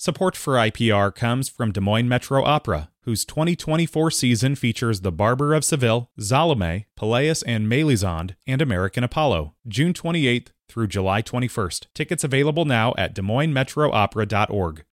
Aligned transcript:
Support 0.00 0.36
for 0.36 0.54
IPR 0.54 1.12
comes 1.12 1.48
from 1.48 1.72
Des 1.72 1.80
Moines 1.80 2.08
Metro 2.08 2.44
Opera, 2.44 2.88
whose 3.02 3.24
2024 3.24 4.12
season 4.12 4.54
features 4.54 5.00
The 5.00 5.10
Barber 5.10 5.54
of 5.54 5.64
Seville, 5.64 6.08
Salome, 6.16 6.86
Pelléas 6.96 7.42
and 7.44 7.68
Melisande, 7.68 8.36
and 8.46 8.62
American 8.62 9.02
Apollo, 9.02 9.54
June 9.66 9.92
28th 9.92 10.50
through 10.68 10.86
July 10.86 11.20
21st. 11.20 11.86
Tickets 11.94 12.22
available 12.22 12.64
now 12.64 12.94
at 12.96 13.12
Des 13.12 13.22
Moines 13.22 13.52
DesMoinesMetroOpera.org. 13.52 14.84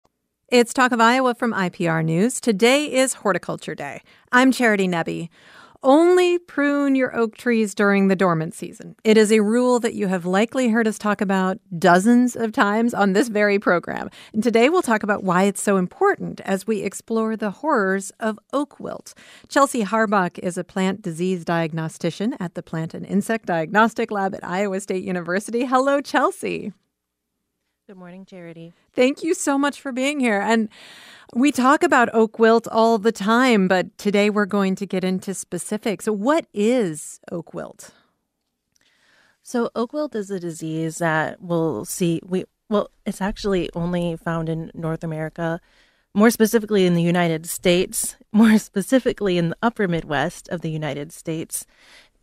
It's 0.50 0.74
Talk 0.74 0.92
of 0.92 1.00
Iowa 1.00 1.36
from 1.36 1.54
IPR 1.54 2.04
News. 2.04 2.42
Today 2.42 2.92
is 2.92 3.14
Horticulture 3.14 3.76
Day. 3.76 4.02
I'm 4.32 4.52
Charity 4.52 4.88
Nebbe. 4.88 5.30
Only 5.86 6.40
prune 6.40 6.96
your 6.96 7.16
oak 7.16 7.38
trees 7.38 7.76
during 7.76 8.08
the 8.08 8.16
dormant 8.16 8.56
season. 8.56 8.96
It 9.04 9.18
is 9.18 9.32
a 9.32 9.42
rule 9.42 9.80
that 9.82 9.94
you 9.94 10.08
have 10.08 10.26
likely 10.26 10.70
heard 10.70 10.88
us 10.88 10.98
talk 10.98 11.22
about 11.22 11.60
dozens 11.78 12.36
of 12.36 12.52
times 12.54 12.96
on 12.96 13.14
this 13.14 13.28
very 13.28 13.60
program. 13.60 14.10
And 14.34 14.42
today 14.42 14.70
we'll 14.70 14.82
talk 14.82 15.04
about 15.04 15.24
why 15.24 15.44
it's 15.44 15.62
so 15.62 15.78
important 15.78 16.42
as 16.42 16.66
we 16.66 16.82
explore 16.82 17.38
the 17.38 17.52
horrors 17.52 18.12
of 18.20 18.40
oak 18.52 18.80
wilt. 18.80 19.14
Chelsea 19.48 19.84
Harbach 19.84 20.40
is 20.40 20.58
a 20.58 20.64
plant 20.64 21.04
disease 21.04 21.46
diagnostician 21.46 22.34
at 22.40 22.56
the 22.56 22.64
Plant 22.64 22.96
and 22.96 23.06
Insect 23.06 23.46
Diagnostic 23.46 24.10
Lab 24.10 24.34
at 24.34 24.44
Iowa 24.44 24.80
State 24.80 25.04
University. 25.04 25.66
Hello, 25.66 26.02
Chelsea. 26.02 26.74
Good 27.88 27.98
morning, 27.98 28.26
Charity. 28.26 28.74
Thank 28.94 29.22
you 29.22 29.36
so 29.36 29.60
much 29.60 29.80
for 29.80 29.92
being 29.92 30.20
here. 30.20 30.42
And 30.42 30.70
we 31.36 31.52
talk 31.52 31.84
about 31.84 32.10
oak 32.14 32.40
wilt 32.40 32.68
all 32.68 32.98
the 32.98 33.12
time, 33.12 33.68
but 33.68 33.96
today 34.00 34.32
we're 34.32 34.48
going 34.48 34.74
to 34.78 34.88
get 34.88 35.04
into 35.04 35.36
specifics. 35.36 36.08
What 36.08 36.48
is 36.52 37.20
oak 37.32 37.54
wilt? 37.54 37.92
So, 39.44 39.70
oak 39.76 39.94
wilt 39.94 40.16
is 40.16 40.32
a 40.32 40.40
disease 40.40 40.98
that 40.98 41.40
we'll 41.44 41.86
see. 41.86 42.22
We 42.26 42.46
well, 42.72 42.90
it's 43.06 43.22
actually 43.22 43.70
only 43.76 44.18
found 44.18 44.50
in 44.50 44.72
North 44.74 45.04
America, 45.04 45.62
more 46.16 46.32
specifically 46.32 46.88
in 46.88 46.96
the 46.96 47.04
United 47.04 47.46
States, 47.46 48.16
more 48.32 48.58
specifically 48.58 49.38
in 49.38 49.50
the 49.50 49.58
upper 49.62 49.88
Midwest 49.88 50.50
of 50.50 50.62
the 50.62 50.72
United 50.72 51.12
States, 51.12 51.68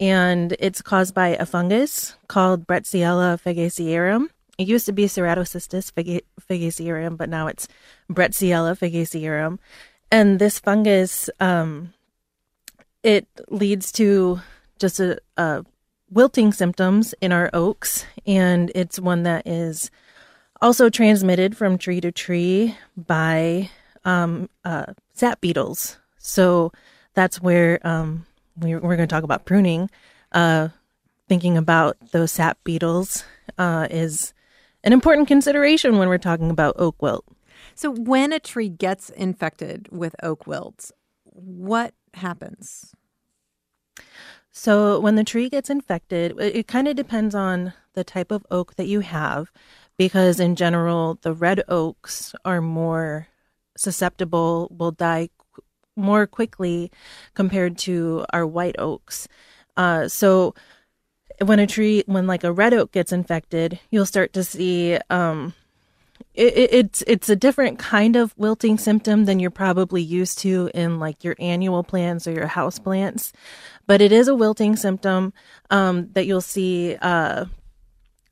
and 0.01 0.57
it's 0.59 0.83
caused 0.83 1.15
by 1.15 1.37
a 1.37 1.47
fungus 1.47 2.17
called 2.27 2.67
Bretziella 2.67 3.41
fagacearum 3.41 4.27
it 4.59 4.69
used 4.69 4.87
to 4.87 4.93
be 4.93 5.07
Ceratocystis 5.07 5.93
fagacearum, 6.41 7.17
but 7.17 7.29
now 7.29 7.47
it's 7.47 7.69
Bretziella 8.11 8.79
fagacearum. 8.79 9.59
And 10.11 10.39
this 10.39 10.59
fungus, 10.59 11.31
um, 11.41 11.95
it 13.03 13.27
leads 13.49 13.91
to 13.93 14.41
just 14.79 15.01
a, 15.01 15.19
a 15.37 15.65
wilting 16.11 16.53
symptoms 16.53 17.15
in 17.21 17.33
our 17.33 17.49
oaks, 17.55 18.05
and 18.27 18.71
it's 18.75 19.01
one 19.01 19.23
that 19.23 19.47
is 19.47 19.91
also 20.61 20.91
transmitted 20.91 21.57
from 21.57 21.79
tree 21.79 22.01
to 22.01 22.13
tree 22.13 22.77
by 22.97 23.71
um, 24.05 24.49
uh, 24.65 24.87
sap 25.15 25.41
beetles. 25.41 25.97
So 26.19 26.73
that's 27.15 27.41
where 27.41 27.85
um, 27.87 28.27
we, 28.59 28.75
are 28.75 28.81
going 28.81 28.99
to 28.99 29.07
talk 29.07 29.25
about 29.25 29.45
pruning. 29.45 29.91
Uh, 30.31 30.69
thinking 31.29 31.57
about 31.57 31.97
those 32.13 32.31
sap 32.31 32.59
beetles 32.65 33.25
uh, 33.59 33.87
is 33.91 34.35
an 34.85 34.93
important 34.93 35.29
consideration 35.29 35.99
when 35.99 36.09
we're 36.09 36.19
talking 36.19 36.51
about 36.51 36.75
oak 36.79 37.01
wilt. 37.01 37.25
So, 37.75 37.91
when 37.91 38.33
a 38.33 38.41
tree 38.41 38.69
gets 38.69 39.11
infected 39.11 39.89
with 39.91 40.15
oak 40.23 40.47
wilt, 40.47 40.91
what 41.25 41.95
happens? 42.15 42.95
So, 44.51 45.01
when 45.01 45.15
the 45.15 45.25
tree 45.25 45.49
gets 45.49 45.71
infected, 45.71 46.39
it, 46.39 46.57
it 46.57 46.67
kind 46.67 46.89
of 46.89 46.97
depends 46.97 47.35
on 47.35 47.73
the 47.95 48.05
type 48.05 48.31
of 48.31 48.47
oak 48.51 48.75
that 48.77 48.87
you 48.87 49.01
have, 49.01 49.51
because 49.97 50.41
in 50.41 50.57
general, 50.57 51.19
the 51.23 51.33
red 51.33 51.63
oaks 51.69 52.35
are 52.45 52.61
more 52.61 53.29
susceptible, 53.77 54.69
will 54.77 54.91
die 54.91 55.31
qu- 55.55 55.63
more 55.97 56.27
quickly 56.27 56.91
compared 57.35 57.79
to 57.79 58.27
our 58.33 58.47
white 58.47 58.77
oaks. 58.79 59.29
Uh, 59.77 60.09
so, 60.09 60.55
when 61.47 61.59
a 61.59 61.67
tree 61.67 62.03
when 62.07 62.27
like 62.27 62.45
a 62.45 62.53
red 62.53 62.75
oak 62.75 62.93
gets 62.93 63.13
infected 63.13 63.79
you'll 63.91 64.07
start 64.07 64.33
to 64.33 64.45
see 64.45 64.99
um 65.11 65.55
it, 66.35 66.57
it, 66.57 66.73
it's 66.73 67.05
it's 67.07 67.29
a 67.29 67.37
different 67.37 67.79
kind 67.79 68.17
of 68.17 68.35
wilting 68.39 68.79
symptom 68.79 69.25
than 69.25 69.41
you're 69.41 69.51
probably 69.51 70.03
used 70.03 70.39
to 70.39 70.71
in 70.75 70.99
like 70.99 71.25
your 71.25 71.37
annual 71.39 71.83
plants 71.83 72.27
or 72.27 72.33
your 72.33 72.47
house 72.47 72.79
plants 72.79 73.33
but 73.87 74.01
it 74.01 74.13
is 74.13 74.29
a 74.29 74.35
wilting 74.35 74.77
symptom 74.77 75.33
um, 75.71 76.09
that 76.13 76.27
you'll 76.27 76.41
see 76.41 76.97
uh, 77.03 77.45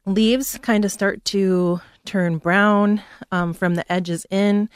leaves 0.06 0.59
kind 0.59 0.84
of 0.84 0.92
start 0.92 1.25
to 1.25 1.81
turn 2.04 2.38
brown 2.38 3.03
um, 3.32 3.53
from 3.53 3.75
the 3.75 3.92
edges 3.92 4.27
in 4.31 4.69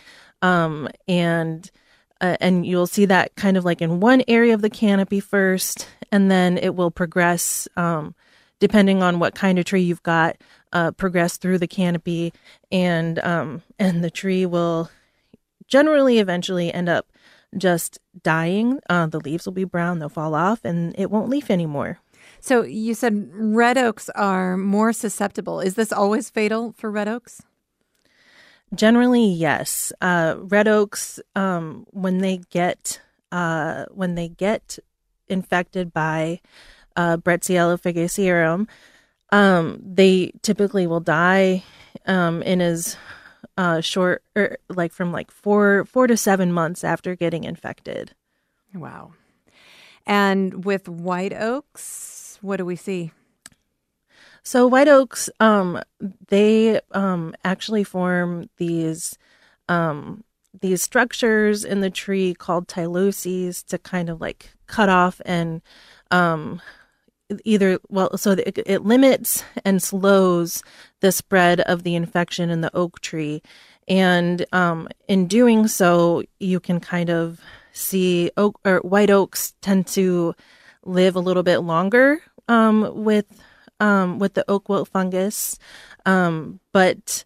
um, 0.42 0.88
and 1.08 1.70
uh, 2.20 2.36
and 2.40 2.66
you'll 2.66 2.86
see 2.86 3.04
that 3.04 3.34
kind 3.36 3.56
of 3.56 3.64
like 3.64 3.82
in 3.82 4.00
one 4.00 4.22
area 4.28 4.54
of 4.54 4.62
the 4.62 4.70
canopy 4.70 5.20
first 5.20 5.88
and 6.12 6.30
then 6.30 6.58
it 6.58 6.74
will 6.74 6.90
progress 6.90 7.66
um, 7.76 8.14
depending 8.60 9.02
on 9.02 9.18
what 9.18 9.34
kind 9.34 9.58
of 9.58 9.64
tree 9.64 9.82
you've 9.82 10.02
got, 10.02 10.36
uh, 10.72 10.90
progress 10.92 11.36
through 11.36 11.58
the 11.58 11.66
canopy, 11.66 12.32
and 12.72 13.18
um, 13.18 13.62
and 13.78 14.02
the 14.02 14.10
tree 14.10 14.46
will 14.46 14.90
generally 15.66 16.18
eventually 16.18 16.72
end 16.72 16.88
up 16.88 17.06
just 17.56 17.98
dying. 18.22 18.80
Uh, 18.88 19.06
the 19.06 19.20
leaves 19.20 19.44
will 19.44 19.52
be 19.52 19.64
brown, 19.64 19.98
they'll 19.98 20.08
fall 20.08 20.34
off, 20.34 20.64
and 20.64 20.94
it 20.98 21.10
won't 21.10 21.28
leaf 21.28 21.50
anymore. 21.50 21.98
So 22.40 22.62
you 22.62 22.94
said 22.94 23.28
red 23.34 23.76
oaks 23.76 24.08
are 24.10 24.56
more 24.56 24.92
susceptible. 24.92 25.60
Is 25.60 25.74
this 25.74 25.92
always 25.92 26.30
fatal 26.30 26.72
for 26.76 26.90
red 26.90 27.08
oaks? 27.08 27.42
Generally, 28.74 29.26
yes. 29.26 29.92
Uh, 30.00 30.36
red 30.38 30.68
oaks, 30.68 31.20
um, 31.34 31.86
when 31.90 32.18
they 32.18 32.38
get 32.50 33.00
uh, 33.32 33.86
when 33.90 34.14
they 34.14 34.28
get 34.28 34.78
infected 35.28 35.92
by 35.92 36.40
uh, 36.96 37.16
Bretziella 37.16 38.68
um, 39.30 39.82
they 39.82 40.32
typically 40.42 40.86
will 40.86 41.00
die 41.00 41.64
um, 42.06 42.42
in 42.42 42.60
as 42.60 42.96
uh, 43.56 43.80
short, 43.80 44.22
or 44.36 44.42
er, 44.42 44.58
like 44.68 44.92
from 44.92 45.12
like 45.12 45.30
four 45.30 45.84
four 45.84 46.06
to 46.06 46.16
seven 46.16 46.52
months 46.52 46.84
after 46.84 47.14
getting 47.14 47.44
infected. 47.44 48.14
Wow. 48.74 49.12
And 50.06 50.64
with 50.64 50.88
white 50.88 51.32
oaks, 51.32 52.38
what 52.42 52.58
do 52.58 52.64
we 52.64 52.76
see? 52.76 53.12
So 54.44 54.66
white 54.66 54.88
oaks, 54.88 55.30
um, 55.40 55.80
they 56.28 56.78
um, 56.92 57.34
actually 57.44 57.82
form 57.82 58.50
these 58.58 59.18
um, 59.70 60.22
these 60.60 60.82
structures 60.82 61.64
in 61.64 61.80
the 61.80 61.90
tree 61.90 62.34
called 62.34 62.68
tyloses 62.68 63.64
to 63.66 63.78
kind 63.78 64.10
of 64.10 64.20
like 64.20 64.52
cut 64.66 64.88
off 64.88 65.20
and 65.24 65.62
um, 66.10 66.60
either 67.44 67.78
well 67.88 68.16
so 68.18 68.32
it, 68.32 68.58
it, 68.66 68.84
limits 68.84 69.42
and 69.64 69.82
slows 69.82 70.62
the 71.00 71.10
spread 71.10 71.60
of 71.62 71.82
the 71.82 71.94
infection 71.94 72.50
in 72.50 72.60
the 72.60 72.74
oak 72.76 73.00
tree. 73.00 73.42
And 73.88 74.44
um, 74.52 74.88
in 75.08 75.26
doing 75.26 75.68
so 75.68 76.22
you 76.38 76.60
can 76.60 76.80
kind 76.80 77.08
of 77.08 77.40
see 77.72 78.30
oak 78.36 78.60
or 78.64 78.78
white 78.80 79.10
oaks 79.10 79.54
tend 79.62 79.86
to 79.88 80.34
live 80.84 81.16
a 81.16 81.20
little 81.20 81.42
bit 81.42 81.58
longer 81.58 82.20
um, 82.46 83.04
with 83.04 83.26
um, 83.80 84.18
with 84.18 84.34
the 84.34 84.44
oak 84.48 84.68
wilt 84.68 84.88
fungus 84.88 85.58
um, 86.06 86.60
but 86.72 87.24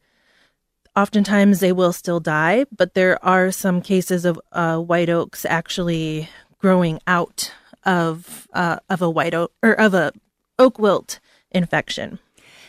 oftentimes 0.97 1.61
they 1.61 1.73
will 1.73 1.93
still 1.93 2.21
die 2.21 2.65
but 2.77 2.95
there 2.95 3.23
are 3.25 3.51
some 3.51 3.81
cases 3.81 4.25
of 4.25 4.41
uh, 4.53 4.79
white 4.79 5.09
oaks 5.09 5.45
actually 5.45 6.29
growing 6.59 7.01
out 7.07 7.53
of 7.85 8.49
uh, 8.53 8.79
of 8.89 9.03
a 9.03 9.11
white 9.11 9.35
oak 9.35 9.53
or 9.63 9.73
of 9.73 9.95
a 9.95 10.13
oak 10.59 10.79
wilt 10.79 11.21
infection. 11.51 12.19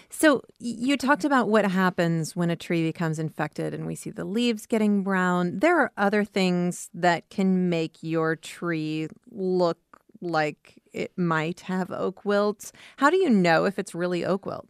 So 0.10 0.42
you 0.58 0.98
talked 0.98 1.24
about 1.24 1.50
what 1.50 1.70
happens 1.70 2.36
when 2.36 2.50
a 2.50 2.56
tree 2.56 2.84
becomes 2.84 3.20
infected 3.20 3.74
and 3.74 3.86
we 3.86 3.96
see 3.96 4.10
the 4.10 4.26
leaves 4.26 4.66
getting 4.66 5.04
brown. 5.04 5.60
There 5.60 5.80
are 5.80 5.92
other 5.98 6.24
things 6.24 6.90
that 6.94 7.30
can 7.30 7.70
make 7.70 7.98
your 8.02 8.36
tree 8.36 9.08
look 9.30 9.78
like 10.20 10.79
it 10.94 11.18
might 11.18 11.62
have 11.62 11.92
oak 11.92 12.26
wilt. 12.26 12.72
How 12.98 13.10
do 13.10 13.18
you 13.18 13.30
know 13.30 13.66
if 13.66 13.80
it's 13.80 13.96
really 13.96 14.26
oak 14.26 14.46
wilt? 14.46 14.68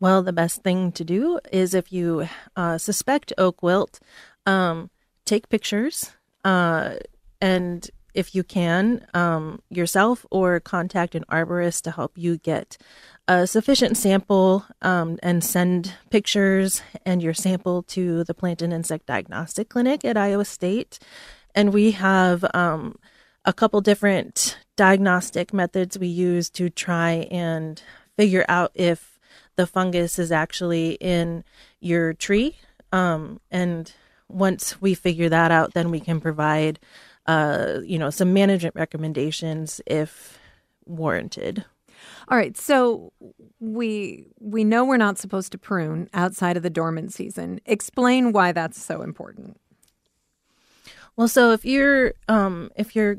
Well, 0.00 0.22
the 0.22 0.32
best 0.32 0.62
thing 0.62 0.92
to 0.92 1.04
do 1.04 1.40
is 1.50 1.74
if 1.74 1.92
you 1.92 2.28
uh, 2.54 2.78
suspect 2.78 3.32
oak 3.36 3.62
wilt, 3.62 3.98
um, 4.46 4.90
take 5.24 5.48
pictures 5.48 6.12
uh, 6.44 6.94
and 7.40 7.90
if 8.14 8.34
you 8.34 8.42
can, 8.42 9.06
um, 9.14 9.60
yourself 9.70 10.24
or 10.30 10.60
contact 10.60 11.14
an 11.14 11.24
arborist 11.30 11.82
to 11.82 11.90
help 11.90 12.12
you 12.16 12.38
get 12.38 12.76
a 13.28 13.46
sufficient 13.46 13.96
sample 13.96 14.64
um, 14.82 15.18
and 15.22 15.44
send 15.44 15.94
pictures 16.10 16.82
and 17.04 17.22
your 17.22 17.34
sample 17.34 17.82
to 17.82 18.24
the 18.24 18.34
Plant 18.34 18.62
and 18.62 18.72
Insect 18.72 19.06
Diagnostic 19.06 19.68
Clinic 19.68 20.04
at 20.04 20.16
Iowa 20.16 20.44
State. 20.44 20.98
And 21.54 21.72
we 21.72 21.92
have 21.92 22.44
um, 22.54 22.96
a 23.44 23.52
couple 23.52 23.80
different 23.80 24.58
diagnostic 24.76 25.52
methods 25.52 25.98
we 25.98 26.06
use 26.06 26.50
to 26.50 26.70
try 26.70 27.26
and 27.30 27.82
figure 28.16 28.44
out 28.48 28.70
if 28.74 29.18
the 29.56 29.66
fungus 29.66 30.18
is 30.18 30.30
actually 30.30 30.92
in 31.00 31.44
your 31.80 32.12
tree 32.12 32.56
Um, 32.92 33.40
and 33.50 33.92
once 34.28 34.80
we 34.80 34.94
figure 34.94 35.28
that 35.28 35.50
out, 35.50 35.74
then 35.74 35.90
we 35.90 36.00
can 36.00 36.20
provide, 36.20 36.78
uh, 37.26 37.80
you 37.84 37.98
know, 37.98 38.10
some 38.10 38.32
management 38.32 38.74
recommendations 38.74 39.80
if 39.86 40.38
warranted. 40.86 41.64
All 42.28 42.38
right, 42.38 42.56
so 42.56 43.12
we 43.60 44.26
we 44.40 44.64
know 44.64 44.84
we're 44.84 44.96
not 44.96 45.18
supposed 45.18 45.52
to 45.52 45.58
prune 45.58 46.08
outside 46.14 46.56
of 46.56 46.62
the 46.62 46.70
dormant 46.70 47.12
season. 47.12 47.60
Explain 47.66 48.32
why 48.32 48.52
that's 48.52 48.82
so 48.82 49.02
important. 49.02 49.60
Well, 51.16 51.28
so 51.28 51.50
if 51.50 51.64
you're 51.64 52.14
um, 52.28 52.70
if 52.76 52.94
you're 52.94 53.18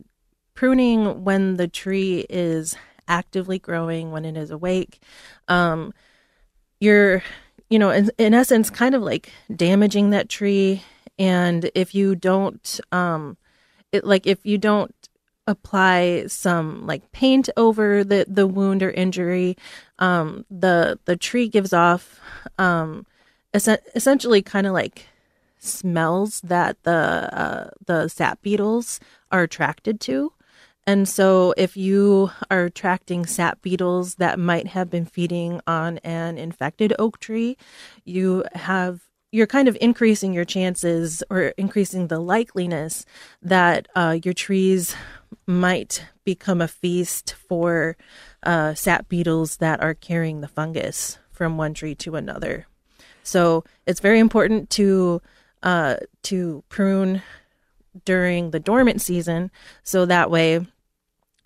pruning 0.60 1.24
when 1.24 1.56
the 1.56 1.70
tree 1.70 2.26
is 2.30 2.76
actively 3.08 3.58
growing, 3.58 4.12
when 4.12 4.26
it 4.26 4.36
is 4.36 4.52
awake, 4.52 5.02
um, 5.48 5.94
you're 6.82 7.24
you 7.70 7.80
know 7.80 7.92
in, 7.92 8.12
in 8.18 8.34
essence 8.34 8.70
kind 8.70 8.94
of 8.94 9.02
like 9.02 9.32
damaging 9.56 10.10
that 10.10 10.28
tree. 10.28 10.84
And 11.18 11.72
if 11.76 11.96
you 11.96 12.14
don't, 12.14 12.82
um, 12.92 13.38
it 13.94 14.04
like 14.04 14.28
if 14.28 14.46
you 14.46 14.58
don't 14.58 14.94
apply 15.48 16.26
some 16.28 16.86
like 16.86 17.10
paint 17.14 17.50
over 17.56 18.04
the 18.04 18.26
the 18.28 18.46
wound 18.46 18.84
or 18.84 18.92
injury 18.92 19.58
um 19.98 20.46
the 20.52 21.00
the 21.06 21.16
tree 21.16 21.48
gives 21.48 21.74
off 21.74 22.20
um 22.60 23.04
es- 23.54 23.82
essentially 23.96 24.44
kind 24.44 24.68
of 24.68 24.74
like 24.74 25.08
smells 25.58 26.42
that 26.42 26.78
the 26.84 26.92
uh, 26.92 27.70
the 27.88 28.08
sap 28.10 28.42
beetles 28.44 29.00
are 29.32 29.42
attracted 29.42 30.00
to 30.00 30.32
and 30.90 31.08
so 31.08 31.54
if 31.56 31.78
you 31.78 32.32
are 32.50 32.64
attracting 32.66 33.24
sap 33.28 33.62
beetles 33.62 34.16
that 34.16 34.40
might 34.40 34.66
have 34.66 34.90
been 34.90 35.06
feeding 35.06 35.62
on 35.68 36.00
an 36.00 36.40
infected 36.40 36.92
oak 36.98 37.20
tree 37.20 37.56
you 38.06 38.44
have 38.54 39.02
you're 39.32 39.46
kind 39.46 39.68
of 39.68 39.78
increasing 39.80 40.34
your 40.34 40.46
chances 40.46 41.22
or 41.30 41.54
increasing 41.60 42.08
the 42.08 42.20
likeliness 42.20 43.06
that 43.44 43.88
uh, 43.96 44.18
your 44.24 44.34
trees 44.34 44.96
might 45.46 46.04
become 46.24 46.60
a 46.60 46.68
feast 46.68 47.36
for 47.48 47.96
uh, 48.42 48.74
sap 48.74 49.08
beetles 49.08 49.58
that 49.58 49.80
are 49.84 49.94
carrying 49.94 50.42
the 50.42 50.48
fungus 50.48 51.20
from 51.32 51.56
one 51.56 51.76
tree 51.76 51.94
to 51.94 52.16
another. 52.16 52.66
So 53.22 53.64
it's 53.86 54.00
very 54.00 54.18
important 54.18 54.72
to 54.72 55.22
uh, 55.62 55.98
to 56.24 56.64
prune 56.70 57.22
during 58.06 58.50
the 58.50 58.60
dormant 58.60 59.02
season, 59.02 59.52
so 59.84 60.08
that 60.08 60.32
way 60.32 60.66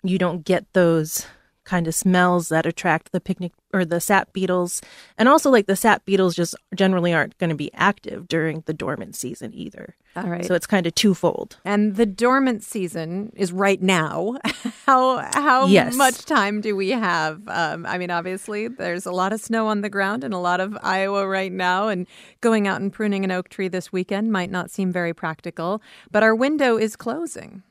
you 0.04 0.18
don't 0.18 0.44
get 0.44 0.72
those 0.72 1.26
kind 1.64 1.88
of 1.88 1.94
smells 1.94 2.50
that 2.50 2.66
attract 2.66 3.10
the 3.10 3.20
picnic 3.22 3.50
or 3.72 3.86
the 3.86 3.98
sap 3.98 4.34
beetles. 4.34 4.82
And 5.16 5.30
also, 5.30 5.50
like 5.50 5.64
the 5.66 5.76
sap 5.76 6.04
beetles 6.04 6.36
just 6.36 6.54
generally 6.74 7.14
aren't 7.14 7.38
going 7.38 7.48
to 7.48 7.56
be 7.56 7.72
active 7.72 8.28
during 8.28 8.62
the 8.66 8.74
dormant 8.74 9.16
season 9.16 9.50
either. 9.54 9.96
All 10.14 10.24
right. 10.24 10.44
So 10.44 10.54
it's 10.54 10.66
kind 10.66 10.86
of 10.86 10.94
twofold. 10.94 11.56
And 11.64 11.96
the 11.96 12.04
dormant 12.04 12.62
season 12.62 13.32
is 13.34 13.50
right 13.50 13.80
now. 13.80 14.36
how 14.86 15.26
how 15.32 15.66
Yes. 15.66 15.96
much 15.96 16.26
time 16.26 16.60
do 16.60 16.76
we 16.76 16.90
have? 16.90 17.40
Um, 17.48 17.86
I 17.86 17.96
mean, 17.96 18.10
obviously, 18.10 18.68
there's 18.68 19.06
a 19.06 19.12
lot 19.12 19.32
of 19.32 19.40
snow 19.40 19.66
on 19.68 19.80
the 19.80 19.88
ground 19.88 20.22
in 20.22 20.34
a 20.34 20.40
lot 20.42 20.60
of 20.60 20.76
Iowa 20.82 21.26
right 21.26 21.50
now, 21.50 21.88
and 21.88 22.06
going 22.42 22.68
out 22.68 22.82
and 22.82 22.92
pruning 22.92 23.24
an 23.24 23.30
oak 23.30 23.48
tree 23.48 23.68
this 23.68 23.90
weekend 23.90 24.30
might 24.30 24.50
not 24.50 24.70
seem 24.70 24.92
very 24.92 25.14
practical. 25.14 25.80
But 26.12 26.22
our 26.22 26.34
window 26.34 26.76
is 26.76 26.94
closing. 26.94 27.62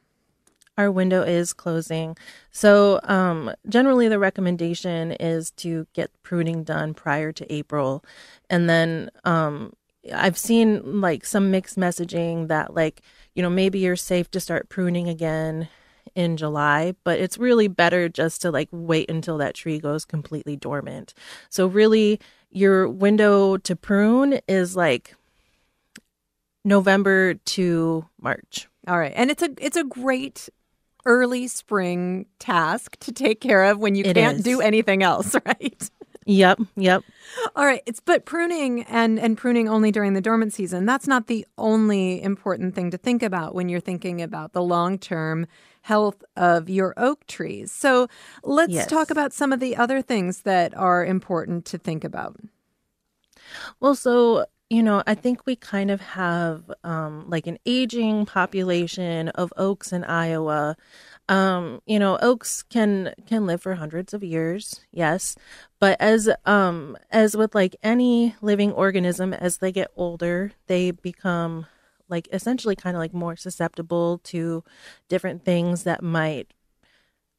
Our 0.77 0.91
window 0.91 1.21
is 1.21 1.53
closing. 1.53 2.17
So, 2.51 2.99
um, 3.03 3.53
generally, 3.69 4.07
the 4.07 4.17
recommendation 4.17 5.11
is 5.13 5.51
to 5.51 5.85
get 5.93 6.11
pruning 6.23 6.63
done 6.63 6.95
prior 6.95 7.31
to 7.31 7.53
April. 7.53 8.03
And 8.49 8.67
then 8.67 9.11
um, 9.23 9.73
I've 10.11 10.37
seen 10.37 10.99
like 10.99 11.25
some 11.25 11.51
mixed 11.51 11.77
messaging 11.77 12.47
that, 12.47 12.73
like, 12.73 13.01
you 13.35 13.43
know, 13.43 13.51
maybe 13.51 13.79
you're 13.79 13.95
safe 13.95 14.31
to 14.31 14.39
start 14.39 14.69
pruning 14.69 15.07
again 15.07 15.69
in 16.15 16.37
July, 16.37 16.95
but 17.03 17.19
it's 17.19 17.37
really 17.37 17.67
better 17.67 18.09
just 18.09 18.41
to 18.41 18.51
like 18.51 18.69
wait 18.71 19.09
until 19.09 19.37
that 19.37 19.55
tree 19.55 19.79
goes 19.79 20.05
completely 20.05 20.55
dormant. 20.55 21.13
So, 21.49 21.67
really, 21.67 22.19
your 22.49 22.89
window 22.89 23.57
to 23.57 23.75
prune 23.75 24.39
is 24.47 24.75
like 24.75 25.15
November 26.65 27.35
to 27.35 28.05
March. 28.19 28.67
All 28.87 28.97
right, 28.99 29.13
and 29.15 29.31
it's 29.31 29.43
a 29.43 29.49
it's 29.57 29.77
a 29.77 29.83
great 29.83 30.49
early 31.05 31.47
spring 31.47 32.25
task 32.39 32.97
to 32.99 33.11
take 33.11 33.41
care 33.41 33.63
of 33.65 33.79
when 33.79 33.95
you 33.95 34.03
It 34.03 34.15
can't 34.15 34.37
is. 34.37 34.43
do 34.43 34.61
anything 34.61 35.03
else, 35.03 35.35
right? 35.45 35.89
Yep, 36.25 36.59
yep. 36.77 37.03
All 37.55 37.65
right, 37.65 37.81
it's 37.85 37.99
but 37.99 38.25
pruning 38.25 38.83
and 38.83 39.19
and 39.19 39.37
pruning 39.37 39.67
only 39.67 39.91
during 39.91 40.13
the 40.13 40.21
dormant 40.21 40.53
season. 40.53 40.85
That's 40.85 41.07
not 41.07 41.27
the 41.27 41.45
only 41.57 42.21
important 42.21 42.75
thing 42.75 42.91
to 42.91 42.97
think 42.97 43.23
about 43.23 43.55
when 43.55 43.69
you're 43.69 43.81
thinking 43.81 44.21
about 44.21 44.53
the 44.53 44.61
long-term 44.61 45.47
health 45.81 46.23
of 46.37 46.69
your 46.69 46.93
oak 46.97 47.25
trees. 47.27 47.71
So, 47.71 48.07
let's 48.43 48.73
Yes. 48.73 48.87
talk 48.87 49.11
about 49.11 49.33
some 49.33 49.51
of 49.51 49.59
the 49.59 49.75
other 49.75 50.01
things 50.01 50.43
that 50.43 50.75
are 50.77 51.05
important 51.05 51.65
to 51.65 51.77
think 51.77 52.03
about. 52.05 52.37
Well, 53.79 53.95
so, 53.95 54.45
you 54.73 54.81
know, 54.81 55.03
I 55.05 55.13
think 55.13 55.45
we 55.45 55.55
kind 55.55 55.91
of 55.91 56.01
have 56.01 56.71
um, 56.83 57.29
like 57.29 57.45
an 57.45 57.59
aging 57.63 58.25
population 58.25 59.29
of 59.29 59.53
oaks 59.55 59.93
in 59.93 60.03
Iowa. 60.03 60.75
Um, 61.29 61.79
you 61.85 61.99
know, 61.99 62.17
oaks 62.19 62.63
can 62.63 63.13
can 63.27 63.45
live 63.45 63.61
for 63.61 63.75
hundreds 63.75 64.15
of 64.15 64.23
years, 64.23 64.81
yes, 64.91 65.35
but 65.79 65.95
as 66.01 66.27
um 66.45 66.97
as 67.11 67.37
with 67.37 67.53
like 67.53 67.75
any 67.83 68.35
living 68.41 68.71
organism, 68.71 69.31
as 69.31 69.59
they 69.59 69.71
get 69.71 69.91
older, 69.95 70.53
they 70.65 70.89
become 70.89 71.67
like 72.09 72.27
essentially 72.33 72.75
kind 72.75 72.95
of 72.95 72.99
like 72.99 73.13
more 73.13 73.35
susceptible 73.35 74.19
to 74.23 74.63
different 75.07 75.45
things 75.45 75.83
that 75.83 76.01
might 76.01 76.51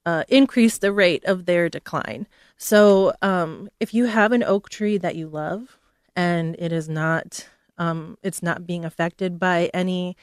uh, 0.06 0.22
increase 0.28 0.78
the 0.78 0.92
rate 0.92 1.24
of 1.24 1.46
their 1.46 1.68
decline. 1.68 2.28
So, 2.56 3.12
um, 3.22 3.70
if 3.80 3.92
you 3.92 4.04
have 4.06 4.30
an 4.32 4.44
oak 4.44 4.70
tree 4.70 4.98
that 4.98 5.16
you 5.16 5.28
love 5.28 5.78
and 6.16 6.56
it 6.58 6.72
is 6.72 6.88
not, 6.88 7.48
um, 7.78 8.18
it's 8.22 8.42
not 8.42 8.66
being 8.66 8.84
affected 8.84 9.38
by 9.38 9.70
any 9.74 10.16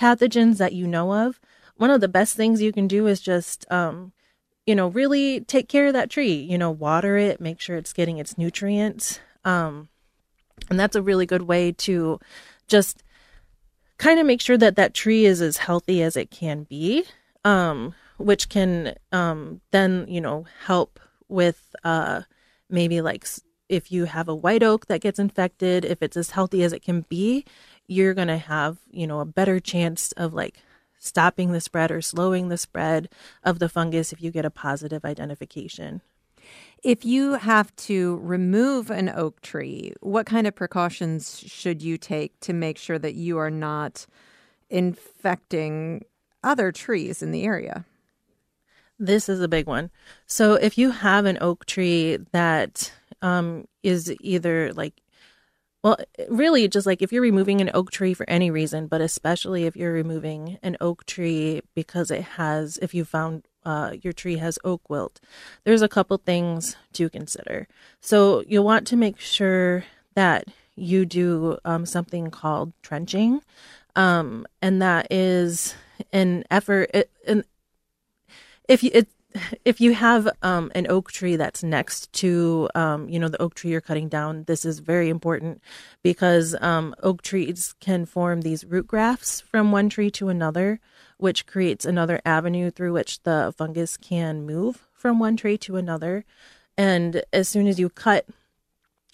pathogens 0.00 0.58
that 0.58 0.72
you 0.72 0.86
know 0.86 1.12
of, 1.12 1.40
one 1.76 1.90
of 1.90 2.00
the 2.00 2.08
best 2.08 2.36
things 2.36 2.62
you 2.62 2.72
can 2.72 2.86
do 2.86 3.06
is 3.06 3.20
just, 3.20 3.70
um, 3.70 4.12
you 4.66 4.74
know, 4.74 4.88
really 4.88 5.40
take 5.40 5.68
care 5.68 5.86
of 5.86 5.92
that 5.92 6.10
tree. 6.10 6.34
You 6.34 6.58
know, 6.58 6.70
water 6.70 7.16
it, 7.16 7.40
make 7.40 7.60
sure 7.60 7.76
it's 7.76 7.92
getting 7.92 8.18
its 8.18 8.36
nutrients, 8.36 9.20
um, 9.44 9.88
and 10.70 10.80
that's 10.80 10.96
a 10.96 11.02
really 11.02 11.26
good 11.26 11.42
way 11.42 11.72
to 11.72 12.18
just 12.66 13.02
kind 13.98 14.18
of 14.18 14.26
make 14.26 14.40
sure 14.40 14.58
that 14.58 14.76
that 14.76 14.94
tree 14.94 15.24
is 15.24 15.40
as 15.40 15.58
healthy 15.58 16.02
as 16.02 16.16
it 16.16 16.30
can 16.30 16.64
be 16.64 17.04
um 17.44 17.94
which 18.18 18.48
can 18.48 18.94
um 19.12 19.60
then 19.70 20.04
you 20.08 20.20
know 20.20 20.44
help 20.64 21.00
with 21.28 21.74
uh 21.84 22.20
maybe 22.68 23.00
like 23.00 23.26
if 23.68 23.92
you 23.92 24.04
have 24.04 24.28
a 24.28 24.34
white 24.34 24.62
oak 24.62 24.86
that 24.86 25.00
gets 25.00 25.18
infected 25.18 25.84
if 25.84 26.02
it's 26.02 26.16
as 26.16 26.30
healthy 26.30 26.62
as 26.62 26.72
it 26.72 26.82
can 26.82 27.02
be 27.08 27.44
you're 27.86 28.14
going 28.14 28.28
to 28.28 28.38
have 28.38 28.78
you 28.90 29.06
know 29.06 29.20
a 29.20 29.24
better 29.26 29.60
chance 29.60 30.12
of 30.12 30.34
like 30.34 30.58
stopping 30.98 31.52
the 31.52 31.60
spread 31.60 31.90
or 31.90 32.00
slowing 32.02 32.48
the 32.48 32.58
spread 32.58 33.08
of 33.44 33.58
the 33.58 33.68
fungus 33.68 34.12
if 34.12 34.22
you 34.22 34.30
get 34.30 34.44
a 34.44 34.50
positive 34.50 35.04
identification 35.04 36.00
If 36.82 37.04
you 37.04 37.34
have 37.34 37.74
to 37.76 38.18
remove 38.18 38.90
an 38.90 39.08
oak 39.08 39.40
tree, 39.40 39.92
what 40.00 40.26
kind 40.26 40.46
of 40.46 40.54
precautions 40.54 41.40
should 41.46 41.82
you 41.82 41.98
take 41.98 42.38
to 42.40 42.52
make 42.52 42.78
sure 42.78 42.98
that 42.98 43.14
you 43.14 43.38
are 43.38 43.50
not 43.50 44.06
infecting 44.70 46.04
other 46.44 46.72
trees 46.72 47.22
in 47.22 47.32
the 47.32 47.44
area? 47.44 47.84
This 48.98 49.28
is 49.28 49.40
a 49.40 49.48
big 49.48 49.66
one. 49.66 49.90
So 50.26 50.54
if 50.54 50.78
you 50.78 50.90
have 50.90 51.26
an 51.26 51.38
oak 51.40 51.66
tree 51.66 52.18
that 52.32 52.92
um, 53.22 53.66
is 53.82 54.14
either 54.20 54.72
like, 54.72 55.02
well, 55.82 55.98
really 56.28 56.66
just 56.68 56.86
like 56.86 57.02
if 57.02 57.12
you're 57.12 57.22
removing 57.22 57.60
an 57.60 57.70
oak 57.72 57.90
tree 57.90 58.14
for 58.14 58.28
any 58.28 58.50
reason, 58.50 58.86
but 58.88 59.00
especially 59.00 59.64
if 59.64 59.76
you're 59.76 59.92
removing 59.92 60.58
an 60.62 60.76
oak 60.80 61.06
tree 61.06 61.62
because 61.74 62.10
it 62.10 62.22
has, 62.22 62.78
if 62.82 62.92
you 62.92 63.04
found 63.04 63.46
uh, 63.64 63.94
your 64.02 64.12
tree 64.12 64.38
has 64.38 64.58
oak 64.64 64.88
wilt, 64.90 65.20
there's 65.64 65.82
a 65.82 65.88
couple 65.88 66.16
things 66.18 66.76
to 66.94 67.08
consider. 67.08 67.68
So 68.00 68.42
you'll 68.48 68.64
want 68.64 68.86
to 68.88 68.96
make 68.96 69.20
sure 69.20 69.84
that 70.14 70.48
you 70.74 71.06
do 71.06 71.58
um, 71.64 71.86
something 71.86 72.30
called 72.30 72.72
trenching, 72.82 73.40
um, 73.94 74.46
and 74.60 74.82
that 74.82 75.06
is 75.10 75.74
an 76.12 76.44
effort. 76.50 76.90
It, 76.92 77.10
an 77.26 77.44
if 78.68 78.82
you 78.82 78.90
it, 78.92 79.08
if 79.64 79.80
you 79.80 79.94
have 79.94 80.28
um, 80.42 80.70
an 80.74 80.86
oak 80.88 81.12
tree 81.12 81.36
that's 81.36 81.62
next 81.62 82.12
to 82.14 82.68
um, 82.74 83.08
you 83.08 83.18
know 83.18 83.28
the 83.28 83.40
oak 83.40 83.54
tree 83.54 83.70
you're 83.70 83.80
cutting 83.80 84.08
down, 84.08 84.44
this 84.44 84.64
is 84.64 84.78
very 84.78 85.08
important 85.08 85.62
because 86.02 86.54
um, 86.60 86.94
oak 87.02 87.22
trees 87.22 87.74
can 87.80 88.06
form 88.06 88.42
these 88.42 88.64
root 88.64 88.86
grafts 88.86 89.40
from 89.40 89.72
one 89.72 89.88
tree 89.88 90.10
to 90.10 90.28
another, 90.28 90.80
which 91.18 91.46
creates 91.46 91.84
another 91.84 92.20
avenue 92.24 92.70
through 92.70 92.92
which 92.92 93.22
the 93.22 93.54
fungus 93.56 93.96
can 93.96 94.46
move 94.46 94.86
from 94.92 95.18
one 95.18 95.36
tree 95.36 95.58
to 95.58 95.76
another. 95.76 96.24
And 96.78 97.22
as 97.32 97.48
soon 97.48 97.66
as 97.66 97.78
you 97.78 97.88
cut 97.88 98.26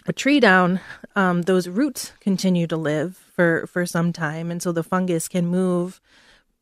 a 0.07 0.13
tree 0.13 0.41
down, 0.41 0.81
um, 1.15 1.43
those 1.43 1.69
roots 1.69 2.13
continue 2.21 2.67
to 2.67 2.77
live 2.77 3.17
for 3.17 3.67
for 3.67 3.87
some 3.87 4.13
time, 4.13 4.51
and 4.51 4.63
so 4.63 4.73
the 4.73 4.83
fungus 4.83 5.29
can 5.29 5.47
move 5.47 6.01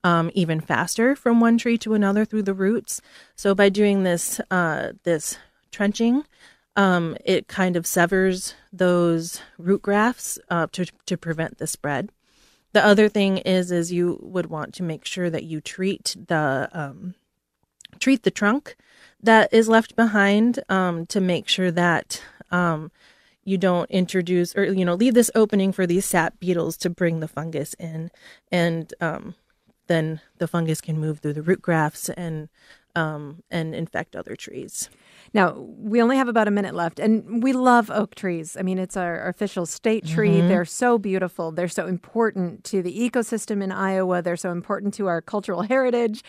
um, 0.04 0.30
even 0.35 0.61
faster 0.61 1.14
from 1.14 1.40
one 1.40 1.59
tree 1.59 1.78
to 1.78 1.95
another 1.95 2.25
through 2.25 2.42
the 2.42 2.54
roots. 2.54 3.00
So 3.37 3.54
by 3.54 3.69
doing 3.69 4.02
this 4.02 4.40
uh, 4.50 4.92
this 5.04 5.38
trenching, 5.71 6.25
um, 6.76 7.16
it 7.25 7.49
kind 7.49 7.76
of 7.76 7.87
severs 7.87 8.54
those 8.73 9.40
root 9.59 9.83
grafts 9.83 10.38
uh, 10.49 10.66
to 10.73 10.87
to 11.07 11.16
prevent 11.16 11.59
the 11.59 11.66
spread. 11.66 12.11
The 12.73 12.85
other 12.85 13.09
thing 13.09 13.38
is 13.38 13.71
is 13.71 13.92
you 13.92 14.19
would 14.23 14.47
want 14.47 14.75
to 14.75 14.83
make 14.83 15.04
sure 15.04 15.30
that 15.30 15.45
you 15.45 15.61
treat 15.61 16.16
the 16.28 16.69
um, 16.73 17.14
treat 17.99 18.23
the 18.23 18.30
trunk 18.30 18.76
that 19.23 19.52
is 19.52 19.69
left 19.69 19.97
behind 19.97 20.61
um, 20.69 21.07
to 21.07 21.21
make 21.21 21.49
sure 21.49 21.71
that 21.71 22.23
um, 22.50 22.90
you 23.45 23.59
don't 23.59 23.90
introduce 23.90 24.57
or 24.57 24.64
you 24.64 24.85
know 24.85 24.95
leave 24.95 25.14
this 25.14 25.30
opening 25.35 25.73
for 25.73 25.87
these 25.87 26.04
sap 26.04 26.38
beetles 26.38 26.76
to 26.76 26.90
bring 26.90 27.21
the 27.21 27.28
fungus 27.28 27.75
in 27.75 28.11
and 28.52 28.95
um, 29.00 29.35
then 29.90 30.20
the 30.38 30.47
fungus 30.47 30.80
can 30.80 31.00
move 31.00 31.18
through 31.18 31.32
the 31.32 31.42
root 31.42 31.61
grafts 31.61 32.09
and 32.11 32.49
um, 32.94 33.42
and 33.50 33.75
infect 33.75 34.16
other 34.16 34.37
trees. 34.37 34.88
Now, 35.32 35.52
we 35.52 36.02
only 36.02 36.16
have 36.16 36.28
about 36.28 36.49
a 36.49 36.50
minute 36.50 36.75
left, 36.75 36.99
and 36.99 37.42
we 37.42 37.52
love 37.52 37.90
oak 37.90 38.14
trees. 38.14 38.56
I 38.56 38.62
mean, 38.62 38.78
it's 38.78 38.97
our, 38.97 39.28
official 39.28 39.64
state 39.66 40.04
tree. 40.04 40.38
Mm-hmm. 40.38 40.49
They're 40.49 40.64
so 40.64 40.99
beautiful. 40.99 41.52
They're 41.52 41.68
so 41.68 41.87
important 41.87 42.64
to 42.64 42.82
the 42.82 43.11
ecosystem 43.11 43.62
in 43.62 43.70
Iowa. 43.70 44.23
They're 44.23 44.37
so 44.37 44.50
important 44.50 44.94
to 44.94 45.06
our 45.06 45.20
cultural 45.20 45.62
heritage 45.62 46.25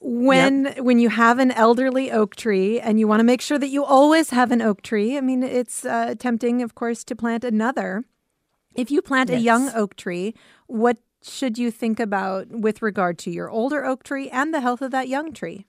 when 0.00 0.66
yep. 0.66 0.80
when 0.80 0.98
you 0.98 1.08
have 1.08 1.38
an 1.38 1.50
elderly 1.50 2.10
oak 2.12 2.36
tree 2.36 2.78
and 2.78 3.00
you 3.00 3.08
want 3.08 3.20
to 3.20 3.24
make 3.24 3.40
sure 3.40 3.58
that 3.58 3.68
you 3.68 3.84
always 3.84 4.30
have 4.30 4.52
an 4.52 4.62
oak 4.62 4.80
tree 4.80 5.18
i 5.18 5.20
mean 5.20 5.42
it's 5.42 5.84
uh, 5.84 6.14
tempting 6.16 6.62
of 6.62 6.76
course 6.76 7.02
to 7.02 7.16
plant 7.16 7.42
another 7.42 8.04
if 8.76 8.92
you 8.92 9.02
plant 9.02 9.28
yes. 9.28 9.40
a 9.40 9.42
young 9.42 9.68
oak 9.74 9.96
tree 9.96 10.36
what 10.68 10.98
should 11.28 11.58
you 11.58 11.70
think 11.70 12.00
about 12.00 12.48
with 12.48 12.82
regard 12.82 13.18
to 13.18 13.30
your 13.30 13.50
older 13.50 13.84
oak 13.84 14.02
tree 14.02 14.28
and 14.30 14.52
the 14.52 14.60
health 14.60 14.82
of 14.82 14.90
that 14.90 15.08
young 15.08 15.32
tree 15.32 15.66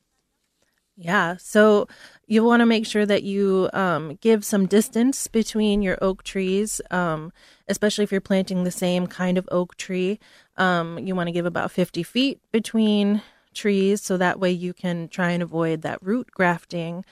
yeah 0.95 1.35
so 1.37 1.87
you 2.27 2.43
want 2.43 2.61
to 2.61 2.65
make 2.65 2.85
sure 2.85 3.05
that 3.05 3.23
you 3.23 3.69
um, 3.73 4.17
give 4.21 4.43
some 4.43 4.65
distance 4.65 5.27
between 5.27 5.81
your 5.81 5.97
oak 6.01 6.23
trees 6.23 6.81
um, 6.91 7.31
especially 7.67 8.03
if 8.03 8.11
you're 8.11 8.21
planting 8.21 8.63
the 8.63 8.71
same 8.71 9.07
kind 9.07 9.37
of 9.37 9.47
oak 9.51 9.75
tree 9.77 10.19
um, 10.57 10.99
you 10.99 11.15
want 11.15 11.27
to 11.27 11.33
give 11.33 11.45
about 11.45 11.71
50 11.71 12.03
feet 12.03 12.39
between 12.51 13.21
trees 13.53 14.01
so 14.01 14.17
that 14.17 14.39
way 14.39 14.51
you 14.51 14.73
can 14.73 15.07
try 15.09 15.31
and 15.31 15.43
avoid 15.43 15.81
that 15.81 15.99
root 16.01 16.29
grafting. 16.31 17.03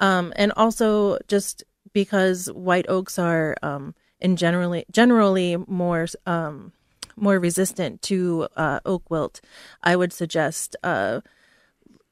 Um, 0.00 0.32
and 0.36 0.52
also 0.56 1.18
just 1.28 1.64
because 1.92 2.50
white 2.52 2.86
oaks 2.88 3.18
are 3.18 3.56
um, 3.62 3.94
in 4.20 4.36
generally 4.36 4.84
generally 4.90 5.56
more 5.66 6.06
um, 6.26 6.72
more 7.16 7.38
resistant 7.38 8.02
to 8.02 8.48
uh, 8.56 8.80
oak 8.84 9.10
wilt, 9.10 9.40
I 9.82 9.96
would 9.96 10.12
suggest 10.12 10.76
uh, 10.82 11.20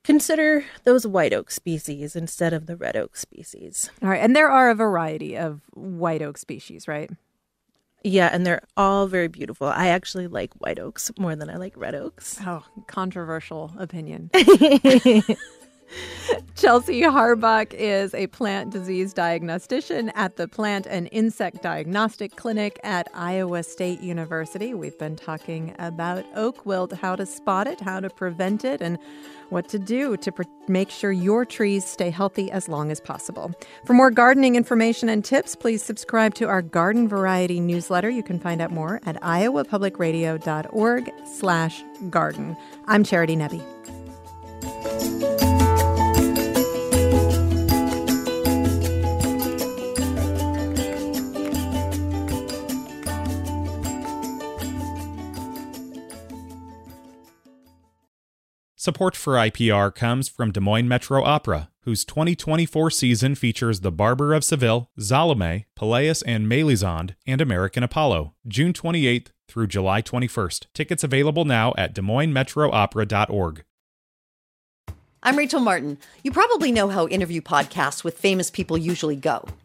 consider 0.03 0.65
those 0.85 1.07
white 1.07 1.33
oak 1.33 1.51
species 1.51 2.17
instead 2.17 2.53
of 2.53 2.67
the 2.67 2.77
red 2.77 2.97
oak 2.97 3.17
species. 3.17 3.91
All 4.03 4.09
right, 4.09 4.23
and 4.23 4.35
there 4.35 4.51
are 4.51 4.71
a 4.71 4.75
variety 4.75 5.37
of 5.37 5.63
white 5.73 6.23
oak 6.23 6.39
species, 6.39 6.89
right? 6.89 7.11
Yeah, 8.07 8.29
and 8.31 8.47
they're 8.47 8.63
all 8.77 9.07
very 9.07 9.29
beautiful. 9.29 9.67
I 9.67 9.89
actually 9.89 10.27
like 10.27 10.53
white 10.55 10.79
oaks 10.79 11.11
more 11.19 11.35
than 11.35 11.49
I 11.49 11.57
like 11.57 11.75
red 11.75 11.95
oaks. 11.95 12.39
Oh, 12.47 12.63
controversial 12.87 13.73
opinion. 13.79 14.31
Chelsea 16.57 17.03
Harbach 17.03 17.75
is 17.75 18.15
a 18.15 18.27
plant 18.29 18.71
disease 18.71 19.13
diagnostician 19.13 20.11
at 20.11 20.37
the 20.37 20.49
Plant 20.49 20.87
and 20.87 21.09
Insect 21.13 21.63
Diagnostic 21.63 22.37
Clinic 22.37 22.79
at 22.85 23.09
Iowa 23.13 23.63
State 23.63 24.01
University. 24.01 24.73
We've 24.75 24.99
been 24.99 25.17
talking 25.17 25.75
about 25.79 26.25
oak 26.35 26.65
wilt, 26.65 26.93
how 26.93 27.17
to 27.17 27.27
spot 27.27 27.67
it, 27.67 27.81
how 27.81 28.01
to 28.01 28.09
prevent 28.09 28.65
it, 28.65 28.81
and 28.81 28.99
what 29.51 29.69
to 29.69 29.79
do 29.79 30.17
to 30.17 30.33
pre- 30.33 30.47
make 30.69 30.91
sure 30.91 31.13
your 31.13 31.45
trees 31.45 31.85
stay 31.85 32.11
healthy 32.11 32.51
as 32.51 32.69
long 32.69 32.91
as 32.91 33.01
possible. 33.01 33.53
For 33.85 33.93
more 33.93 34.11
gardening 34.11 34.57
information 34.57 35.09
and 35.09 35.25
tips, 35.25 35.55
please 35.55 35.83
subscribe 35.83 36.35
to 36.37 36.47
our 36.49 36.63
garden 36.63 37.09
variety 37.09 37.61
newsletter. 37.61 38.11
You 38.11 38.23
can 38.23 38.39
find 38.39 38.61
out 38.61 38.71
more 38.71 39.01
at 39.05 39.21
iowapublicradio.org 39.21 41.13
slash 41.27 41.83
garden. 42.11 42.57
I'm 42.87 43.05
Charity 43.05 43.37
Nebbe. 43.37 44.04
Support 58.85 59.17
for 59.17 59.37
IPR 59.37 59.95
comes 59.95 60.29
from 60.29 60.53
Des 60.53 60.61
Moines 60.61 60.87
Metro 60.87 61.25
Opera, 61.25 61.71
whose 61.85 62.05
2024 62.05 62.91
season 62.91 63.35
features 63.35 63.81
The 63.81 63.91
Barber 63.91 64.35
of 64.35 64.45
Seville, 64.45 64.91
Salome, 64.99 65.65
Pelléas 65.75 66.23
and 66.27 66.47
Mélisande, 66.47 67.15
and 67.27 67.41
American 67.41 67.83
Apollo, 67.83 68.35
June 68.47 68.75
28th 68.75 69.29
through 69.49 69.69
July 69.69 70.03
21st. 70.03 70.67
Tickets 70.75 71.03
available 71.03 71.47
now 71.47 71.73
at 71.79 71.95
DesMoinesMetroOpera.org. 71.95 73.65
I'm 75.23 75.39
Rachel 75.39 75.61
Martin. 75.61 75.97
You 76.23 76.31
probably 76.31 76.71
know 76.71 76.91
how 76.91 77.09
interview 77.09 77.41
podcasts 77.41 78.05
with 78.05 78.19
famous 78.19 78.51
people 78.51 78.77
usually 78.77 79.17
go. 79.17 79.47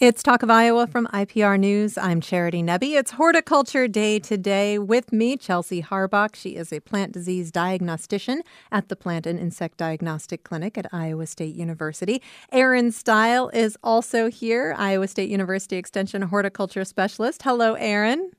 It's 0.00 0.22
Talk 0.22 0.42
of 0.42 0.48
Iowa 0.48 0.86
from 0.86 1.08
IPR 1.08 1.60
News. 1.60 1.98
I'm 1.98 2.22
Charity 2.22 2.62
Nebbe. 2.62 2.98
It's 2.98 3.10
Horticulture 3.10 3.86
Day 3.86 4.18
today. 4.18 4.78
With 4.78 5.12
me, 5.12 5.36
Chelsea 5.36 5.82
Harbach. 5.82 6.34
She 6.34 6.56
is 6.56 6.72
a 6.72 6.80
plant 6.80 7.12
disease 7.12 7.50
diagnostician 7.52 8.40
at 8.72 8.88
the 8.88 8.96
Plant 8.96 9.26
and 9.26 9.38
Insect 9.38 9.76
Diagnostic 9.76 10.42
Clinic 10.42 10.78
at 10.78 10.86
Iowa 10.90 11.26
State 11.26 11.54
University. 11.54 12.22
Aaron 12.50 12.92
Steil 12.92 13.50
is 13.50 13.76
also 13.84 14.30
here, 14.30 14.74
Iowa 14.78 15.06
State 15.06 15.28
University 15.28 15.76
Extension 15.76 16.22
horticulture 16.22 16.86
specialist. 16.86 17.42
Hello, 17.42 17.74
Aaron. 17.74 18.30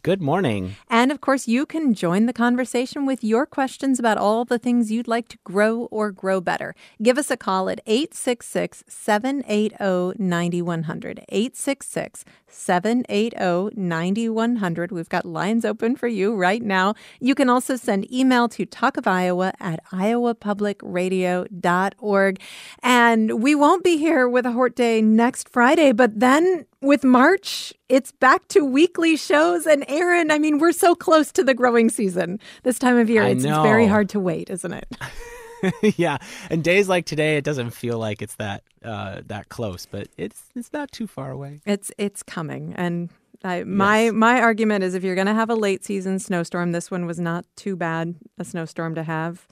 Good 0.00 0.22
morning. 0.22 0.76
And 0.88 1.12
of 1.12 1.20
course, 1.20 1.46
you 1.46 1.66
can 1.66 1.92
join 1.92 2.24
the 2.24 2.32
conversation 2.32 3.04
with 3.04 3.22
your 3.22 3.44
questions 3.44 3.98
about 3.98 4.16
all 4.16 4.46
the 4.46 4.58
things 4.58 4.90
you'd 4.90 5.06
like 5.06 5.28
to 5.28 5.38
grow 5.44 5.80
or 5.90 6.10
grow 6.10 6.40
better. 6.40 6.74
Give 7.02 7.18
us 7.18 7.30
a 7.30 7.36
call 7.36 7.68
at 7.68 7.82
866 7.86 8.84
780 8.88 10.18
9100. 10.18 11.24
866 11.28 12.24
780 12.52 13.74
9100. 13.74 14.92
We've 14.92 15.08
got 15.08 15.24
lines 15.24 15.64
open 15.64 15.96
for 15.96 16.08
you 16.08 16.34
right 16.34 16.62
now. 16.62 16.94
You 17.20 17.34
can 17.34 17.48
also 17.48 17.76
send 17.76 18.12
email 18.12 18.48
to 18.50 18.66
Talk 18.66 18.96
of 18.96 19.06
Iowa 19.06 19.52
at 19.60 19.84
iowapublicradio.org. 19.86 22.40
And 22.82 23.42
we 23.42 23.54
won't 23.54 23.84
be 23.84 23.98
here 23.98 24.28
with 24.28 24.44
a 24.46 24.52
Hort 24.52 24.76
Day 24.76 25.02
next 25.02 25.48
Friday, 25.48 25.92
but 25.92 26.20
then 26.20 26.66
with 26.80 27.04
March, 27.04 27.72
it's 27.88 28.12
back 28.12 28.46
to 28.48 28.64
weekly 28.64 29.16
shows. 29.16 29.66
And 29.66 29.84
Aaron, 29.88 30.30
I 30.30 30.38
mean, 30.38 30.58
we're 30.58 30.72
so 30.72 30.94
close 30.94 31.32
to 31.32 31.44
the 31.44 31.54
growing 31.54 31.88
season 31.88 32.38
this 32.64 32.78
time 32.78 32.98
of 32.98 33.08
year. 33.08 33.22
It's, 33.22 33.44
it's, 33.44 33.56
very 33.58 33.86
hard 33.86 34.10
to 34.10 34.20
wait, 34.20 34.50
isn't 34.50 34.72
it? 34.72 34.86
yeah, 35.96 36.18
and 36.50 36.62
days 36.64 36.88
like 36.88 37.06
today, 37.06 37.36
it 37.36 37.44
doesn't 37.44 37.70
feel 37.70 37.98
like 37.98 38.22
it's 38.22 38.34
that 38.36 38.62
uh, 38.84 39.22
that 39.26 39.48
close, 39.48 39.86
but 39.86 40.08
it's 40.16 40.44
it's 40.54 40.72
not 40.72 40.90
too 40.92 41.06
far 41.06 41.30
away. 41.30 41.60
It's 41.66 41.92
it's 41.98 42.22
coming, 42.22 42.74
and 42.76 43.10
I, 43.44 43.64
my 43.64 44.04
yes. 44.04 44.12
my 44.12 44.40
argument 44.40 44.84
is 44.84 44.94
if 44.94 45.04
you're 45.04 45.14
going 45.14 45.26
to 45.26 45.34
have 45.34 45.50
a 45.50 45.54
late 45.54 45.84
season 45.84 46.18
snowstorm, 46.18 46.72
this 46.72 46.90
one 46.90 47.06
was 47.06 47.18
not 47.18 47.44
too 47.56 47.76
bad 47.76 48.16
a 48.38 48.44
snowstorm 48.44 48.94
to 48.94 49.02
have. 49.02 49.46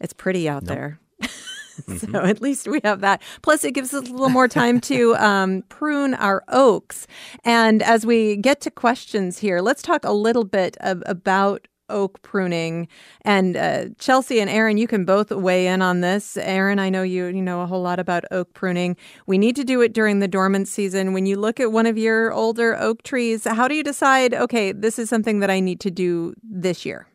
It's 0.00 0.12
pretty 0.12 0.48
out 0.48 0.64
nope. 0.64 0.68
there. 0.68 1.00
Mm-hmm. 1.86 2.12
So 2.12 2.20
at 2.20 2.42
least 2.42 2.68
we 2.68 2.80
have 2.84 3.00
that. 3.00 3.22
Plus, 3.40 3.64
it 3.64 3.72
gives 3.72 3.94
us 3.94 4.06
a 4.06 4.12
little 4.12 4.28
more 4.28 4.46
time 4.46 4.78
to 4.82 5.16
um, 5.18 5.62
prune 5.70 6.12
our 6.12 6.44
oaks. 6.48 7.06
And 7.44 7.82
as 7.82 8.04
we 8.04 8.36
get 8.36 8.60
to 8.62 8.70
questions 8.70 9.38
here, 9.38 9.62
let's 9.62 9.80
talk 9.80 10.04
a 10.04 10.12
little 10.12 10.44
bit 10.44 10.76
of, 10.80 11.02
about 11.06 11.66
oak 11.92 12.20
pruning. 12.22 12.88
And 13.22 13.56
uh, 13.56 13.84
Chelsea 13.98 14.40
and 14.40 14.50
Aaron, 14.50 14.78
you 14.78 14.88
can 14.88 15.04
both 15.04 15.30
weigh 15.30 15.66
in 15.66 15.82
on 15.82 16.00
this. 16.00 16.36
Aaron, 16.36 16.78
I 16.78 16.88
know 16.88 17.02
you 17.02 17.26
you 17.26 17.42
know 17.42 17.60
a 17.60 17.66
whole 17.66 17.82
lot 17.82 18.00
about 18.00 18.24
oak 18.30 18.52
pruning. 18.54 18.96
We 19.26 19.38
need 19.38 19.54
to 19.56 19.64
do 19.64 19.80
it 19.82 19.92
during 19.92 20.18
the 20.18 20.28
dormant 20.28 20.68
season. 20.68 21.12
When 21.12 21.26
you 21.26 21.36
look 21.36 21.60
at 21.60 21.70
one 21.70 21.86
of 21.86 21.96
your 21.96 22.32
older 22.32 22.76
oak 22.76 23.02
trees, 23.02 23.44
how 23.44 23.68
do 23.68 23.74
you 23.74 23.84
decide? 23.84 24.34
Okay, 24.34 24.72
this 24.72 24.98
is 24.98 25.08
something 25.08 25.40
that 25.40 25.50
I 25.50 25.60
need 25.60 25.80
to 25.80 25.90
do 25.90 26.34
this 26.42 26.84
year. 26.84 27.06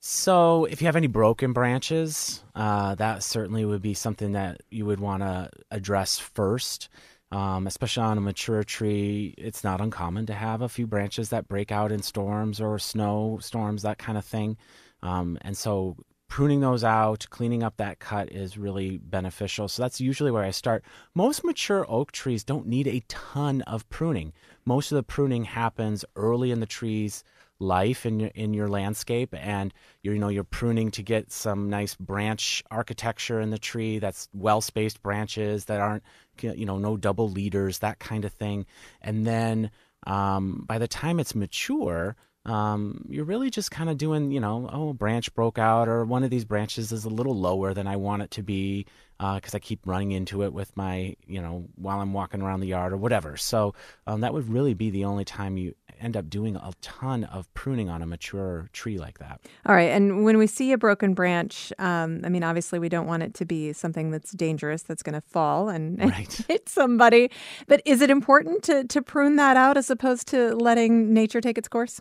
So, 0.00 0.64
if 0.64 0.80
you 0.80 0.86
have 0.86 0.96
any 0.96 1.08
broken 1.08 1.52
branches, 1.52 2.42
uh, 2.54 2.94
that 2.94 3.22
certainly 3.22 3.64
would 3.64 3.82
be 3.82 3.94
something 3.94 4.32
that 4.32 4.62
you 4.70 4.86
would 4.86 5.00
want 5.00 5.22
to 5.22 5.50
address 5.70 6.18
first. 6.18 6.88
Um, 7.30 7.66
especially 7.66 8.04
on 8.04 8.16
a 8.16 8.22
mature 8.22 8.64
tree, 8.64 9.34
it's 9.36 9.62
not 9.62 9.82
uncommon 9.82 10.24
to 10.26 10.34
have 10.34 10.62
a 10.62 10.68
few 10.68 10.86
branches 10.86 11.28
that 11.28 11.46
break 11.46 11.70
out 11.70 11.92
in 11.92 12.02
storms 12.02 12.58
or 12.58 12.78
snow 12.78 13.38
storms, 13.42 13.82
that 13.82 13.98
kind 13.98 14.16
of 14.16 14.24
thing. 14.24 14.56
Um, 15.02 15.36
and 15.42 15.54
so 15.56 15.96
pruning 16.28 16.60
those 16.60 16.84
out, 16.84 17.26
cleaning 17.30 17.62
up 17.62 17.76
that 17.78 17.98
cut 17.98 18.30
is 18.30 18.56
really 18.56 18.98
beneficial. 18.98 19.68
So 19.68 19.82
that's 19.82 20.00
usually 20.00 20.30
where 20.30 20.44
I 20.44 20.50
start. 20.50 20.84
Most 21.14 21.44
mature 21.44 21.84
oak 21.88 22.12
trees 22.12 22.44
don't 22.44 22.66
need 22.66 22.86
a 22.86 23.02
ton 23.08 23.62
of 23.62 23.88
pruning. 23.88 24.32
Most 24.64 24.92
of 24.92 24.96
the 24.96 25.02
pruning 25.02 25.44
happens 25.44 26.04
early 26.16 26.50
in 26.50 26.60
the 26.60 26.66
tree's 26.66 27.24
life 27.60 28.06
in 28.06 28.20
your 28.20 28.30
in 28.34 28.54
your 28.54 28.68
landscape 28.68 29.34
and 29.34 29.74
you 30.02 30.16
know 30.16 30.28
you're 30.28 30.44
pruning 30.44 30.90
to 30.90 31.02
get 31.02 31.32
some 31.32 31.68
nice 31.68 31.94
branch 31.96 32.62
architecture 32.70 33.40
in 33.40 33.50
the 33.50 33.58
tree 33.58 33.98
that's 33.98 34.28
well 34.32 34.60
spaced 34.60 35.02
branches 35.02 35.64
that 35.64 35.80
aren't 35.80 36.04
you 36.40 36.64
know 36.64 36.78
no 36.78 36.96
double 36.96 37.28
leaders 37.28 37.80
that 37.80 37.98
kind 37.98 38.24
of 38.24 38.32
thing 38.32 38.64
and 39.02 39.26
then 39.26 39.70
um, 40.06 40.64
by 40.66 40.78
the 40.78 40.88
time 40.88 41.18
it's 41.18 41.34
mature 41.34 42.16
um, 42.48 43.04
you're 43.08 43.26
really 43.26 43.50
just 43.50 43.70
kind 43.70 43.90
of 43.90 43.98
doing, 43.98 44.30
you 44.30 44.40
know, 44.40 44.68
oh, 44.72 44.94
branch 44.94 45.34
broke 45.34 45.58
out, 45.58 45.86
or 45.86 46.04
one 46.04 46.24
of 46.24 46.30
these 46.30 46.46
branches 46.46 46.92
is 46.92 47.04
a 47.04 47.10
little 47.10 47.36
lower 47.36 47.74
than 47.74 47.86
I 47.86 47.96
want 47.96 48.22
it 48.22 48.30
to 48.32 48.42
be 48.42 48.86
because 49.18 49.54
uh, 49.54 49.56
I 49.56 49.58
keep 49.58 49.80
running 49.84 50.12
into 50.12 50.42
it 50.42 50.52
with 50.52 50.74
my, 50.74 51.16
you 51.26 51.42
know, 51.42 51.66
while 51.74 52.00
I'm 52.00 52.14
walking 52.14 52.40
around 52.40 52.60
the 52.60 52.68
yard 52.68 52.94
or 52.94 52.96
whatever. 52.96 53.36
So 53.36 53.74
um, 54.06 54.22
that 54.22 54.32
would 54.32 54.48
really 54.48 54.74
be 54.74 54.88
the 54.88 55.04
only 55.04 55.26
time 55.26 55.58
you 55.58 55.74
end 56.00 56.16
up 56.16 56.28
doing 56.30 56.56
a 56.56 56.72
ton 56.80 57.24
of 57.24 57.52
pruning 57.54 57.88
on 57.88 58.02
a 58.02 58.06
mature 58.06 58.68
tree 58.72 58.98
like 58.98 59.18
that. 59.18 59.40
All 59.66 59.74
right. 59.74 59.90
And 59.90 60.24
when 60.24 60.38
we 60.38 60.46
see 60.46 60.72
a 60.72 60.78
broken 60.78 61.14
branch, 61.14 61.72
um, 61.78 62.20
I 62.24 62.28
mean, 62.28 62.42
obviously 62.42 62.78
we 62.78 62.88
don't 62.88 63.06
want 63.06 63.22
it 63.22 63.34
to 63.34 63.44
be 63.44 63.72
something 63.72 64.10
that's 64.10 64.32
dangerous 64.32 64.82
that's 64.82 65.02
going 65.02 65.14
to 65.14 65.20
fall 65.20 65.68
and, 65.68 65.98
and 66.00 66.10
Right. 66.10 66.44
hit 66.48 66.68
somebody. 66.68 67.30
But 67.66 67.82
is 67.84 68.00
it 68.00 68.10
important 68.10 68.62
to, 68.64 68.84
to 68.84 69.02
prune 69.02 69.36
that 69.36 69.56
out 69.56 69.76
as 69.76 69.90
opposed 69.90 70.28
to 70.28 70.54
letting 70.56 71.12
nature 71.12 71.40
take 71.40 71.58
its 71.58 71.68
course? 71.68 72.00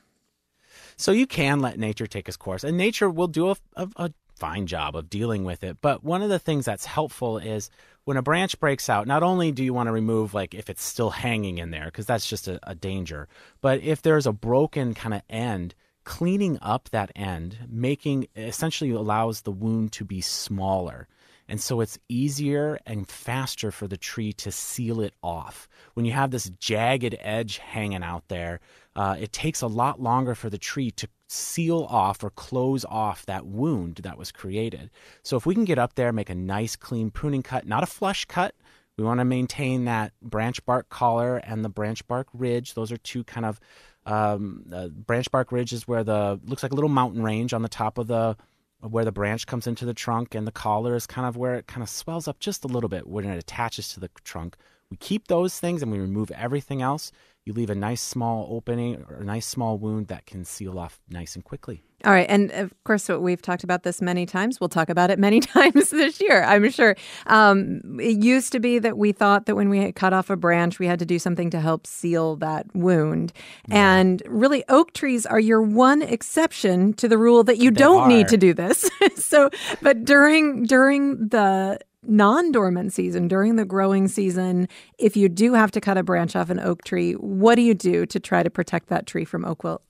So 0.95 1.11
you 1.11 1.27
can 1.27 1.59
let 1.59 1.77
nature 1.79 2.07
take 2.07 2.27
its 2.27 2.37
course, 2.37 2.63
and 2.63 2.75
nature 2.77 3.09
will 3.09 3.27
do 3.27 3.49
a, 3.49 3.55
a, 3.75 3.87
a 3.97 4.11
fine 4.35 4.65
job 4.67 4.95
of 4.95 5.09
dealing 5.09 5.43
with 5.43 5.63
it. 5.63 5.77
But 5.81 6.03
one 6.03 6.21
of 6.21 6.29
the 6.29 6.39
things 6.39 6.65
that's 6.65 6.85
helpful 6.85 7.37
is 7.37 7.69
when 8.07 8.15
a 8.15 8.21
branch 8.21 8.57
breaks 8.61 8.89
out, 8.89 9.05
not 9.05 9.21
only 9.21 9.51
do 9.51 9.61
you 9.61 9.73
want 9.73 9.87
to 9.87 9.91
remove, 9.91 10.33
like, 10.33 10.53
if 10.53 10.69
it's 10.69 10.81
still 10.81 11.09
hanging 11.09 11.57
in 11.57 11.71
there, 11.71 11.87
because 11.87 12.05
that's 12.05 12.25
just 12.25 12.47
a, 12.47 12.57
a 12.63 12.73
danger, 12.73 13.27
but 13.59 13.81
if 13.81 14.01
there's 14.01 14.25
a 14.25 14.31
broken 14.31 14.93
kind 14.93 15.13
of 15.13 15.21
end, 15.29 15.75
cleaning 16.05 16.57
up 16.61 16.87
that 16.91 17.11
end, 17.17 17.57
making 17.67 18.25
essentially 18.33 18.91
allows 18.91 19.41
the 19.41 19.51
wound 19.51 19.91
to 19.91 20.05
be 20.05 20.21
smaller. 20.21 21.09
And 21.49 21.59
so 21.59 21.81
it's 21.81 21.99
easier 22.07 22.79
and 22.85 23.09
faster 23.09 23.71
for 23.71 23.89
the 23.89 23.97
tree 23.97 24.31
to 24.33 24.53
seal 24.53 25.01
it 25.01 25.13
off. 25.21 25.67
When 25.93 26.05
you 26.05 26.13
have 26.13 26.31
this 26.31 26.49
jagged 26.61 27.17
edge 27.19 27.57
hanging 27.57 28.03
out 28.03 28.29
there, 28.29 28.61
uh, 28.95 29.17
it 29.19 29.33
takes 29.33 29.61
a 29.61 29.67
lot 29.67 30.01
longer 30.01 30.33
for 30.33 30.49
the 30.49 30.57
tree 30.57 30.91
to 30.91 31.09
seal 31.27 31.85
off 31.89 32.23
or 32.23 32.29
close 32.29 32.85
off 32.85 33.25
that 33.25 33.45
wound 33.45 33.97
that 34.03 34.17
was 34.17 34.31
created. 34.31 34.89
So 35.23 35.37
if 35.37 35.45
we 35.45 35.53
can 35.53 35.65
get 35.65 35.79
up 35.79 35.95
there, 35.95 36.11
make 36.11 36.29
a 36.29 36.35
nice 36.35 36.75
clean 36.75 37.11
pruning 37.11 37.43
cut, 37.43 37.67
not 37.67 37.83
a 37.83 37.87
flush 37.87 38.25
cut. 38.25 38.55
We 38.97 39.03
want 39.03 39.19
to 39.19 39.25
maintain 39.25 39.85
that 39.85 40.13
branch 40.21 40.65
bark 40.65 40.89
collar 40.89 41.37
and 41.37 41.63
the 41.63 41.69
branch 41.69 42.07
bark 42.07 42.27
ridge. 42.33 42.73
Those 42.73 42.91
are 42.91 42.97
two 42.97 43.23
kind 43.23 43.45
of 43.45 43.59
um, 44.05 44.65
uh, 44.73 44.87
branch 44.87 45.29
bark 45.29 45.51
ridge 45.51 45.73
is 45.73 45.87
where 45.87 46.03
the 46.03 46.39
looks 46.45 46.63
like 46.63 46.71
a 46.71 46.75
little 46.75 46.89
mountain 46.89 47.21
range 47.21 47.53
on 47.53 47.61
the 47.61 47.69
top 47.69 47.97
of 47.97 48.07
the 48.07 48.37
where 48.79 49.05
the 49.05 49.11
branch 49.11 49.47
comes 49.47 49.65
into 49.65 49.85
the 49.85 49.93
trunk, 49.93 50.35
and 50.35 50.45
the 50.45 50.51
collar 50.51 50.95
is 50.95 51.07
kind 51.07 51.27
of 51.27 51.35
where 51.35 51.55
it 51.55 51.67
kind 51.67 51.81
of 51.81 51.89
swells 51.89 52.27
up 52.27 52.39
just 52.39 52.63
a 52.63 52.67
little 52.67 52.89
bit 52.89 53.07
when 53.07 53.25
it 53.25 53.37
attaches 53.37 53.89
to 53.89 53.99
the 53.99 54.09
trunk. 54.23 54.55
We 54.89 54.97
keep 54.97 55.27
those 55.27 55.59
things 55.59 55.81
and 55.81 55.91
we 55.91 55.99
remove 55.99 56.31
everything 56.31 56.81
else. 56.81 57.11
You 57.45 57.53
leave 57.53 57.69
a 57.69 57.75
nice 57.75 58.01
small 58.01 58.47
opening 58.49 59.05
or 59.09 59.21
a 59.21 59.23
nice 59.23 59.45
small 59.45 59.77
wound 59.77 60.07
that 60.07 60.25
can 60.25 60.43
seal 60.43 60.77
off 60.77 60.99
nice 61.09 61.35
and 61.35 61.43
quickly. 61.43 61.83
All 62.05 62.11
right. 62.11 62.27
And 62.29 62.51
of 62.51 62.71
course, 62.83 63.09
we've 63.09 63.41
talked 63.41 63.63
about 63.63 63.81
this 63.83 64.01
many 64.01 64.25
times. 64.25 64.59
We'll 64.59 64.69
talk 64.69 64.89
about 64.89 65.09
it 65.09 65.17
many 65.17 65.39
times 65.55 65.89
this 65.89 66.21
year, 66.21 66.43
I'm 66.43 66.69
sure. 66.69 66.95
Um, 67.25 67.99
it 67.99 68.23
used 68.23 68.51
to 68.51 68.59
be 68.59 68.77
that 68.79 68.97
we 68.97 69.11
thought 69.11 69.47
that 69.47 69.55
when 69.55 69.69
we 69.69 69.91
cut 69.93 70.13
off 70.13 70.29
a 70.29 70.35
branch, 70.35 70.77
we 70.77 70.85
had 70.85 70.99
to 70.99 71.05
do 71.05 71.17
something 71.17 71.49
to 71.49 71.59
help 71.59 71.87
seal 71.87 72.35
that 72.37 72.67
wound. 72.75 73.33
And 73.71 74.21
really, 74.27 74.63
oak 74.69 74.93
trees 74.93 75.25
are 75.25 75.39
your 75.39 75.61
one 75.61 76.01
exception 76.01 76.93
to 76.93 77.07
the 77.07 77.17
rule 77.17 77.43
that 77.45 77.57
you 77.57 77.71
They 77.71 77.79
don't 77.79 78.07
need 78.07 78.27
to 78.27 78.37
do 78.37 78.53
this. 78.53 78.89
so, 79.15 79.49
but 79.81 80.05
during 80.05 80.65
during 80.65 81.29
the 81.29 81.79
non-dormant 82.07 82.93
season 82.93 83.27
during 83.27 83.55
the 83.55 83.65
growing 83.65 84.07
season 84.07 84.67
if 84.97 85.15
you 85.17 85.29
do 85.29 85.53
have 85.53 85.71
to 85.71 85.81
cut 85.81 85.97
a 85.97 86.03
branch 86.03 86.35
off 86.35 86.49
an 86.49 86.59
oak 86.59 86.83
tree 86.83 87.13
what 87.13 87.55
do 87.55 87.61
you 87.61 87.73
do 87.73 88.05
to 88.05 88.19
try 88.19 88.41
to 88.43 88.49
protect 88.49 88.87
that 88.87 89.05
tree 89.05 89.25
from 89.25 89.45
oak 89.45 89.63
wilt 89.63 89.83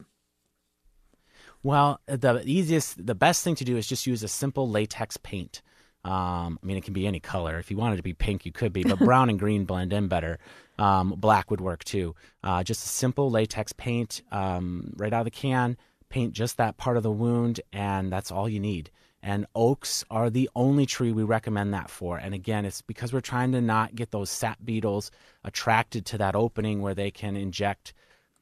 Well, 1.64 2.00
the 2.08 2.42
easiest, 2.46 3.06
the 3.06 3.16
best 3.16 3.44
thing 3.44 3.56
to 3.56 3.66
do 3.66 3.78
is 3.78 3.88
just 3.88 4.08
use 4.08 4.24
a 4.24 4.28
simple 4.28 4.70
latex 4.70 5.18
paint. 5.18 5.62
Um, 6.04 6.60
I 6.62 6.66
mean, 6.66 6.78
it 6.78 6.84
can 6.86 6.94
be 6.94 7.06
any 7.08 7.20
color. 7.20 7.58
If 7.60 7.70
you 7.70 7.78
wanted 7.78 7.98
to 7.98 8.04
be 8.04 8.14
pink, 8.14 8.46
you 8.46 8.52
could 8.52 8.72
be, 8.72 8.84
but 8.84 9.00
brown 9.10 9.30
and 9.30 9.38
green 9.40 9.66
blend 9.66 9.92
in 9.92 10.08
better. 10.08 10.40
Um, 10.80 11.14
black 11.18 11.52
would 11.52 11.60
work 11.60 11.84
too. 11.84 12.16
Uh, 12.44 12.64
just 12.64 12.86
a 12.86 12.90
simple 12.90 13.30
latex 13.30 13.74
paint 13.74 14.22
um, 14.32 14.94
right 14.96 15.12
out 15.12 15.22
of 15.22 15.26
the 15.26 15.32
can. 15.32 15.76
Paint 16.10 16.32
just 16.32 16.56
that 16.56 16.78
part 16.78 16.96
of 16.96 17.04
the 17.04 17.12
wound, 17.12 17.60
and 17.74 18.10
that's 18.12 18.32
all 18.32 18.48
you 18.48 18.62
need. 18.62 18.90
And 19.22 19.46
oaks 19.56 20.06
are 20.10 20.30
the 20.30 20.50
only 20.56 20.86
tree 20.86 21.12
we 21.12 21.24
recommend 21.24 21.74
that 21.74 21.90
for. 21.90 22.18
And 22.18 22.34
again, 22.34 22.66
it's 22.66 22.82
because 22.82 23.12
we're 23.12 23.22
trying 23.22 23.52
to 23.54 23.62
not 23.62 23.96
get 23.96 24.12
those 24.12 24.30
sap 24.30 24.60
beetles 24.64 25.12
attracted 25.44 26.06
to 26.08 26.18
that 26.20 26.36
opening 26.36 26.82
where 26.82 26.94
they 26.94 27.12
can 27.12 27.36
inject 27.36 27.94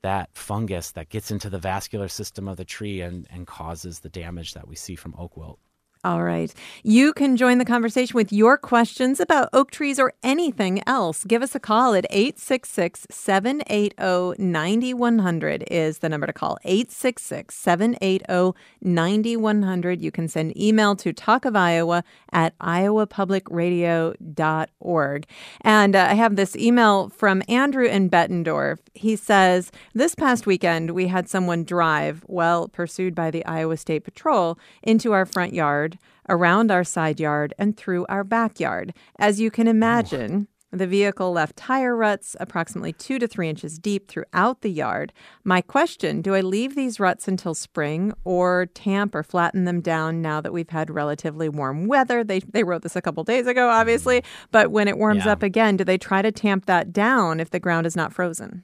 that 0.03 0.29
fungus 0.33 0.91
that 0.91 1.09
gets 1.09 1.31
into 1.31 1.49
the 1.49 1.57
vascular 1.57 2.07
system 2.07 2.47
of 2.47 2.57
the 2.57 2.65
tree 2.65 3.01
and, 3.01 3.25
and 3.31 3.47
causes 3.47 4.01
the 4.01 4.09
damage 4.09 4.53
that 4.53 4.67
we 4.67 4.75
see 4.75 4.95
from 4.95 5.15
oak 5.17 5.35
wilt. 5.35 5.59
All 6.05 6.23
right. 6.23 6.53
You 6.83 7.13
can 7.13 7.35
join 7.35 7.57
the 7.57 7.65
conversation 7.65 8.15
with 8.15 8.31
your 8.31 8.59
questions 8.59 9.19
about 9.19 9.49
oak 9.53 9.71
trees 9.71 9.97
or 9.97 10.13
anything 10.21 10.83
else. 10.85 11.23
Give 11.23 11.41
us 11.41 11.55
a 11.55 11.59
call 11.59 11.95
at 11.95 12.05
866 12.11 13.07
780 13.09 14.35
9100 14.37 15.63
is 15.71 15.97
the 15.97 16.09
number 16.09 16.27
to 16.27 16.33
call. 16.33 16.59
866 16.63 17.55
780 17.55 18.55
9100. 18.81 19.99
You 19.99 20.11
can 20.11 20.27
send 20.27 20.55
email 20.55 20.95
to 20.95 21.11
Talk 21.11 21.43
of 21.43 21.55
Iowa 21.55 22.03
at 22.31 22.55
iowapublicradio.org. 22.59 25.25
And 25.61 25.95
uh, 25.95 26.07
I 26.07 26.13
have 26.13 26.35
this 26.35 26.55
email 26.55 27.09
from 27.09 27.41
Andrew 27.49 27.85
in 27.85 28.11
Bettendorf. 28.11 28.77
He 28.93 29.15
says, 29.15 29.71
This 29.95 30.13
past 30.13 30.45
weekend, 30.45 30.91
we 30.91 31.07
had 31.07 31.27
someone 31.27 31.63
drive, 31.63 32.23
well 32.27 32.67
pursued 32.67 33.15
by 33.15 33.31
the 33.31 33.43
Iowa 33.45 33.77
State 33.77 34.03
Patrol, 34.03 34.59
into 34.83 35.11
our 35.11 35.25
front 35.25 35.55
yard, 35.55 35.94
around 36.29 36.71
our 36.71 36.83
side 36.83 37.19
yard, 37.19 37.53
and 37.57 37.75
through 37.77 38.05
our 38.07 38.23
backyard. 38.23 38.93
As 39.19 39.39
you 39.39 39.51
can 39.51 39.67
imagine, 39.67 40.47
the 40.71 40.88
vehicle 40.88 41.31
left 41.31 41.55
tire 41.55 41.95
ruts 41.95 42.35
approximately 42.39 42.91
two 42.91 43.17
to 43.19 43.27
three 43.27 43.47
inches 43.47 43.79
deep 43.79 44.09
throughout 44.09 44.59
the 44.61 44.69
yard. 44.71 45.13
My 45.45 45.61
question 45.61 46.21
do 46.21 46.35
I 46.35 46.41
leave 46.41 46.75
these 46.75 46.99
ruts 46.99 47.29
until 47.29 47.53
spring 47.53 48.11
or 48.25 48.65
tamp 48.73 49.15
or 49.15 49.23
flatten 49.23 49.63
them 49.63 49.79
down 49.79 50.21
now 50.21 50.41
that 50.41 50.51
we've 50.51 50.69
had 50.69 50.89
relatively 50.89 51.47
warm 51.47 51.88
weather? 51.88 52.23
They, 52.25 52.39
they 52.39 52.63
wrote 52.63 52.81
this 52.81 52.95
a 52.97 53.01
couple 53.01 53.23
days 53.23 53.47
ago, 53.47 53.69
obviously, 53.69 54.21
but 54.51 54.69
when 54.71 54.88
it 54.89 54.97
warms 54.97 55.25
Yeah. 55.25 55.31
up 55.31 55.43
again, 55.43 55.77
do 55.77 55.85
they 55.85 55.97
try 55.97 56.21
to 56.21 56.31
tamp 56.31 56.65
that 56.65 56.91
down 56.91 57.39
if 57.39 57.51
the 57.51 57.59
ground 57.59 57.88
is 57.88 57.95
not 57.95 58.11
frozen? 58.11 58.63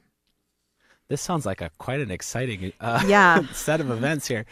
This 1.08 1.20
sounds 1.22 1.46
like 1.46 1.60
a 1.60 1.70
quite 1.78 2.00
an 2.00 2.10
exciting 2.10 2.72
uh, 2.80 3.02
Yeah. 3.06 3.42
set 3.52 3.80
of 3.80 3.90
events 3.90 4.26
here. 4.26 4.44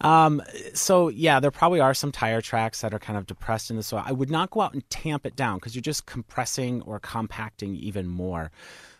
Um, 0.00 0.42
so 0.74 1.08
yeah, 1.08 1.40
there 1.40 1.50
probably 1.50 1.80
are 1.80 1.94
some 1.94 2.12
tire 2.12 2.40
tracks 2.40 2.80
that 2.80 2.94
are 2.94 2.98
kind 2.98 3.18
of 3.18 3.26
depressed 3.26 3.70
in 3.70 3.76
the 3.76 3.82
soil. 3.82 4.02
I 4.04 4.12
would 4.12 4.30
not 4.30 4.50
go 4.50 4.60
out 4.62 4.72
and 4.72 4.88
tamp 4.90 5.26
it 5.26 5.36
down 5.36 5.58
because 5.58 5.74
you're 5.74 5.82
just 5.82 6.06
compressing 6.06 6.82
or 6.82 6.98
compacting 7.00 7.74
even 7.76 8.06
more. 8.06 8.50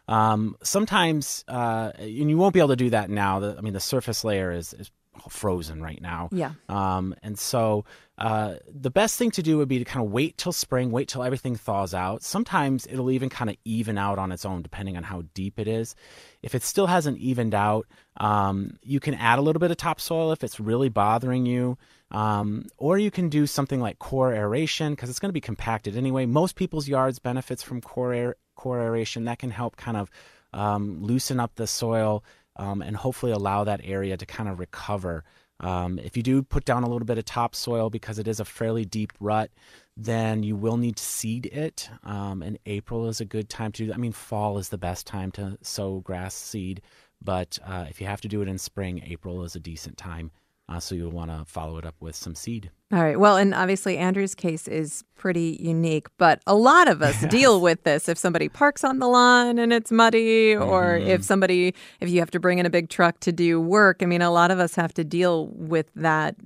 Um, 0.09 0.57
sometimes, 0.63 1.45
uh, 1.49 1.93
and 1.97 2.29
you 2.29 2.37
won't 2.37 2.53
be 2.53 2.61
able 2.61 2.71
to 2.71 2.77
do 2.77 2.91
that 2.91 3.11
now. 3.11 3.57
I 3.57 3.61
mean, 3.61 3.73
the 3.73 3.81
surface 3.81 4.25
layer 4.25 4.51
is, 4.51 4.73
is 4.75 4.91
frozen 5.29 5.83
right 5.83 6.01
now. 6.01 6.29
Yeah. 6.33 6.53
Um, 6.69 7.15
and 7.23 7.39
so 7.39 7.85
uh, 8.19 8.55
the 8.69 8.91
best 8.91 9.19
thing 9.19 9.31
to 9.33 9.43
do 9.43 9.59
would 9.59 9.69
be 9.69 9.79
to 9.79 9.85
kind 9.85 10.05
of 10.05 10.13
wait 10.13 10.39
till 10.39 10.53
spring, 10.53 10.91
wait 10.91 11.09
till 11.09 11.23
everything 11.23 11.57
thaws 11.57 11.95
out. 11.95 12.23
Sometimes 12.23 12.87
it'll 12.89 13.11
even 13.11 13.29
kind 13.29 13.51
of 13.51 13.57
even 13.65 13.99
out 13.99 14.19
on 14.19 14.33
its 14.33 14.45
own, 14.45 14.63
depending 14.63 14.97
on 14.97 15.03
how 15.03 15.23
deep 15.35 15.59
it 15.59 15.69
is. 15.69 15.95
If 16.43 16.55
it 16.55 16.63
still 16.63 16.87
hasn't 16.87 17.19
evened 17.19 17.55
out, 17.55 17.87
um, 18.19 18.79
you 18.83 19.01
can 19.01 19.15
add 19.15 19.39
a 19.39 19.43
little 19.43 19.61
bit 19.61 19.71
of 19.71 19.77
topsoil 19.77 20.33
if 20.33 20.45
it's 20.45 20.61
really 20.61 20.89
bothering 20.89 21.47
you. 21.47 21.77
Um, 22.11 22.67
or 22.77 22.99
you 22.99 23.11
can 23.11 23.29
do 23.29 23.47
something 23.47 23.81
like 23.81 23.99
core 23.99 24.35
aeration 24.35 24.93
because 24.93 25.11
it's 25.11 25.21
going 25.21 25.29
to 25.31 25.35
be 25.35 25.41
compacted 25.41 25.97
anyway. 25.97 26.27
Most 26.27 26.57
people's 26.57 26.89
yards 26.89 27.19
benefits 27.19 27.63
from 27.63 27.81
core 27.81 28.37
core 28.57 28.81
aeration. 28.81 29.25
That 29.25 29.39
can 29.39 29.51
help 29.51 29.77
kind 29.77 29.97
of 29.97 30.11
um, 30.53 31.03
loosen 31.03 31.41
up 31.41 31.55
the 31.55 31.67
soil 31.67 32.25
um, 32.61 32.83
and 32.83 32.95
hopefully 32.95 33.33
allow 33.33 33.65
that 33.65 33.81
area 33.83 34.17
to 34.19 34.27
kind 34.27 34.49
of 34.49 34.59
recover. 34.59 35.25
Um, 35.61 35.99
if 35.99 36.17
you 36.17 36.23
do 36.23 36.43
put 36.43 36.67
down 36.67 36.85
a 36.85 36.89
little 36.89 37.07
bit 37.07 37.17
of 37.17 37.25
topsoil 37.25 37.89
because 37.89 38.19
it 38.19 38.29
is 38.29 38.39
a 38.39 38.45
fairly 38.45 38.85
deep 38.85 39.13
rut, 39.19 39.51
then 39.97 40.43
you 40.43 40.57
will 40.57 40.77
need 40.77 40.97
to 40.97 41.03
seed 41.03 41.47
it. 41.47 41.89
Um, 42.05 42.43
and 42.43 42.59
April 42.67 43.09
is 43.09 43.21
a 43.21 43.25
good 43.25 43.49
time 43.49 43.73
to 43.73 43.83
do 43.83 43.87
that. 43.89 43.95
I 43.95 43.99
mean, 43.99 44.13
fall 44.13 44.59
is 44.59 44.69
the 44.69 44.79
best 44.79 45.07
time 45.07 45.31
to 45.33 45.57
sow 45.63 46.01
grass 46.01 46.35
seed, 46.35 46.83
but 47.23 47.59
uh, 47.65 47.87
if 47.89 47.99
you 48.01 48.07
have 48.07 48.21
to 48.21 48.29
do 48.29 48.43
it 48.43 48.49
in 48.49 48.59
spring, 48.59 49.03
April 49.07 49.43
is 49.43 49.57
a 49.57 49.61
decent 49.61 49.97
time. 49.97 50.31
Uh, 50.71 50.79
so 50.79 50.95
you'll 50.95 51.11
want 51.11 51.31
to 51.31 51.45
follow 51.47 51.79
it 51.79 51.85
up 51.85 51.97
with 51.99 52.15
some 52.15 52.35
seed. 52.35 52.71
All 52.93 53.03
right. 53.03 53.19
Well, 53.19 53.37
and 53.37 53.53
obviously 53.53 53.99
Andrew's 53.99 54.37
case 54.37 54.69
is 54.69 55.05
pretty 55.17 55.59
unique, 55.61 56.07
but 56.17 56.41
a 56.47 56.55
lot 56.55 56.87
of 56.89 57.03
us 57.03 57.21
yes. 57.23 57.31
deal 57.31 57.61
with 57.61 57.83
this. 57.83 58.09
If 58.09 58.17
somebody 58.19 58.49
parks 58.49 58.85
on 58.85 59.01
the 59.01 59.09
lawn 59.09 59.59
and 59.59 59.73
it's 59.73 59.91
muddy, 59.91 60.55
or 60.55 60.99
mm-hmm. 60.99 61.09
if 61.09 61.25
somebody, 61.25 61.75
if 62.01 62.09
you 62.09 62.21
have 62.21 62.31
to 62.31 62.41
bring 62.41 62.59
in 62.59 62.67
a 62.67 62.71
big 62.71 62.89
truck 62.89 63.19
to 63.21 63.33
do 63.33 63.61
work, 63.61 63.99
I 64.01 64.07
mean, 64.07 64.23
a 64.23 64.31
lot 64.31 64.53
of 64.53 64.61
us 64.61 64.77
have 64.77 64.95
to 64.95 65.05
deal 65.05 65.49
with 65.49 65.91
that 65.97 66.37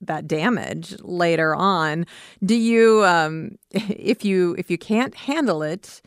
that 0.00 0.26
damage 0.26 0.96
later 1.00 1.54
on. 1.54 2.04
Do 2.44 2.54
you, 2.54 3.04
um, 3.04 3.56
if 3.70 4.24
you 4.24 4.54
if 4.58 4.70
you 4.70 4.78
can't 4.78 5.14
handle 5.14 5.62
it, 5.62 6.00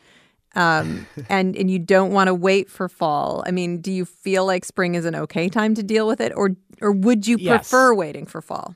um, 0.58 1.06
and 1.30 1.56
and 1.56 1.70
you 1.70 1.78
don't 1.78 2.12
want 2.12 2.26
to 2.26 2.34
wait 2.34 2.68
for 2.68 2.88
fall. 2.88 3.42
I 3.46 3.50
mean, 3.50 3.80
do 3.80 3.92
you 3.92 4.04
feel 4.04 4.44
like 4.44 4.64
spring 4.64 4.94
is 4.94 5.04
an 5.04 5.14
okay 5.14 5.48
time 5.48 5.74
to 5.76 5.82
deal 5.82 6.06
with 6.06 6.20
it, 6.20 6.32
or 6.34 6.56
or 6.82 6.92
would 6.92 7.26
you 7.26 7.38
yes. 7.38 7.70
prefer 7.70 7.94
waiting 7.94 8.26
for 8.26 8.42
fall? 8.42 8.74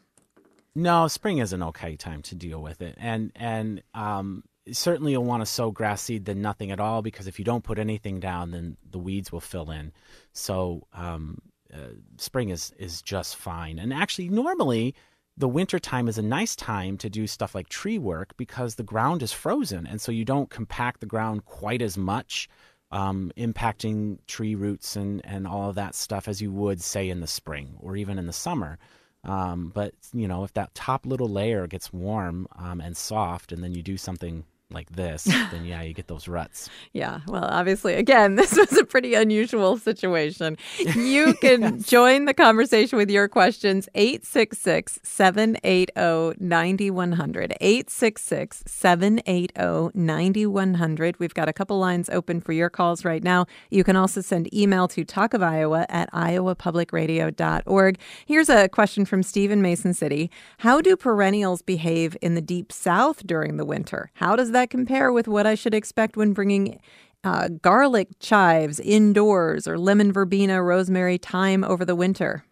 No, 0.74 1.06
spring 1.08 1.38
is 1.38 1.52
an 1.52 1.62
okay 1.62 1.96
time 1.96 2.22
to 2.22 2.34
deal 2.34 2.62
with 2.62 2.80
it, 2.80 2.94
and 2.98 3.32
and 3.34 3.82
um, 3.92 4.44
certainly 4.70 5.12
you'll 5.12 5.24
want 5.24 5.42
to 5.42 5.46
sow 5.46 5.70
grass 5.70 6.02
seed 6.02 6.24
than 6.24 6.40
nothing 6.40 6.70
at 6.70 6.80
all 6.80 7.02
because 7.02 7.26
if 7.26 7.38
you 7.38 7.44
don't 7.44 7.64
put 7.64 7.78
anything 7.78 8.20
down, 8.20 8.52
then 8.52 8.76
the 8.88 8.98
weeds 8.98 9.32
will 9.32 9.40
fill 9.40 9.70
in. 9.70 9.92
So 10.32 10.86
um, 10.94 11.38
uh, 11.74 11.94
spring 12.16 12.50
is 12.50 12.72
is 12.78 13.02
just 13.02 13.36
fine, 13.36 13.78
and 13.78 13.92
actually 13.92 14.28
normally 14.28 14.94
the 15.42 15.48
winter 15.48 15.80
time 15.80 16.06
is 16.06 16.18
a 16.18 16.22
nice 16.22 16.54
time 16.54 16.96
to 16.96 17.10
do 17.10 17.26
stuff 17.26 17.52
like 17.52 17.68
tree 17.68 17.98
work 17.98 18.32
because 18.36 18.76
the 18.76 18.84
ground 18.84 19.24
is 19.24 19.32
frozen 19.32 19.88
and 19.88 20.00
so 20.00 20.12
you 20.12 20.24
don't 20.24 20.50
compact 20.50 21.00
the 21.00 21.06
ground 21.06 21.44
quite 21.44 21.82
as 21.82 21.98
much 21.98 22.48
um, 22.92 23.32
impacting 23.36 24.18
tree 24.28 24.54
roots 24.54 24.94
and, 24.94 25.20
and 25.26 25.48
all 25.48 25.68
of 25.68 25.74
that 25.74 25.96
stuff 25.96 26.28
as 26.28 26.40
you 26.40 26.52
would 26.52 26.80
say 26.80 27.10
in 27.10 27.18
the 27.18 27.26
spring 27.26 27.74
or 27.80 27.96
even 27.96 28.20
in 28.20 28.28
the 28.28 28.32
summer. 28.32 28.78
Um, 29.24 29.72
but 29.74 29.94
you 30.14 30.28
know 30.28 30.44
if 30.44 30.52
that 30.52 30.76
top 30.76 31.06
little 31.06 31.28
layer 31.28 31.66
gets 31.66 31.92
warm 31.92 32.46
um, 32.56 32.80
and 32.80 32.96
soft 32.96 33.50
and 33.50 33.64
then 33.64 33.74
you 33.74 33.82
do 33.82 33.96
something 33.96 34.44
like 34.72 34.90
this, 34.90 35.24
then 35.50 35.64
yeah, 35.64 35.82
you 35.82 35.94
get 35.94 36.08
those 36.08 36.28
ruts. 36.28 36.68
yeah. 36.92 37.20
Well, 37.26 37.44
obviously, 37.44 37.94
again, 37.94 38.34
this 38.36 38.56
was 38.56 38.76
a 38.76 38.84
pretty 38.84 39.14
unusual 39.14 39.78
situation. 39.78 40.56
You 40.78 41.34
can 41.40 41.62
yes. 41.62 41.86
join 41.86 42.24
the 42.24 42.34
conversation 42.34 42.98
with 42.98 43.10
your 43.10 43.28
questions 43.28 43.88
866 43.94 45.00
780 45.02 46.36
9100. 46.38 47.54
866 47.60 48.64
780 48.66 49.90
9100. 49.94 51.18
We've 51.18 51.34
got 51.34 51.48
a 51.48 51.52
couple 51.52 51.78
lines 51.78 52.08
open 52.10 52.40
for 52.40 52.52
your 52.52 52.70
calls 52.70 53.04
right 53.04 53.22
now. 53.22 53.46
You 53.70 53.84
can 53.84 53.96
also 53.96 54.20
send 54.20 54.52
email 54.54 54.88
to 54.88 55.04
Talk 55.04 55.34
of 55.34 55.42
Iowa 55.42 55.86
at 55.88 56.12
iowapublicradio.org. 56.12 57.98
Here's 58.26 58.48
a 58.48 58.68
question 58.68 59.04
from 59.04 59.22
Stephen 59.22 59.62
Mason 59.62 59.94
City 59.94 60.30
How 60.58 60.80
do 60.80 60.96
perennials 60.96 61.62
behave 61.62 62.16
in 62.20 62.34
the 62.34 62.40
deep 62.40 62.72
south 62.72 63.26
during 63.26 63.56
the 63.56 63.64
winter? 63.64 64.10
How 64.14 64.36
does 64.36 64.50
that 64.52 64.61
that 64.62 64.70
compare 64.70 65.12
with 65.12 65.26
what 65.26 65.46
I 65.46 65.54
should 65.54 65.74
expect 65.74 66.16
when 66.16 66.32
bringing 66.32 66.80
uh, 67.24 67.48
garlic 67.48 68.08
chives 68.20 68.78
indoors 68.80 69.66
or 69.66 69.76
lemon 69.76 70.12
verbena, 70.12 70.62
rosemary, 70.62 71.18
thyme 71.18 71.64
over 71.64 71.84
the 71.84 71.96
winter? 71.96 72.44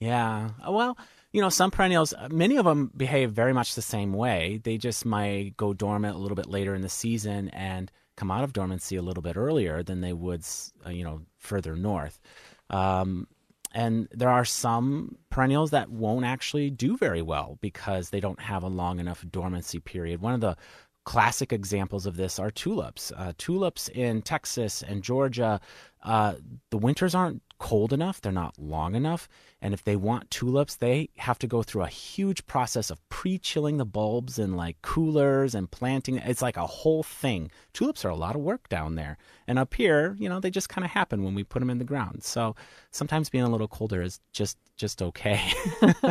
Yeah. 0.00 0.50
Uh, 0.66 0.72
well, 0.72 0.98
you 1.32 1.40
know, 1.40 1.48
some 1.48 1.70
perennials, 1.70 2.12
uh, 2.12 2.28
many 2.30 2.56
of 2.56 2.64
them 2.64 2.90
behave 2.96 3.30
very 3.30 3.52
much 3.52 3.74
the 3.74 3.82
same 3.82 4.12
way. 4.12 4.60
They 4.64 4.78
just 4.78 5.06
might 5.06 5.56
go 5.56 5.72
dormant 5.72 6.16
a 6.16 6.18
little 6.18 6.36
bit 6.36 6.48
later 6.48 6.74
in 6.74 6.82
the 6.82 6.88
season 6.88 7.50
and 7.50 7.90
come 8.16 8.30
out 8.32 8.42
of 8.42 8.52
dormancy 8.52 8.96
a 8.96 9.02
little 9.02 9.22
bit 9.22 9.36
earlier 9.36 9.82
than 9.84 10.00
they 10.00 10.12
would, 10.12 10.42
uh, 10.84 10.90
you 10.90 11.04
know, 11.04 11.22
further 11.38 11.76
north. 11.76 12.18
Um, 12.68 13.28
and 13.72 14.08
there 14.10 14.30
are 14.30 14.44
some 14.44 15.16
perennials 15.30 15.70
that 15.70 15.90
won't 15.90 16.24
actually 16.24 16.70
do 16.70 16.96
very 16.96 17.22
well 17.22 17.58
because 17.60 18.10
they 18.10 18.20
don't 18.20 18.40
have 18.40 18.62
a 18.62 18.68
long 18.68 18.98
enough 18.98 19.24
dormancy 19.30 19.78
period. 19.78 20.20
One 20.20 20.34
of 20.34 20.40
the 20.40 20.56
classic 21.04 21.52
examples 21.52 22.06
of 22.06 22.16
this 22.16 22.38
are 22.38 22.50
tulips. 22.50 23.12
Uh, 23.16 23.32
tulips 23.38 23.88
in 23.88 24.22
Texas 24.22 24.82
and 24.82 25.02
Georgia, 25.02 25.60
uh, 26.02 26.34
the 26.70 26.78
winters 26.78 27.14
aren't 27.14 27.42
cold 27.60 27.92
enough, 27.92 28.20
they're 28.20 28.32
not 28.32 28.58
long 28.58 28.94
enough. 28.94 29.28
And 29.60 29.74
if 29.74 29.84
they 29.84 29.94
want 29.94 30.30
tulips, 30.30 30.76
they 30.76 31.10
have 31.18 31.38
to 31.40 31.46
go 31.46 31.62
through 31.62 31.82
a 31.82 31.88
huge 31.88 32.46
process 32.46 32.90
of 32.90 33.06
pre 33.10 33.38
chilling 33.38 33.76
the 33.76 33.84
bulbs 33.84 34.38
in 34.38 34.56
like 34.56 34.80
coolers 34.80 35.54
and 35.54 35.70
planting. 35.70 36.16
It's 36.16 36.40
like 36.40 36.56
a 36.56 36.66
whole 36.66 37.02
thing. 37.02 37.50
Tulips 37.74 38.02
are 38.04 38.08
a 38.08 38.16
lot 38.16 38.34
of 38.34 38.40
work 38.40 38.68
down 38.70 38.94
there. 38.94 39.18
And 39.46 39.58
up 39.58 39.74
here, 39.74 40.16
you 40.18 40.28
know, 40.28 40.40
they 40.40 40.50
just 40.50 40.70
kind 40.70 40.86
of 40.86 40.90
happen 40.90 41.22
when 41.22 41.34
we 41.34 41.44
put 41.44 41.60
them 41.60 41.68
in 41.68 41.76
the 41.76 41.84
ground. 41.84 42.24
So 42.24 42.56
sometimes 42.92 43.28
being 43.28 43.44
a 43.44 43.50
little 43.50 43.68
colder 43.68 44.00
is 44.00 44.20
just 44.32 44.56
just 44.78 45.02
okay. 45.02 45.52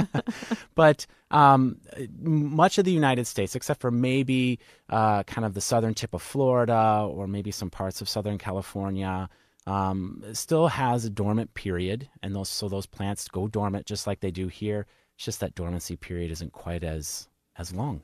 but 0.76 1.08
um, 1.32 1.78
much 2.22 2.78
of 2.78 2.86
the 2.86 2.92
United 2.92 3.26
States, 3.26 3.56
except 3.56 3.82
for 3.82 3.90
maybe 3.90 4.60
uh, 4.90 5.24
kind 5.24 5.46
of 5.46 5.56
the 5.56 5.62
southern 5.62 5.96
tip 5.96 6.14
of 6.14 6.22
Florida 6.22 7.08
or 7.10 7.26
maybe 7.26 7.50
some 7.50 7.72
parts 7.72 8.02
of 8.02 8.08
Southern 8.08 8.38
California, 8.38 9.28
um, 9.70 10.24
still 10.34 10.68
has 10.68 11.06
a 11.06 11.10
dormant 11.12 11.54
period, 11.54 12.10
and 12.24 12.36
those 12.36 12.50
so 12.50 12.68
those 12.68 12.88
plants 12.88 13.28
go 13.28 13.48
dormant 13.48 13.86
just 13.86 14.08
like 14.08 14.20
they 14.20 14.32
do 14.32 14.48
here. 14.48 14.88
It's 15.16 15.26
just 15.26 15.42
that 15.42 15.54
dormancy 15.54 15.96
period 15.96 16.32
isn't 16.32 16.54
quite 16.54 16.84
as 16.84 17.28
as 17.56 17.72
long. 17.72 18.02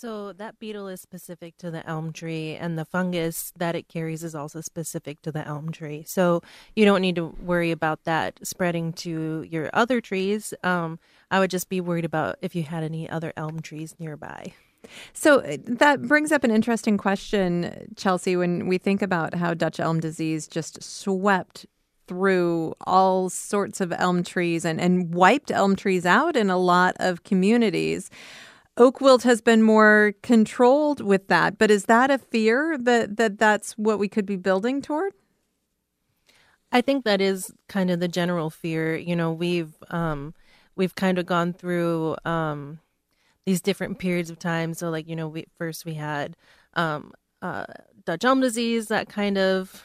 So 0.00 0.32
that 0.34 0.60
beetle 0.60 0.86
is 0.86 1.00
specific 1.00 1.56
to 1.56 1.72
the 1.72 1.84
elm 1.84 2.12
tree, 2.12 2.54
and 2.54 2.78
the 2.78 2.84
fungus 2.84 3.52
that 3.56 3.74
it 3.74 3.88
carries 3.88 4.22
is 4.22 4.32
also 4.32 4.60
specific 4.60 5.22
to 5.22 5.32
the 5.32 5.44
elm 5.44 5.72
tree. 5.72 6.04
So 6.06 6.40
you 6.76 6.84
don't 6.84 7.00
need 7.00 7.16
to 7.16 7.34
worry 7.42 7.72
about 7.72 8.04
that 8.04 8.38
spreading 8.46 8.92
to 8.92 9.44
your 9.50 9.70
other 9.72 10.00
trees. 10.00 10.54
Um, 10.62 11.00
I 11.32 11.40
would 11.40 11.50
just 11.50 11.68
be 11.68 11.80
worried 11.80 12.04
about 12.04 12.36
if 12.40 12.54
you 12.54 12.62
had 12.62 12.84
any 12.84 13.10
other 13.10 13.32
elm 13.36 13.58
trees 13.58 13.96
nearby. 13.98 14.52
So 15.14 15.40
uh, 15.40 15.56
that 15.64 16.02
brings 16.02 16.30
up 16.30 16.44
an 16.44 16.52
interesting 16.52 16.96
question, 16.96 17.92
Chelsea, 17.96 18.36
when 18.36 18.68
we 18.68 18.78
think 18.78 19.02
about 19.02 19.34
how 19.34 19.52
Dutch 19.52 19.80
elm 19.80 19.98
disease 19.98 20.46
just 20.46 20.80
swept 20.80 21.66
through 22.06 22.72
all 22.86 23.28
sorts 23.28 23.80
of 23.80 23.92
elm 23.92 24.22
trees 24.22 24.64
and, 24.64 24.80
and 24.80 25.12
wiped 25.12 25.50
elm 25.50 25.74
trees 25.74 26.06
out 26.06 26.36
in 26.36 26.50
a 26.50 26.56
lot 26.56 26.94
of 27.00 27.24
communities. 27.24 28.10
Oak 28.78 29.00
wilt 29.00 29.24
has 29.24 29.40
been 29.40 29.62
more 29.62 30.14
controlled 30.22 31.00
with 31.00 31.26
that, 31.26 31.58
but 31.58 31.68
is 31.68 31.86
that 31.86 32.12
a 32.12 32.18
fear 32.18 32.78
that, 32.78 33.16
that 33.16 33.36
that's 33.36 33.72
what 33.72 33.98
we 33.98 34.08
could 34.08 34.24
be 34.24 34.36
building 34.36 34.80
toward? 34.80 35.12
I 36.70 36.80
think 36.80 37.04
that 37.04 37.20
is 37.20 37.52
kind 37.68 37.90
of 37.90 37.98
the 37.98 38.06
general 38.06 38.50
fear. 38.50 38.96
You 38.96 39.16
know, 39.16 39.32
we've 39.32 39.74
um, 39.90 40.32
we've 40.76 40.94
kind 40.94 41.18
of 41.18 41.26
gone 41.26 41.54
through 41.54 42.16
um, 42.24 42.78
these 43.46 43.60
different 43.60 43.98
periods 43.98 44.30
of 44.30 44.38
time. 44.38 44.74
So, 44.74 44.90
like 44.90 45.08
you 45.08 45.16
know, 45.16 45.28
we 45.28 45.46
first 45.56 45.84
we 45.84 45.94
had 45.94 46.36
um, 46.74 47.12
uh, 47.42 47.64
Dutch 48.04 48.24
elm 48.24 48.40
disease 48.40 48.88
that 48.88 49.08
kind 49.08 49.38
of 49.38 49.82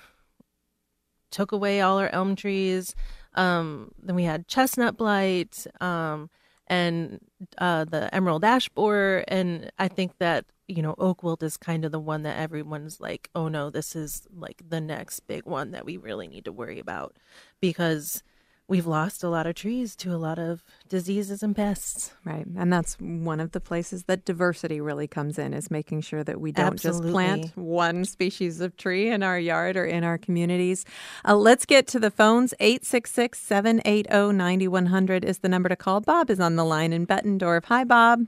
took 1.31 1.51
away 1.51 1.81
all 1.81 1.97
our 1.97 2.09
elm 2.09 2.35
trees. 2.35 2.93
Um, 3.33 3.91
then 3.99 4.15
we 4.15 4.25
had 4.25 4.47
chestnut 4.47 4.97
blight. 4.97 5.65
Um, 5.81 6.29
and 6.67 7.19
uh, 7.57 7.85
the 7.85 8.13
emerald 8.13 8.43
ash 8.43 8.69
borer. 8.69 9.23
And 9.27 9.71
I 9.77 9.87
think 9.87 10.17
that, 10.19 10.45
you 10.67 10.81
know, 10.81 10.95
oak 10.97 11.23
wilt 11.23 11.43
is 11.43 11.57
kind 11.57 11.85
of 11.85 11.91
the 11.91 11.99
one 11.99 12.23
that 12.23 12.37
everyone's 12.37 12.99
like, 12.99 13.29
oh 13.35 13.47
no, 13.47 13.69
this 13.69 13.95
is 13.95 14.27
like 14.33 14.61
the 14.67 14.81
next 14.81 15.21
big 15.21 15.45
one 15.45 15.71
that 15.71 15.85
we 15.85 15.97
really 15.97 16.27
need 16.27 16.45
to 16.45 16.51
worry 16.51 16.79
about 16.79 17.17
because 17.59 18.23
we've 18.67 18.87
lost 18.87 19.23
a 19.23 19.29
lot 19.29 19.45
of 19.45 19.55
trees 19.55 19.95
to 19.97 20.13
a 20.13 20.17
lot 20.17 20.39
of 20.39 20.63
diseases 20.87 21.43
and 21.43 21.55
pests. 21.55 22.13
Right. 22.23 22.45
And 22.57 22.71
that's 22.71 22.95
one 22.99 23.39
of 23.39 23.51
the 23.51 23.59
places 23.59 24.05
that 24.05 24.25
diversity 24.25 24.79
really 24.79 25.07
comes 25.07 25.37
in 25.37 25.53
is 25.53 25.69
making 25.69 26.01
sure 26.01 26.23
that 26.23 26.39
we 26.39 26.51
don't 26.51 26.73
Absolutely. 26.73 27.01
just 27.01 27.13
plant 27.13 27.57
one 27.57 28.05
species 28.05 28.61
of 28.61 28.77
tree 28.77 29.09
in 29.09 29.21
our 29.23 29.37
yard 29.37 29.75
or 29.75 29.85
in 29.85 30.03
our 30.03 30.17
communities. 30.17 30.85
Uh, 31.27 31.35
let's 31.35 31.65
get 31.65 31.87
to 31.87 31.99
the 31.99 32.11
phones. 32.11 32.53
866 32.59 33.39
780 33.39 34.33
9100 34.33 35.25
is 35.25 35.39
the 35.39 35.49
number 35.49 35.69
to 35.69 35.75
call. 35.75 36.01
Bob 36.01 36.29
is 36.29 36.39
on 36.39 36.55
the 36.55 36.65
line 36.65 36.93
in 36.93 37.05
Bettendorf. 37.05 37.65
Hi, 37.65 37.83
Bob. 37.83 38.27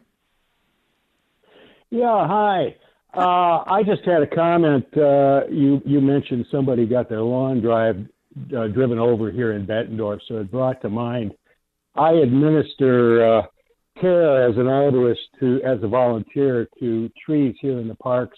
Yeah, 1.89 2.28
hi. 2.28 2.76
Uh, 3.13 3.63
I 3.65 3.84
just 3.86 4.04
had 4.04 4.21
a 4.21 4.28
comment. 4.28 4.86
Uh, 4.98 5.48
you 5.50 5.82
you 5.86 6.02
mentioned 6.02 6.45
somebody 6.52 6.86
got 6.86 7.08
their 7.08 7.21
lawn 7.21 7.62
drive 7.62 8.06
uh, 8.56 8.67
driven 8.67 9.00
over 9.00 9.32
here 9.32 9.54
in 9.54 9.65
Bettendorf, 9.65 10.19
so 10.28 10.38
it 10.38 10.52
brought 10.52 10.82
to 10.82 10.89
mind. 10.89 11.34
I 11.95 12.12
administer 12.12 13.39
uh, 13.39 13.41
care 14.00 14.50
as 14.50 14.58
an 14.58 14.65
arborist 14.65 15.15
to, 15.39 15.62
as 15.63 15.80
a 15.82 15.88
volunteer 15.88 16.67
to 16.80 17.10
trees 17.26 17.56
here 17.62 17.80
in 17.80 17.88
the 17.88 17.95
parks 17.95 18.38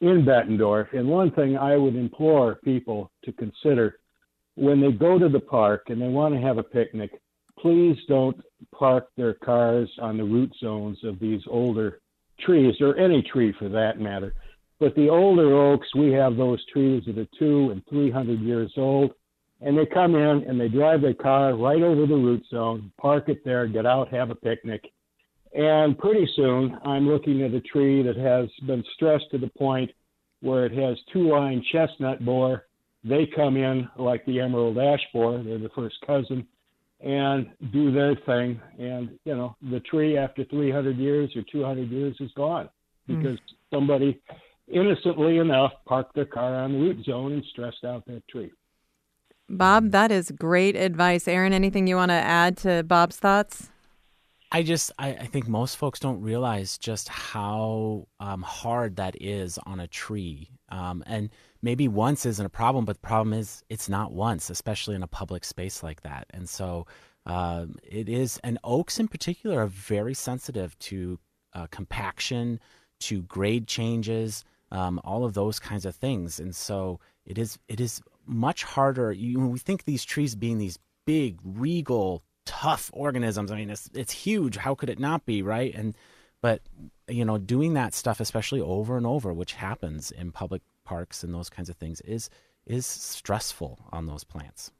in 0.00 0.24
Bettendorf. 0.24 0.96
And 0.96 1.08
one 1.08 1.30
thing 1.30 1.56
I 1.56 1.76
would 1.76 1.96
implore 1.96 2.56
people 2.64 3.10
to 3.24 3.32
consider 3.32 3.98
when 4.56 4.80
they 4.80 4.90
go 4.90 5.18
to 5.18 5.28
the 5.28 5.40
park 5.40 5.84
and 5.88 6.00
they 6.00 6.08
want 6.08 6.34
to 6.34 6.40
have 6.40 6.58
a 6.58 6.62
picnic, 6.62 7.10
please 7.58 7.96
don't 8.08 8.40
park 8.74 9.08
their 9.16 9.34
cars 9.34 9.90
on 10.00 10.16
the 10.16 10.24
root 10.24 10.52
zones 10.60 10.98
of 11.04 11.18
these 11.18 11.42
older 11.48 12.00
trees 12.40 12.74
or 12.80 12.96
any 12.96 13.22
tree 13.22 13.54
for 13.58 13.68
that 13.68 14.00
matter. 14.00 14.34
But 14.78 14.94
the 14.94 15.08
older 15.08 15.54
oaks, 15.54 15.88
we 15.94 16.12
have 16.12 16.36
those 16.36 16.64
trees 16.72 17.04
that 17.06 17.18
are 17.18 17.28
two 17.38 17.70
and 17.70 17.82
three 17.88 18.10
hundred 18.10 18.40
years 18.40 18.72
old, 18.76 19.12
and 19.60 19.76
they 19.76 19.86
come 19.86 20.14
in 20.14 20.44
and 20.46 20.60
they 20.60 20.68
drive 20.68 21.00
their 21.00 21.14
car 21.14 21.56
right 21.56 21.82
over 21.82 22.06
the 22.06 22.14
root 22.14 22.44
zone, 22.50 22.92
park 23.00 23.28
it 23.28 23.44
there, 23.44 23.66
get 23.66 23.86
out, 23.86 24.12
have 24.12 24.30
a 24.30 24.34
picnic, 24.34 24.84
and 25.56 25.98
pretty 25.98 26.28
soon 26.36 26.78
I'm 26.84 27.08
looking 27.08 27.42
at 27.42 27.54
a 27.54 27.60
tree 27.62 28.02
that 28.02 28.16
has 28.16 28.48
been 28.66 28.84
stressed 28.94 29.30
to 29.30 29.38
the 29.38 29.50
point 29.58 29.90
where 30.40 30.66
it 30.66 30.72
has 30.72 30.98
two 31.12 31.30
line 31.30 31.64
chestnut 31.72 32.24
borer. 32.24 32.66
They 33.04 33.26
come 33.34 33.56
in 33.56 33.88
like 33.96 34.26
the 34.26 34.40
emerald 34.40 34.76
ash 34.76 35.00
borer, 35.14 35.42
they're 35.42 35.58
the 35.58 35.70
first 35.74 35.96
cousin, 36.06 36.46
and 37.00 37.46
do 37.72 37.90
their 37.90 38.16
thing. 38.26 38.60
And, 38.78 39.18
you 39.24 39.34
know, 39.34 39.56
the 39.70 39.80
tree 39.80 40.18
after 40.18 40.44
300 40.44 40.98
years 40.98 41.30
or 41.34 41.42
200 41.50 41.90
years 41.90 42.16
is 42.20 42.30
gone 42.36 42.68
hmm. 43.06 43.16
because 43.16 43.38
mm. 43.38 43.54
somebody 43.72 44.20
innocently 44.68 45.38
enough 45.38 45.72
parked 45.86 46.14
their 46.14 46.24
car 46.24 46.54
on 46.54 46.72
the 46.72 46.78
root 46.78 47.04
zone 47.04 47.32
and 47.32 47.44
stressed 47.50 47.84
out 47.84 48.04
that 48.06 48.26
tree. 48.28 48.50
Bob, 49.48 49.92
that 49.92 50.10
is 50.10 50.32
great 50.32 50.74
advice. 50.74 51.28
Aaron, 51.28 51.52
anything 51.52 51.86
you 51.86 51.96
want 51.96 52.10
to 52.10 52.14
add 52.14 52.56
to 52.58 52.82
Bob's 52.82 53.16
thoughts? 53.16 53.70
I 54.52 54.62
just 54.62 54.92
I, 54.98 55.08
I 55.10 55.26
think 55.26 55.48
most 55.48 55.76
folks 55.76 56.00
don't 56.00 56.20
realize 56.20 56.78
just 56.78 57.08
how 57.08 58.06
um, 58.20 58.42
hard 58.42 58.96
that 58.96 59.16
is 59.20 59.58
on 59.66 59.80
a 59.80 59.86
tree. 59.86 60.50
Um, 60.68 61.02
and 61.06 61.30
maybe 61.62 61.88
once 61.88 62.26
isn't 62.26 62.46
a 62.46 62.50
problem, 62.50 62.84
but 62.84 62.94
the 62.94 63.06
problem 63.06 63.32
is 63.32 63.62
it's 63.68 63.88
not 63.88 64.12
once, 64.12 64.50
especially 64.50 64.94
in 64.94 65.02
a 65.02 65.08
public 65.08 65.44
space 65.44 65.82
like 65.82 66.02
that. 66.02 66.26
And 66.30 66.48
so 66.48 66.86
uh, 67.24 67.66
it 67.82 68.08
is, 68.08 68.38
and 68.44 68.58
oaks 68.62 68.98
in 68.98 69.08
particular 69.08 69.60
are 69.62 69.66
very 69.66 70.14
sensitive 70.14 70.78
to 70.80 71.18
uh, 71.52 71.66
compaction, 71.70 72.60
to 73.00 73.22
grade 73.22 73.66
changes 73.66 74.44
um, 74.70 75.00
all 75.04 75.24
of 75.24 75.34
those 75.34 75.58
kinds 75.58 75.86
of 75.86 75.94
things. 75.94 76.40
And 76.40 76.54
so 76.54 77.00
it 77.24 77.38
is 77.38 77.58
it 77.68 77.80
is 77.80 78.00
much 78.26 78.64
harder. 78.64 79.12
You, 79.12 79.40
we 79.48 79.58
think 79.58 79.84
these 79.84 80.04
trees 80.04 80.34
being 80.34 80.58
these 80.58 80.78
big, 81.04 81.38
regal, 81.44 82.22
tough 82.44 82.90
organisms. 82.92 83.50
I 83.50 83.56
mean, 83.56 83.70
it's 83.70 83.90
it's 83.94 84.12
huge. 84.12 84.56
How 84.56 84.74
could 84.74 84.90
it 84.90 84.98
not 84.98 85.24
be, 85.26 85.42
right? 85.42 85.74
And 85.74 85.96
but 86.42 86.62
you 87.08 87.24
know, 87.24 87.38
doing 87.38 87.74
that 87.74 87.94
stuff, 87.94 88.20
especially 88.20 88.60
over 88.60 88.96
and 88.96 89.06
over, 89.06 89.32
which 89.32 89.54
happens 89.54 90.10
in 90.10 90.32
public 90.32 90.62
parks 90.84 91.22
and 91.22 91.34
those 91.34 91.50
kinds 91.50 91.68
of 91.68 91.76
things, 91.76 92.00
is 92.02 92.30
is 92.66 92.86
stressful 92.86 93.78
on 93.92 94.06
those 94.06 94.24
plants. 94.24 94.72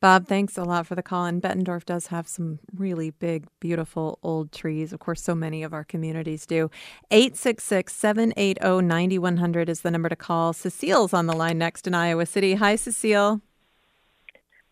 Bob, 0.00 0.28
thanks 0.28 0.56
a 0.56 0.62
lot 0.62 0.86
for 0.86 0.94
the 0.94 1.02
call. 1.02 1.24
And 1.24 1.42
Bettendorf 1.42 1.84
does 1.84 2.06
have 2.06 2.28
some 2.28 2.60
really 2.72 3.10
big, 3.10 3.46
beautiful 3.58 4.20
old 4.22 4.52
trees. 4.52 4.92
Of 4.92 5.00
course, 5.00 5.20
so 5.20 5.34
many 5.34 5.64
of 5.64 5.72
our 5.72 5.82
communities 5.82 6.46
do. 6.46 6.70
866 7.10 7.92
780 7.92 8.86
9100 8.86 9.68
is 9.68 9.80
the 9.80 9.90
number 9.90 10.08
to 10.08 10.14
call. 10.14 10.52
Cecile's 10.52 11.12
on 11.12 11.26
the 11.26 11.34
line 11.34 11.58
next 11.58 11.88
in 11.88 11.94
Iowa 11.94 12.26
City. 12.26 12.54
Hi, 12.54 12.76
Cecile. 12.76 13.40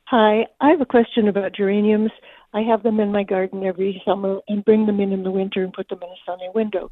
Hi, 0.04 0.46
I 0.60 0.70
have 0.70 0.80
a 0.80 0.86
question 0.86 1.26
about 1.26 1.52
geraniums. 1.56 2.12
I 2.54 2.60
have 2.60 2.84
them 2.84 3.00
in 3.00 3.10
my 3.10 3.24
garden 3.24 3.64
every 3.64 4.00
summer 4.04 4.38
and 4.46 4.64
bring 4.64 4.86
them 4.86 5.00
in 5.00 5.12
in 5.12 5.24
the 5.24 5.32
winter 5.32 5.64
and 5.64 5.72
put 5.72 5.88
them 5.88 5.98
in 6.02 6.08
a 6.08 6.14
sunny 6.24 6.48
window. 6.54 6.88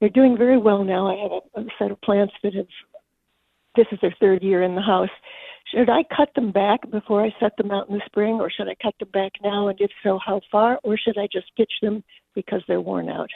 They're 0.00 0.08
doing 0.08 0.38
very 0.38 0.56
well 0.56 0.82
now. 0.82 1.06
I 1.06 1.22
have 1.22 1.32
a, 1.32 1.60
a 1.60 1.64
set 1.78 1.90
of 1.90 2.00
plants 2.00 2.32
that 2.42 2.54
have, 2.54 2.66
this 3.76 3.86
is 3.92 3.98
their 4.00 4.14
third 4.18 4.42
year 4.42 4.62
in 4.62 4.74
the 4.74 4.80
house 4.80 5.10
should 5.74 5.90
I 5.90 6.04
cut 6.16 6.30
them 6.34 6.52
back 6.52 6.88
before 6.90 7.24
I 7.24 7.34
set 7.40 7.56
them 7.56 7.70
out 7.70 7.88
in 7.88 7.94
the 7.94 8.02
spring, 8.06 8.34
or 8.34 8.50
should 8.50 8.68
I 8.68 8.76
cut 8.80 8.94
them 8.98 9.10
back 9.12 9.32
now? 9.42 9.68
And 9.68 9.80
if 9.80 9.90
so, 10.02 10.18
how 10.24 10.40
far? 10.50 10.78
Or 10.84 10.96
should 10.96 11.18
I 11.18 11.28
just 11.32 11.54
pitch 11.56 11.72
them 11.82 12.04
because 12.34 12.62
they're 12.68 12.80
worn 12.80 13.08
out? 13.08 13.30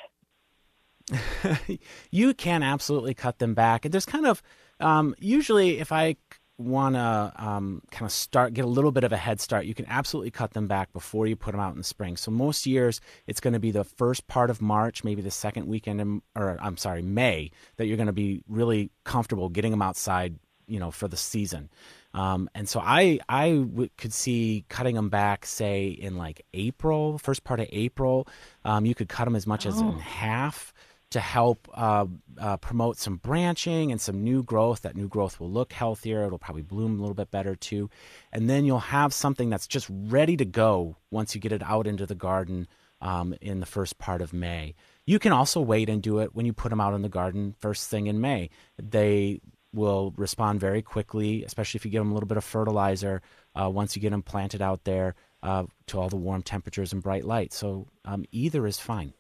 you 2.11 2.35
can 2.35 2.62
absolutely 2.62 3.14
cut 3.14 3.38
them 3.38 3.55
back. 3.55 3.85
And 3.85 3.92
There's 3.92 4.07
kind 4.07 4.27
of 4.27 4.42
um, 4.81 5.14
usually 5.18 5.79
if 5.79 5.90
I 5.90 6.16
want 6.59 6.96
to 6.96 7.33
um, 7.37 7.83
kind 7.92 8.05
of 8.05 8.12
start 8.12 8.53
get 8.53 8.64
a 8.64 8.68
little 8.68 8.90
bit 8.90 9.05
of 9.05 9.12
a 9.12 9.16
head 9.16 9.40
start, 9.40 9.64
you 9.64 9.74
can 9.74 9.87
absolutely 9.88 10.31
cut 10.31 10.53
them 10.53 10.66
back 10.66 10.92
before 10.92 11.27
you 11.27 11.37
put 11.37 11.53
them 11.53 11.61
out 11.61 11.72
in 11.72 11.79
the 11.79 11.85
spring. 11.85 12.16
So 12.16 12.31
most 12.31 12.66
years 12.66 13.01
it's 13.27 13.40
going 13.40 13.55
to 13.55 13.61
be 13.61 13.70
the 13.70 13.85
first 13.85 14.27
part 14.27 14.51
of 14.51 14.61
March, 14.61 15.05
maybe 15.05 15.22
the 15.22 15.31
second 15.31 15.66
weekend, 15.66 16.01
in, 16.01 16.22
or 16.37 16.59
I'm 16.61 16.77
sorry, 16.77 17.03
May, 17.03 17.53
that 17.77 17.87
you're 17.87 17.96
going 17.96 18.09
to 18.09 18.12
be 18.12 18.42
really 18.48 18.90
comfortable 19.05 19.48
getting 19.48 19.70
them 19.70 19.83
outside, 19.83 20.37
you 20.66 20.81
know, 20.81 20.90
for 20.90 21.09
the 21.09 21.16
season. 21.16 21.70
Um, 22.14 22.48
and 22.54 22.68
so 22.68 22.80
I 22.80 23.20
I 23.28 23.50
w- 23.52 23.90
could 23.98 24.12
see 24.12 24.64
cutting 24.68 24.94
them 24.94 25.08
back, 25.08 25.44
say 25.46 25.88
in 25.88 26.16
like 26.16 26.44
April, 26.54 27.18
first 27.18 27.44
part 27.44 27.60
of 27.60 27.68
April. 27.70 28.26
Um, 28.64 28.86
you 28.86 28.94
could 28.94 29.08
cut 29.08 29.24
them 29.24 29.36
as 29.36 29.46
much 29.46 29.66
oh. 29.66 29.70
as 29.70 29.80
in 29.80 29.86
oh. 29.86 29.98
half 29.98 30.72
to 31.10 31.20
help 31.20 31.68
uh, 31.74 32.06
uh, 32.38 32.56
promote 32.58 32.98
some 32.98 33.16
branching 33.16 33.90
and 33.90 34.00
some 34.00 34.22
new 34.22 34.42
growth. 34.42 34.82
That 34.82 34.96
new 34.96 35.08
growth 35.08 35.40
will 35.40 35.50
look 35.50 35.72
healthier. 35.72 36.26
It'll 36.26 36.38
probably 36.38 36.62
bloom 36.62 36.98
a 36.98 37.00
little 37.00 37.14
bit 37.14 37.30
better 37.30 37.54
too. 37.54 37.88
And 38.32 38.48
then 38.48 38.64
you'll 38.64 38.78
have 38.78 39.14
something 39.14 39.48
that's 39.48 39.66
just 39.66 39.88
ready 39.90 40.36
to 40.36 40.44
go 40.44 40.96
once 41.10 41.34
you 41.34 41.40
get 41.40 41.52
it 41.52 41.62
out 41.62 41.86
into 41.86 42.04
the 42.04 42.14
garden 42.14 42.68
um, 43.00 43.34
in 43.40 43.60
the 43.60 43.66
first 43.66 43.98
part 43.98 44.20
of 44.20 44.32
May. 44.32 44.74
You 45.06 45.18
can 45.18 45.32
also 45.32 45.60
wait 45.60 45.88
and 45.88 46.02
do 46.02 46.18
it 46.18 46.34
when 46.34 46.44
you 46.44 46.52
put 46.52 46.68
them 46.68 46.80
out 46.80 46.94
in 46.94 47.00
the 47.00 47.08
garden 47.08 47.54
first 47.58 47.88
thing 47.88 48.06
in 48.06 48.20
May. 48.20 48.50
They 48.78 49.40
will 49.72 50.12
respond 50.16 50.61
very 50.61 50.83
quickly, 50.83 51.44
especially 51.44 51.78
if 51.78 51.85
you 51.85 51.90
give 51.90 52.00
them 52.00 52.11
a 52.11 52.14
little 52.14 52.26
bit 52.26 52.38
of 52.38 52.44
fertilizer 52.44 53.22
uh, 53.54 53.68
once 53.68 53.94
you 53.94 54.02
get 54.02 54.11
them 54.11 54.22
planted 54.22 54.62
out 54.62 54.85
there 54.85 55.14
uh, 55.42 55.64
to 55.87 56.00
all 56.00 56.09
the 56.09 56.16
warm 56.16 56.42
temperatures 56.42 56.92
and 56.92 57.02
bright 57.02 57.24
light. 57.24 57.52
So 57.52 57.87
um, 58.04 58.24
either 58.33 58.66
is 58.66 58.78
fine. 58.78 59.12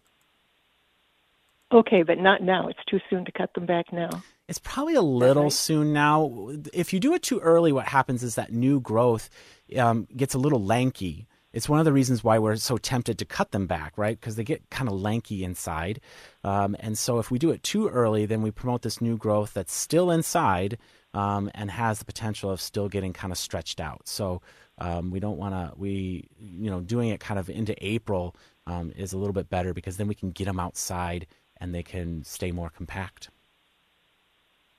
Okay, 1.70 2.02
but 2.02 2.18
not 2.18 2.42
now. 2.42 2.68
It's 2.68 2.84
too 2.88 3.00
soon 3.10 3.26
to 3.26 3.32
cut 3.32 3.52
them 3.54 3.66
back 3.66 3.92
now. 3.92 4.22
It's 4.48 4.58
probably 4.58 4.94
a 4.94 5.02
little 5.02 5.44
right. 5.44 5.52
soon 5.52 5.92
now. 5.92 6.50
If 6.72 6.94
you 6.94 7.00
do 7.00 7.12
it 7.12 7.22
too 7.22 7.38
early, 7.40 7.72
what 7.72 7.86
happens 7.86 8.22
is 8.22 8.36
that 8.36 8.50
new 8.50 8.80
growth 8.80 9.28
um, 9.76 10.08
gets 10.16 10.34
a 10.34 10.38
little 10.38 10.64
lanky 10.64 11.27
it's 11.52 11.68
one 11.68 11.78
of 11.78 11.84
the 11.84 11.92
reasons 11.92 12.22
why 12.22 12.38
we're 12.38 12.56
so 12.56 12.76
tempted 12.76 13.18
to 13.18 13.24
cut 13.24 13.52
them 13.52 13.66
back, 13.66 13.96
right? 13.96 14.18
Because 14.18 14.36
they 14.36 14.44
get 14.44 14.68
kind 14.70 14.88
of 14.88 15.00
lanky 15.00 15.44
inside. 15.44 16.00
Um, 16.44 16.76
and 16.78 16.96
so 16.98 17.18
if 17.18 17.30
we 17.30 17.38
do 17.38 17.50
it 17.50 17.62
too 17.62 17.88
early, 17.88 18.26
then 18.26 18.42
we 18.42 18.50
promote 18.50 18.82
this 18.82 19.00
new 19.00 19.16
growth 19.16 19.54
that's 19.54 19.72
still 19.72 20.10
inside 20.10 20.78
um, 21.14 21.50
and 21.54 21.70
has 21.70 21.98
the 21.98 22.04
potential 22.04 22.50
of 22.50 22.60
still 22.60 22.88
getting 22.88 23.12
kind 23.12 23.32
of 23.32 23.38
stretched 23.38 23.80
out. 23.80 24.06
So 24.06 24.42
um, 24.78 25.10
we 25.10 25.20
don't 25.20 25.38
want 25.38 25.54
to, 25.54 25.72
we, 25.76 26.28
you 26.38 26.70
know, 26.70 26.80
doing 26.80 27.08
it 27.08 27.20
kind 27.20 27.40
of 27.40 27.48
into 27.48 27.74
April 27.84 28.36
um, 28.66 28.92
is 28.94 29.14
a 29.14 29.18
little 29.18 29.32
bit 29.32 29.48
better 29.48 29.72
because 29.72 29.96
then 29.96 30.08
we 30.08 30.14
can 30.14 30.30
get 30.30 30.44
them 30.44 30.60
outside 30.60 31.26
and 31.56 31.74
they 31.74 31.82
can 31.82 32.22
stay 32.24 32.52
more 32.52 32.70
compact. 32.70 33.30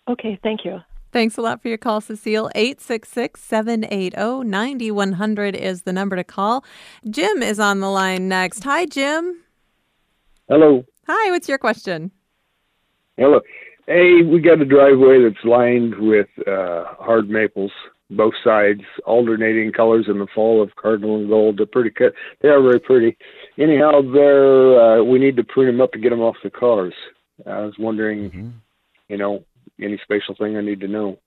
Okay, 0.08 0.40
thank 0.42 0.66
you. 0.66 0.80
Thanks 1.12 1.38
a 1.38 1.42
lot 1.42 1.62
for 1.62 1.70
your 1.70 1.78
call, 1.78 2.02
Cecile. 2.02 2.52
866 2.54 3.42
780 3.42 4.44
9100 4.48 5.56
is 5.56 5.82
the 5.82 5.94
number 5.94 6.16
to 6.16 6.24
call. 6.24 6.64
Jim 7.10 7.42
is 7.42 7.60
on 7.60 7.80
the 7.80 7.90
line 7.90 8.28
next. 8.28 8.64
Hi, 8.64 8.86
Jim. 8.86 9.42
Hello. 10.48 10.86
Hi, 11.08 11.32
what's 11.32 11.50
your 11.50 11.58
question? 11.58 12.12
Hello. 13.18 13.42
Hey, 13.88 14.22
we 14.22 14.40
got 14.40 14.62
a 14.62 14.66
driveway 14.66 15.24
that's 15.24 15.44
lined 15.44 15.96
with 15.98 16.28
uh, 16.48 16.86
hard 17.00 17.28
maples, 17.28 17.72
both 18.12 18.36
sides, 18.44 18.82
alternating 19.08 19.72
colors 19.72 20.06
in 20.08 20.20
the 20.20 20.28
fall 20.34 20.62
of 20.62 20.76
cardinal 20.76 21.18
and 21.18 21.28
gold. 21.28 21.58
They're 21.58 21.66
pretty 21.66 21.90
cut. 21.90 22.14
They 22.42 22.50
are 22.50 22.62
very 22.62 22.80
pretty. 22.80 23.18
Anyhow, 23.58 24.02
they're 24.14 25.00
uh, 25.00 25.04
we 25.04 25.18
need 25.18 25.38
to 25.38 25.44
prune 25.44 25.66
them 25.66 25.82
up 25.82 25.92
to 25.94 26.00
get 26.00 26.12
them 26.12 26.22
off 26.22 26.36
the 26.44 26.52
cars. 26.52 26.94
I 27.48 27.62
was 27.62 27.74
wondering, 27.80 28.30
mm-hmm. 28.30 28.50
you 29.08 29.18
know, 29.18 29.44
any 29.82 30.00
special 30.04 30.36
thing 30.36 30.58
I 30.58 30.62
need 30.62 30.80
to 30.82 30.88
know? 30.88 31.20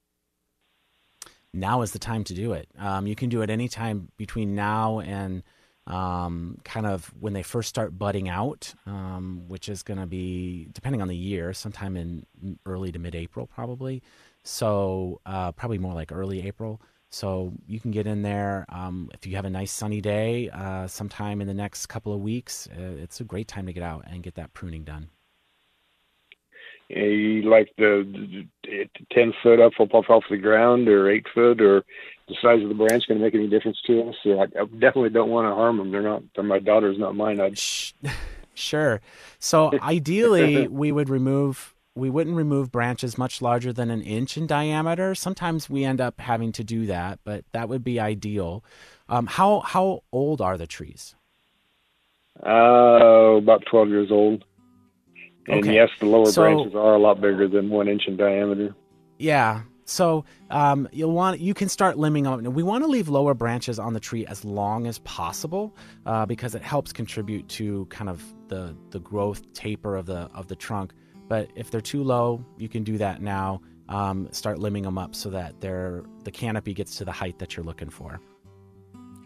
Now 1.55 1.83
is 1.83 1.93
the 1.93 1.99
time 1.99 2.25
to 2.25 2.35
do 2.35 2.53
it. 2.53 2.69
Um, 2.79 3.07
you 3.07 3.15
can 3.15 3.29
do 3.29 3.43
it 3.43 3.51
anytime 3.51 4.09
between 4.17 4.55
now 4.55 5.01
and 5.01 5.43
um, 5.87 6.59
kind 6.65 6.87
of 6.87 7.13
when 7.21 7.33
they 7.33 7.43
first 7.43 7.69
start 7.69 7.99
budding 7.99 8.29
out, 8.29 8.73
um, 8.87 9.45
which 9.49 9.69
is 9.69 9.83
going 9.83 9.99
to 9.99 10.07
be 10.07 10.69
depending 10.73 11.03
on 11.03 11.09
the 11.09 11.17
year, 11.17 11.53
sometime 11.53 11.97
in 11.97 12.25
early 12.65 12.93
to 12.93 12.99
mid-April 12.99 13.47
probably. 13.47 14.03
So 14.45 15.21
uh, 15.27 15.53
probably 15.53 15.79
more 15.79 15.95
like 15.95 16.11
early 16.11 16.47
April. 16.47 16.81
So 17.11 17.53
you 17.67 17.79
can 17.79 17.91
get 17.91 18.07
in 18.07 18.23
there 18.23 18.65
um, 18.71 19.11
if 19.13 19.27
you 19.27 19.37
have 19.37 19.45
a 19.45 19.51
nice 19.51 19.71
sunny 19.71 20.01
day, 20.01 20.49
uh, 20.49 20.87
sometime 20.87 21.43
in 21.43 21.47
the 21.47 21.55
next 21.55 21.87
couple 21.87 22.15
of 22.15 22.21
weeks. 22.21 22.69
Uh, 22.75 22.97
it's 23.03 23.21
a 23.21 23.25
great 23.25 23.49
time 23.49 23.67
to 23.67 23.73
get 23.75 23.83
out 23.83 24.05
and 24.11 24.23
get 24.23 24.37
that 24.37 24.55
pruning 24.55 24.85
done. 24.85 25.11
Like 26.95 27.73
the, 27.79 28.47
the 28.65 28.89
ten 29.11 29.33
foot 29.43 29.61
up 29.61 29.73
off 29.79 30.11
off 30.11 30.25
the 30.29 30.37
ground, 30.37 30.89
or 30.89 31.11
eight 31.11 31.27
foot, 31.35 31.61
or 31.61 31.85
the 32.29 32.35
size 32.41 32.63
of 32.63 32.69
the 32.69 32.75
branch 32.75 33.05
going 33.09 33.19
to 33.19 33.25
make 33.25 33.35
any 33.35 33.49
difference 33.49 33.79
to 33.87 34.09
us? 34.09 34.15
So 34.23 34.41
I, 34.41 34.45
I 34.45 34.65
definitely 34.65 35.11
don't 35.11 35.31
want 35.31 35.47
to 35.47 35.55
harm 35.55 35.79
them. 35.79 35.91
They're 35.91 36.03
not. 36.03 36.23
They're 36.35 36.45
my 36.45 36.59
daughters, 36.59 36.99
not 36.99 37.17
mine. 37.17 37.41
I'd... 37.41 37.59
Sure. 38.55 39.01
So 39.39 39.73
ideally, 39.81 40.69
we 40.69 40.93
would 40.93 41.09
remove. 41.09 41.75
We 41.95 42.09
wouldn't 42.09 42.37
remove 42.37 42.73
branches 42.73 43.19
much 43.19 43.43
larger 43.43 43.73
than 43.73 43.91
an 43.91 44.01
inch 44.01 44.39
in 44.39 44.47
diameter. 44.47 45.15
Sometimes 45.15 45.69
we 45.69 45.85
end 45.85 46.01
up 46.01 46.21
having 46.21 46.51
to 46.53 46.65
do 46.65 46.87
that, 46.87 47.19
but 47.23 47.45
that 47.53 47.69
would 47.69 47.85
be 47.85 48.01
ideal. 48.01 48.65
Um, 49.09 49.27
how 49.27 49.61
how 49.61 50.03
old 50.13 50.41
are 50.41 50.57
the 50.57 50.67
trees? 50.67 51.15
Uh, 52.45 53.37
about 53.39 53.65
twelve 53.67 53.89
years 53.89 54.11
old. 54.11 54.45
And 55.49 55.61
Okay. 55.61 55.75
yes, 55.75 55.91
the 56.01 56.07
lower 56.07 56.27
So- 56.27 56.43
branches 56.43 56.75
are 56.75 56.95
a 56.95 56.99
lot 56.99 57.21
bigger 57.21 57.49
than 57.49 57.69
one 57.71 57.89
inch 57.89 58.07
in 58.07 58.17
diameter. 58.17 58.75
Yeah. 59.19 59.63
So 59.85 60.25
um, 60.51 60.89
you'll 60.93 61.13
want 61.13 61.41
you 61.41 61.55
can 61.55 61.69
start 61.69 61.97
limbing 61.97 62.23
them. 62.25 62.55
We 62.55 62.63
want 62.63 62.85
to 62.85 62.89
leave 62.89 63.09
lower 63.09 63.35
branches 63.35 63.79
on 63.79 63.93
the 63.95 64.01
tree 64.01 64.25
as 64.27 64.45
long 64.45 64.87
as 64.87 64.99
possible 65.01 65.75
uh, 66.07 66.25
because 66.25 66.55
it 66.55 66.63
helps 66.63 66.93
contribute 66.93 67.49
to 67.51 67.87
kind 67.87 68.09
of 68.09 68.23
the 68.49 68.77
the 68.91 69.01
growth 69.01 69.53
taper 69.55 69.97
of 69.97 70.07
the 70.07 70.29
of 70.35 70.47
the 70.47 70.55
trunk. 70.57 70.93
But 71.29 71.51
if 71.57 71.71
they're 71.71 71.81
too 71.81 72.03
low, 72.05 72.45
you 72.57 72.69
can 72.69 72.85
do 72.85 72.97
that 72.99 73.21
now. 73.23 73.61
Um, 73.89 74.29
start 74.31 74.59
limbing 74.59 74.85
them 74.85 74.97
up 74.99 75.15
so 75.15 75.29
that 75.31 75.61
they're 75.61 76.05
the 76.25 76.31
canopy 76.31 76.73
gets 76.75 76.97
to 76.99 77.05
the 77.05 77.13
height 77.13 77.39
that 77.41 77.57
you're 77.57 77.67
looking 77.67 77.91
for. 77.91 78.21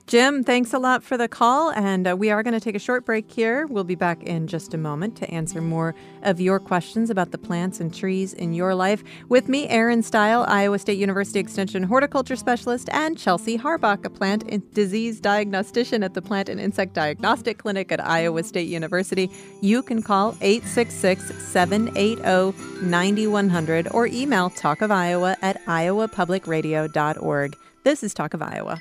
Jim, 0.07 0.45
thanks 0.45 0.73
a 0.73 0.79
lot 0.79 1.03
for 1.03 1.17
the 1.17 1.27
call. 1.27 1.73
And 1.73 2.07
uh, 2.07 2.17
we 2.17 2.31
are 2.31 2.45
going 2.45 2.55
to 2.55 2.61
take 2.61 2.77
a 2.77 2.79
short 2.81 3.05
break 3.05 3.29
here. 3.29 3.67
We'll 3.67 3.83
be 3.83 3.97
back 3.97 4.23
in 4.23 4.47
just 4.47 4.73
a 4.73 4.79
moment 4.79 5.17
to 5.17 5.29
answer 5.33 5.61
more 5.61 5.97
of 6.23 6.41
your 6.41 6.61
questions 6.61 7.11
about 7.11 7.33
the 7.33 7.39
plants 7.39 7.81
and 7.81 7.93
trees 7.93 8.33
in 8.33 8.55
your 8.55 8.77
life. 8.77 9.03
With 9.29 9.49
me, 9.49 9.67
Aaron 9.67 10.05
Steil, 10.05 10.45
Iowa 10.47 10.79
State 10.79 10.99
University 10.99 11.41
Extension 11.41 11.83
horticulture 11.83 12.37
specialist, 12.37 12.89
and 12.93 13.19
Chelsea 13.19 13.59
Harbach, 13.59 14.05
a 14.05 14.11
plant 14.11 14.45
and 14.49 14.63
disease 14.73 15.19
diagnostician 15.19 16.05
at 16.05 16.15
the 16.15 16.23
Plant 16.23 16.49
and 16.49 16.61
Insect 16.61 16.93
Diagnostic 16.95 17.59
Clinic 17.59 17.91
at 17.91 18.05
Iowa 18.07 18.45
State 18.45 18.69
University. 18.69 19.29
You 19.61 19.83
can 19.83 20.03
call 20.03 20.37
866 20.41 21.35
780 21.45 22.87
9100 22.87 23.89
or 23.91 24.07
email 24.07 24.51
Talk 24.51 24.83
of 24.83 24.93
Iowa 24.93 25.37
at 25.43 25.61
iowapublicradio.org. 25.67 27.57
This 27.83 28.05
is 28.05 28.15
Talk 28.15 28.35
of 28.35 28.43
Iowa. 28.43 28.81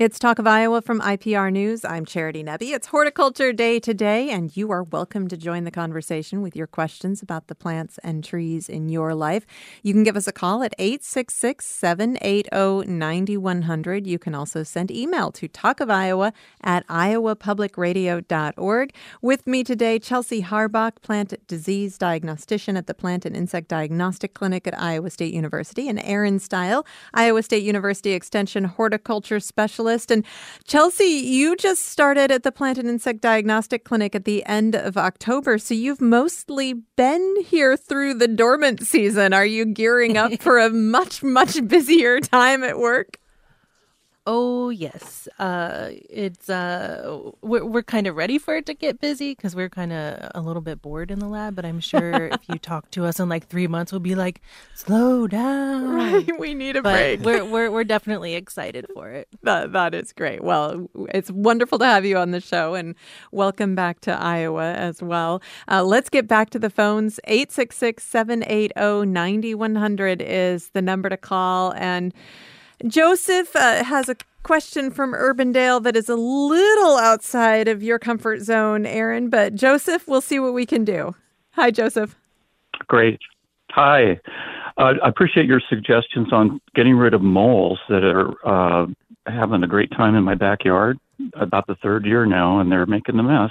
It's 0.00 0.18
Talk 0.18 0.38
of 0.38 0.46
Iowa 0.46 0.80
from 0.80 1.02
IPR 1.02 1.52
News. 1.52 1.84
I'm 1.84 2.06
Charity 2.06 2.42
Nebbe. 2.42 2.72
It's 2.72 2.86
Horticulture 2.86 3.52
Day 3.52 3.78
today, 3.78 4.30
and 4.30 4.56
you 4.56 4.70
are 4.70 4.84
welcome 4.84 5.28
to 5.28 5.36
join 5.36 5.64
the 5.64 5.70
conversation 5.70 6.40
with 6.40 6.56
your 6.56 6.66
questions 6.66 7.20
about 7.20 7.48
the 7.48 7.54
plants 7.54 7.98
and 8.02 8.24
trees 8.24 8.70
in 8.70 8.88
your 8.88 9.14
life. 9.14 9.44
You 9.82 9.92
can 9.92 10.02
give 10.02 10.16
us 10.16 10.26
a 10.26 10.32
call 10.32 10.62
at 10.62 10.74
866 10.78 11.66
780 11.66 12.90
9100. 12.90 14.06
You 14.06 14.18
can 14.18 14.34
also 14.34 14.62
send 14.62 14.90
email 14.90 15.30
to 15.32 15.48
talkofiowa 15.48 16.32
at 16.62 16.86
iowapublicradio.org. 16.86 18.94
With 19.20 19.46
me 19.46 19.62
today, 19.62 19.98
Chelsea 19.98 20.42
Harbach, 20.42 21.02
plant 21.02 21.34
disease 21.46 21.98
diagnostician 21.98 22.78
at 22.78 22.86
the 22.86 22.94
Plant 22.94 23.26
and 23.26 23.36
Insect 23.36 23.68
Diagnostic 23.68 24.32
Clinic 24.32 24.66
at 24.66 24.80
Iowa 24.80 25.10
State 25.10 25.34
University, 25.34 25.90
and 25.90 26.00
Aaron 26.02 26.38
Steil, 26.38 26.86
Iowa 27.12 27.42
State 27.42 27.64
University 27.64 28.12
Extension 28.12 28.64
horticulture 28.64 29.40
specialist. 29.40 29.89
And 30.10 30.24
Chelsea, 30.66 31.04
you 31.04 31.56
just 31.56 31.86
started 31.86 32.30
at 32.30 32.42
the 32.42 32.52
Plant 32.52 32.78
and 32.78 32.88
Insect 32.88 33.20
Diagnostic 33.20 33.84
Clinic 33.84 34.14
at 34.14 34.24
the 34.24 34.44
end 34.46 34.74
of 34.74 34.96
October, 34.96 35.58
so 35.58 35.74
you've 35.74 36.00
mostly 36.00 36.74
been 36.96 37.36
here 37.44 37.76
through 37.76 38.14
the 38.14 38.28
dormant 38.28 38.86
season. 38.86 39.32
Are 39.32 39.46
you 39.46 39.64
gearing 39.64 40.16
up 40.16 40.32
for 40.40 40.58
a 40.58 40.70
much, 40.70 41.22
much 41.22 41.66
busier 41.66 42.20
time 42.20 42.62
at 42.62 42.78
work? 42.78 43.19
Oh 44.32 44.68
yes, 44.70 45.26
uh, 45.40 45.88
it's 46.08 46.48
uh, 46.48 47.32
we're 47.42 47.64
we're 47.64 47.82
kind 47.82 48.06
of 48.06 48.14
ready 48.14 48.38
for 48.38 48.54
it 48.54 48.64
to 48.66 48.74
get 48.74 49.00
busy 49.00 49.34
because 49.34 49.56
we're 49.56 49.68
kind 49.68 49.92
of 49.92 50.30
a 50.36 50.40
little 50.40 50.62
bit 50.62 50.80
bored 50.80 51.10
in 51.10 51.18
the 51.18 51.26
lab. 51.26 51.56
But 51.56 51.64
I'm 51.64 51.80
sure 51.80 52.26
if 52.28 52.48
you 52.48 52.56
talk 52.62 52.92
to 52.92 53.06
us 53.06 53.18
in 53.18 53.28
like 53.28 53.48
three 53.48 53.66
months, 53.66 53.90
we'll 53.90 53.98
be 53.98 54.14
like, 54.14 54.40
slow 54.72 55.26
down. 55.26 55.88
Right, 55.88 56.30
we 56.38 56.54
need 56.54 56.76
a 56.76 56.82
But 56.82 56.92
break. 56.92 57.20
we're 57.22 57.44
we're 57.52 57.70
we're 57.72 57.82
definitely 57.82 58.34
excited 58.36 58.86
for 58.94 59.10
it. 59.10 59.26
That, 59.42 59.72
that 59.72 59.96
is 59.96 60.12
great. 60.12 60.44
Well, 60.44 60.88
it's 61.12 61.32
wonderful 61.32 61.80
to 61.80 61.84
have 61.86 62.04
you 62.04 62.16
on 62.16 62.30
the 62.30 62.40
show 62.40 62.74
and 62.74 62.94
welcome 63.32 63.74
back 63.74 64.00
to 64.02 64.12
Iowa 64.12 64.74
as 64.74 65.02
well. 65.02 65.42
Uh, 65.66 65.82
let's 65.82 66.08
get 66.08 66.28
back 66.28 66.50
to 66.50 66.60
the 66.60 66.70
phones. 66.70 67.18
866 67.24 68.04
780 68.04 69.06
9100 69.10 70.22
is 70.22 70.68
the 70.68 70.82
number 70.82 71.08
to 71.08 71.16
call. 71.16 71.72
And 71.74 72.14
Joseph 72.86 73.54
uh, 73.54 73.84
has 73.84 74.08
a 74.08 74.16
question 74.42 74.90
from 74.90 75.12
Urbandale 75.12 75.82
that 75.82 75.96
is 75.96 76.08
a 76.08 76.16
little 76.16 76.96
outside 76.96 77.68
of 77.68 77.82
your 77.82 77.98
comfort 77.98 78.40
zone, 78.40 78.86
Aaron. 78.86 79.28
But 79.28 79.54
Joseph, 79.54 80.08
we'll 80.08 80.20
see 80.20 80.38
what 80.38 80.54
we 80.54 80.66
can 80.66 80.84
do. 80.84 81.14
Hi, 81.52 81.70
Joseph. 81.70 82.16
Great. 82.86 83.20
Hi. 83.72 84.18
Uh, 84.76 84.94
I 85.02 85.08
appreciate 85.08 85.46
your 85.46 85.60
suggestions 85.68 86.32
on 86.32 86.60
getting 86.74 86.96
rid 86.96 87.12
of 87.12 87.22
moles 87.22 87.78
that 87.88 88.02
are 88.02 88.34
uh, 88.46 88.86
having 89.26 89.62
a 89.62 89.66
great 89.66 89.90
time 89.90 90.14
in 90.14 90.24
my 90.24 90.34
backyard. 90.34 90.98
About 91.34 91.66
the 91.66 91.74
third 91.74 92.06
year 92.06 92.24
now, 92.24 92.60
and 92.60 92.72
they're 92.72 92.86
making 92.86 93.18
the 93.18 93.22
mess. 93.22 93.50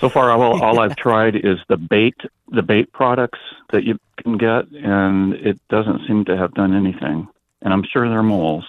So 0.00 0.08
far, 0.08 0.32
all, 0.32 0.60
all 0.60 0.80
I've 0.80 0.96
tried 1.06 1.36
is 1.36 1.58
the 1.68 1.76
bait, 1.76 2.16
the 2.48 2.62
bait 2.62 2.92
products 2.92 3.38
that 3.70 3.84
you 3.84 3.96
can 4.20 4.36
get, 4.36 4.66
and 4.72 5.34
it 5.34 5.60
doesn't 5.68 6.00
seem 6.08 6.24
to 6.24 6.36
have 6.36 6.52
done 6.54 6.74
anything. 6.74 7.28
And 7.62 7.72
I'm 7.72 7.84
sure 7.92 8.08
they're 8.08 8.22
moles. 8.22 8.64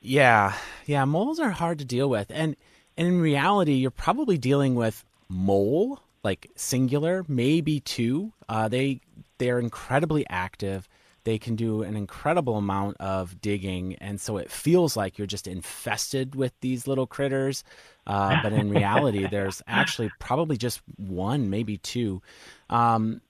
Yeah, 0.00 0.54
yeah, 0.86 1.04
moles 1.04 1.40
are 1.40 1.50
hard 1.50 1.78
to 1.80 1.84
deal 1.84 2.08
with, 2.08 2.30
and 2.30 2.56
and 2.96 3.08
in 3.08 3.20
reality, 3.20 3.74
you're 3.74 3.90
probably 3.90 4.38
dealing 4.38 4.74
with 4.74 5.04
mole, 5.28 6.00
like 6.22 6.50
singular, 6.56 7.24
maybe 7.28 7.80
two. 7.80 8.32
Uh, 8.48 8.68
they 8.68 9.00
they're 9.38 9.58
incredibly 9.58 10.24
active. 10.28 10.88
They 11.24 11.38
can 11.38 11.56
do 11.56 11.82
an 11.82 11.96
incredible 11.96 12.56
amount 12.56 12.98
of 13.00 13.40
digging, 13.40 13.96
and 13.96 14.20
so 14.20 14.36
it 14.36 14.50
feels 14.50 14.96
like 14.96 15.18
you're 15.18 15.26
just 15.26 15.48
infested 15.48 16.36
with 16.36 16.52
these 16.60 16.86
little 16.86 17.08
critters. 17.08 17.64
Uh, 18.06 18.40
but 18.44 18.52
in 18.52 18.70
reality, 18.70 19.26
there's 19.30 19.60
actually 19.66 20.10
probably 20.20 20.56
just 20.56 20.80
one, 20.96 21.50
maybe 21.50 21.78
two. 21.78 22.22
Um, 22.70 23.22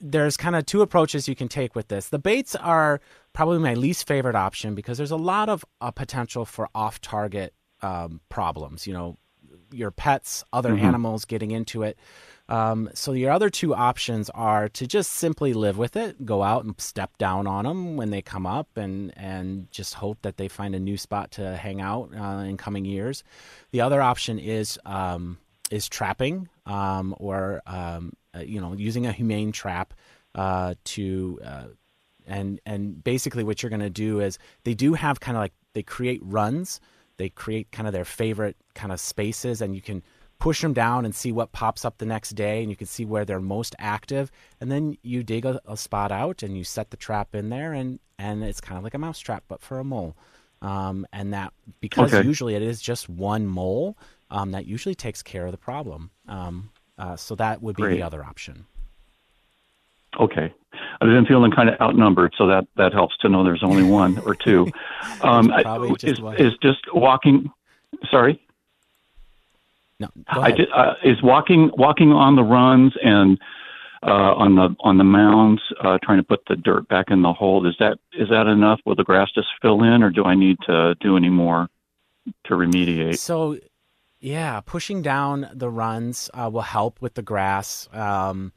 there's 0.00 0.36
kind 0.36 0.56
of 0.56 0.64
two 0.66 0.80
approaches 0.80 1.28
you 1.28 1.36
can 1.36 1.48
take 1.48 1.76
with 1.76 1.88
this. 1.88 2.08
The 2.08 2.18
baits 2.18 2.56
are 2.56 3.00
probably 3.32 3.58
my 3.58 3.74
least 3.74 4.06
favorite 4.06 4.36
option 4.36 4.74
because 4.74 4.98
there's 4.98 5.10
a 5.10 5.16
lot 5.16 5.48
of 5.48 5.64
uh, 5.80 5.90
potential 5.90 6.44
for 6.44 6.68
off-target 6.74 7.54
um, 7.82 8.20
problems. 8.28 8.86
You 8.86 8.92
know, 8.92 9.18
your 9.72 9.90
pets, 9.90 10.44
other 10.52 10.74
Mhm. 10.74 10.82
animals 10.82 11.24
getting 11.24 11.50
into 11.50 11.82
it. 11.82 11.98
Um, 12.48 12.90
so 12.94 13.12
your 13.12 13.30
other 13.30 13.48
two 13.48 13.74
options 13.74 14.28
are 14.30 14.68
to 14.70 14.86
just 14.86 15.12
simply 15.12 15.54
live 15.54 15.78
with 15.78 15.96
it, 15.96 16.26
go 16.26 16.42
out 16.42 16.64
and 16.64 16.78
step 16.80 17.16
down 17.16 17.46
on 17.46 17.64
them 17.64 17.96
when 17.96 18.10
they 18.10 18.20
come 18.20 18.46
up, 18.46 18.76
and 18.76 19.16
and 19.16 19.70
just 19.70 19.94
hope 19.94 20.18
that 20.22 20.36
they 20.36 20.48
find 20.48 20.74
a 20.74 20.80
new 20.80 20.98
spot 20.98 21.30
to 21.32 21.56
hang 21.56 21.80
out 21.80 22.10
uh, 22.14 22.44
in 22.44 22.56
coming 22.56 22.84
years. 22.84 23.24
The 23.70 23.80
other 23.80 24.02
option 24.02 24.38
is 24.38 24.78
um, 24.84 25.38
is 25.70 25.88
trapping 25.88 26.48
um, 26.66 27.14
or 27.18 27.62
um, 27.66 28.12
uh, 28.36 28.40
you 28.40 28.60
know 28.60 28.74
using 28.74 29.06
a 29.06 29.12
humane 29.12 29.52
trap 29.52 29.94
uh, 30.34 30.74
to 30.84 31.40
uh, 31.44 31.64
and 32.26 32.60
and 32.66 33.02
basically 33.02 33.44
what 33.44 33.62
you're 33.62 33.70
going 33.70 33.80
to 33.80 33.90
do 33.90 34.20
is 34.20 34.38
they 34.64 34.74
do 34.74 34.94
have 34.94 35.20
kind 35.20 35.36
of 35.36 35.40
like 35.42 35.52
they 35.74 35.82
create 35.82 36.20
runs. 36.22 36.80
They 37.16 37.28
create 37.28 37.70
kind 37.72 37.86
of 37.86 37.92
their 37.92 38.04
favorite 38.04 38.56
kind 38.74 38.92
of 38.92 39.00
spaces 39.00 39.60
and 39.60 39.74
you 39.74 39.82
can 39.82 40.02
push 40.38 40.60
them 40.60 40.72
down 40.72 41.04
and 41.04 41.14
see 41.14 41.30
what 41.30 41.52
pops 41.52 41.84
up 41.84 41.98
the 41.98 42.06
next 42.06 42.30
day 42.30 42.60
and 42.62 42.70
you 42.70 42.74
can 42.76 42.86
see 42.86 43.04
where 43.04 43.24
they're 43.24 43.40
most 43.40 43.76
active. 43.78 44.30
And 44.60 44.72
then 44.72 44.96
you 45.02 45.22
dig 45.22 45.44
a, 45.44 45.60
a 45.66 45.76
spot 45.76 46.10
out 46.10 46.42
and 46.42 46.56
you 46.56 46.64
set 46.64 46.90
the 46.90 46.96
trap 46.96 47.34
in 47.34 47.48
there 47.50 47.72
and 47.72 48.00
and 48.18 48.42
it's 48.44 48.60
kind 48.60 48.78
of 48.78 48.84
like 48.84 48.94
a 48.94 48.98
mouse 48.98 49.18
trap 49.18 49.44
but 49.48 49.62
for 49.62 49.78
a 49.78 49.84
mole. 49.84 50.16
Um, 50.62 51.06
and 51.12 51.32
that 51.32 51.52
because 51.80 52.12
Okay. 52.12 52.26
usually 52.26 52.54
it 52.54 52.62
is 52.62 52.80
just 52.80 53.08
one 53.08 53.46
mole 53.46 53.96
um, 54.30 54.52
that 54.52 54.66
usually 54.66 54.94
takes 54.94 55.22
care 55.22 55.44
of 55.46 55.52
the 55.52 55.58
problem. 55.58 56.10
Um, 56.28 56.70
uh, 56.98 57.16
so 57.16 57.34
that 57.36 57.62
would 57.62 57.76
be 57.76 57.82
Great. 57.82 57.96
the 57.96 58.02
other 58.02 58.24
option 58.24 58.66
Okay. 60.18 60.52
I've 61.00 61.08
been 61.08 61.26
feeling 61.26 61.50
kind 61.50 61.68
of 61.68 61.80
outnumbered, 61.80 62.34
so 62.36 62.46
that, 62.46 62.66
that 62.76 62.92
helps 62.92 63.16
to 63.18 63.28
know 63.28 63.44
there's 63.44 63.62
only 63.62 63.82
one 63.82 64.18
or 64.20 64.34
two. 64.34 64.70
Um, 65.22 65.52
just 65.90 66.04
is, 66.04 66.20
one. 66.20 66.36
is 66.36 66.52
just 66.62 66.80
walking. 66.92 67.48
Sorry. 68.10 68.40
No, 70.00 70.08
I 70.26 70.50
did, 70.50 70.68
uh, 70.72 70.94
is 71.04 71.22
walking 71.22 71.70
walking 71.76 72.10
on 72.10 72.34
the 72.34 72.42
runs 72.42 72.92
and 73.04 73.38
uh, 74.02 74.34
on 74.34 74.56
the 74.56 74.74
on 74.80 74.98
the 74.98 75.04
mounds, 75.04 75.62
uh, 75.82 75.98
trying 76.02 76.18
to 76.18 76.24
put 76.24 76.40
the 76.48 76.56
dirt 76.56 76.88
back 76.88 77.06
in 77.10 77.22
the 77.22 77.32
hole. 77.32 77.66
Is 77.68 77.76
that 77.78 77.98
is 78.12 78.28
that 78.30 78.48
enough? 78.48 78.80
Will 78.84 78.96
the 78.96 79.04
grass 79.04 79.30
just 79.32 79.46
fill 79.60 79.84
in, 79.84 80.02
or 80.02 80.10
do 80.10 80.24
I 80.24 80.34
need 80.34 80.56
to 80.66 80.96
do 81.00 81.16
any 81.16 81.28
more 81.28 81.68
to 82.44 82.54
remediate? 82.54 83.18
So, 83.18 83.58
yeah, 84.18 84.60
pushing 84.60 85.02
down 85.02 85.48
the 85.54 85.70
runs 85.70 86.30
uh, 86.34 86.50
will 86.52 86.62
help 86.62 87.00
with 87.00 87.14
the 87.14 87.22
grass. 87.22 87.88
Um, 87.92 88.52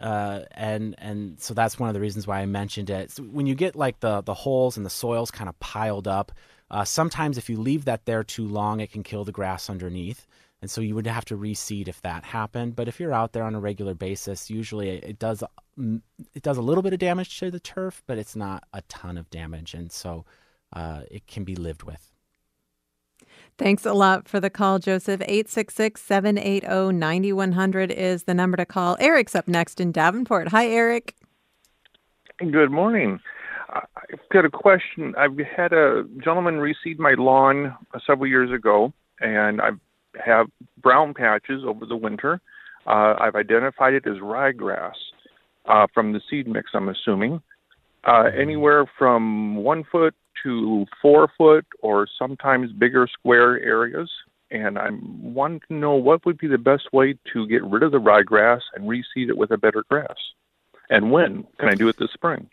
uh, 0.00 0.40
and 0.52 0.94
and 0.98 1.40
so 1.40 1.54
that's 1.54 1.78
one 1.78 1.88
of 1.88 1.94
the 1.94 2.00
reasons 2.00 2.26
why 2.26 2.40
I 2.40 2.46
mentioned 2.46 2.90
it. 2.90 3.10
So 3.10 3.22
when 3.22 3.46
you 3.46 3.54
get 3.54 3.76
like 3.76 4.00
the 4.00 4.22
the 4.22 4.34
holes 4.34 4.76
and 4.76 4.86
the 4.86 4.90
soils 4.90 5.30
kind 5.30 5.48
of 5.48 5.58
piled 5.60 6.06
up, 6.06 6.32
uh, 6.70 6.84
sometimes 6.84 7.38
if 7.38 7.48
you 7.48 7.58
leave 7.58 7.86
that 7.86 8.04
there 8.04 8.24
too 8.24 8.46
long, 8.46 8.80
it 8.80 8.92
can 8.92 9.02
kill 9.02 9.24
the 9.24 9.32
grass 9.32 9.68
underneath. 9.68 10.26
And 10.60 10.70
so 10.70 10.80
you 10.80 10.94
would 10.96 11.06
have 11.06 11.24
to 11.26 11.36
reseed 11.36 11.86
if 11.86 12.02
that 12.02 12.24
happened. 12.24 12.74
But 12.74 12.88
if 12.88 12.98
you're 12.98 13.14
out 13.14 13.32
there 13.32 13.44
on 13.44 13.54
a 13.54 13.60
regular 13.60 13.94
basis, 13.94 14.50
usually 14.50 14.90
it, 14.90 15.18
does 15.18 15.44
mm, 15.78 16.02
it 16.34 16.42
does 16.42 16.56
a 16.56 16.62
little 16.62 16.82
bit 16.82 16.92
of 16.92 16.98
damage 16.98 17.38
to 17.38 17.50
the 17.50 17.60
turf, 17.60 18.02
but 18.06 18.18
it's 18.18 18.34
not 18.34 18.64
a 18.72 18.82
ton 18.82 19.18
of 19.18 19.30
damage, 19.30 19.74
and 19.74 19.92
so 19.92 20.24
uh, 20.72 21.02
it 21.10 21.26
can 21.26 21.44
be 21.44 21.54
lived 21.54 21.84
with. 21.84 22.12
Thanks 23.56 23.84
a 23.84 23.92
lot 23.92 24.28
for 24.28 24.40
the 24.40 24.50
call, 24.50 24.78
Joseph. 24.78 25.20
866 25.22 26.00
780 26.00 26.92
9100 26.92 27.90
is 27.90 28.24
the 28.24 28.34
number 28.34 28.56
to 28.56 28.66
call. 28.66 28.96
Eric's 29.00 29.34
up 29.34 29.48
next 29.48 29.80
in 29.80 29.92
Davenport. 29.92 30.48
Hi, 30.48 30.66
Eric. 30.68 31.14
Good 32.38 32.70
morning. 32.70 33.18
I've 33.70 34.28
got 34.32 34.44
a 34.44 34.50
question. 34.50 35.14
I've 35.18 35.36
had 35.38 35.72
a 35.72 36.04
gentleman 36.22 36.56
reseed 36.56 36.98
my 36.98 37.14
lawn 37.18 37.76
several 38.06 38.26
years 38.26 38.50
ago, 38.52 38.92
and 39.20 39.60
I 39.60 39.70
have 40.24 40.46
brown 40.80 41.14
patches 41.14 41.64
over 41.66 41.84
the 41.84 41.96
winter. 41.96 42.40
Uh, 42.86 43.14
I've 43.18 43.34
identified 43.34 43.94
it 43.94 44.06
as 44.06 44.16
ryegrass 44.16 44.94
uh, 45.66 45.86
from 45.92 46.12
the 46.12 46.20
seed 46.30 46.48
mix, 46.48 46.70
I'm 46.74 46.88
assuming. 46.88 47.42
Uh, 48.04 48.30
anywhere 48.36 48.90
from 48.98 49.56
one 49.56 49.84
foot 49.84 50.14
to 50.42 50.86
four 51.02 51.28
foot, 51.36 51.66
or 51.80 52.06
sometimes 52.18 52.72
bigger 52.72 53.08
square 53.12 53.60
areas. 53.60 54.10
And 54.50 54.78
I 54.78 54.88
wanted 55.20 55.62
to 55.68 55.74
know 55.74 55.94
what 55.94 56.24
would 56.24 56.38
be 56.38 56.46
the 56.46 56.58
best 56.58 56.92
way 56.92 57.18
to 57.32 57.46
get 57.48 57.62
rid 57.64 57.82
of 57.82 57.92
the 57.92 57.98
ryegrass 57.98 58.60
and 58.74 58.88
reseed 58.88 59.28
it 59.28 59.36
with 59.36 59.50
a 59.50 59.58
better 59.58 59.84
grass. 59.90 60.16
And 60.88 61.10
when 61.10 61.44
can 61.58 61.68
I 61.68 61.74
do 61.74 61.88
it 61.88 61.98
this 61.98 62.12
spring? 62.14 62.48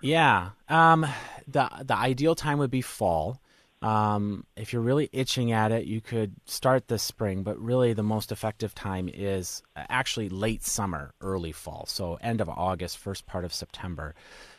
Yeah. 0.00 0.50
Um, 0.68 1.06
the 1.46 1.68
the 1.84 1.96
ideal 1.96 2.34
time 2.34 2.58
would 2.58 2.70
be 2.70 2.82
fall. 2.82 3.40
Um, 3.80 4.44
if 4.56 4.72
you're 4.72 4.82
really 4.82 5.08
itching 5.12 5.52
at 5.52 5.70
it, 5.70 5.86
you 5.86 6.00
could 6.00 6.34
start 6.46 6.88
this 6.88 7.02
spring, 7.02 7.42
but 7.42 7.58
really 7.60 7.92
the 7.92 8.02
most 8.02 8.32
effective 8.32 8.74
time 8.74 9.08
is 9.12 9.62
actually 9.76 10.28
late 10.28 10.64
summer, 10.64 11.14
early 11.20 11.52
fall. 11.52 11.86
So 11.86 12.18
end 12.20 12.40
of 12.40 12.48
August, 12.48 12.98
first 12.98 13.26
part 13.26 13.44
of 13.44 13.52
September. 13.52 14.14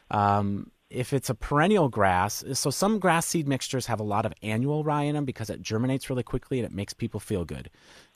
Um, 0.09 0.71
if 0.89 1.13
it's 1.13 1.29
a 1.29 1.35
perennial 1.35 1.89
grass, 1.89 2.43
so 2.53 2.69
some 2.69 2.97
grass 2.97 3.27
seed 3.27 3.47
mixtures 3.47 3.85
have 3.85 3.99
a 3.99 4.03
lot 4.03 4.25
of 4.25 4.33
annual 4.41 4.83
rye 4.83 5.03
in 5.03 5.15
them 5.15 5.25
because 5.25 5.49
it 5.49 5.61
germinates 5.61 6.09
really 6.09 6.23
quickly 6.23 6.59
and 6.59 6.65
it 6.65 6.73
makes 6.73 6.93
people 6.93 7.19
feel 7.19 7.45
good, 7.45 7.69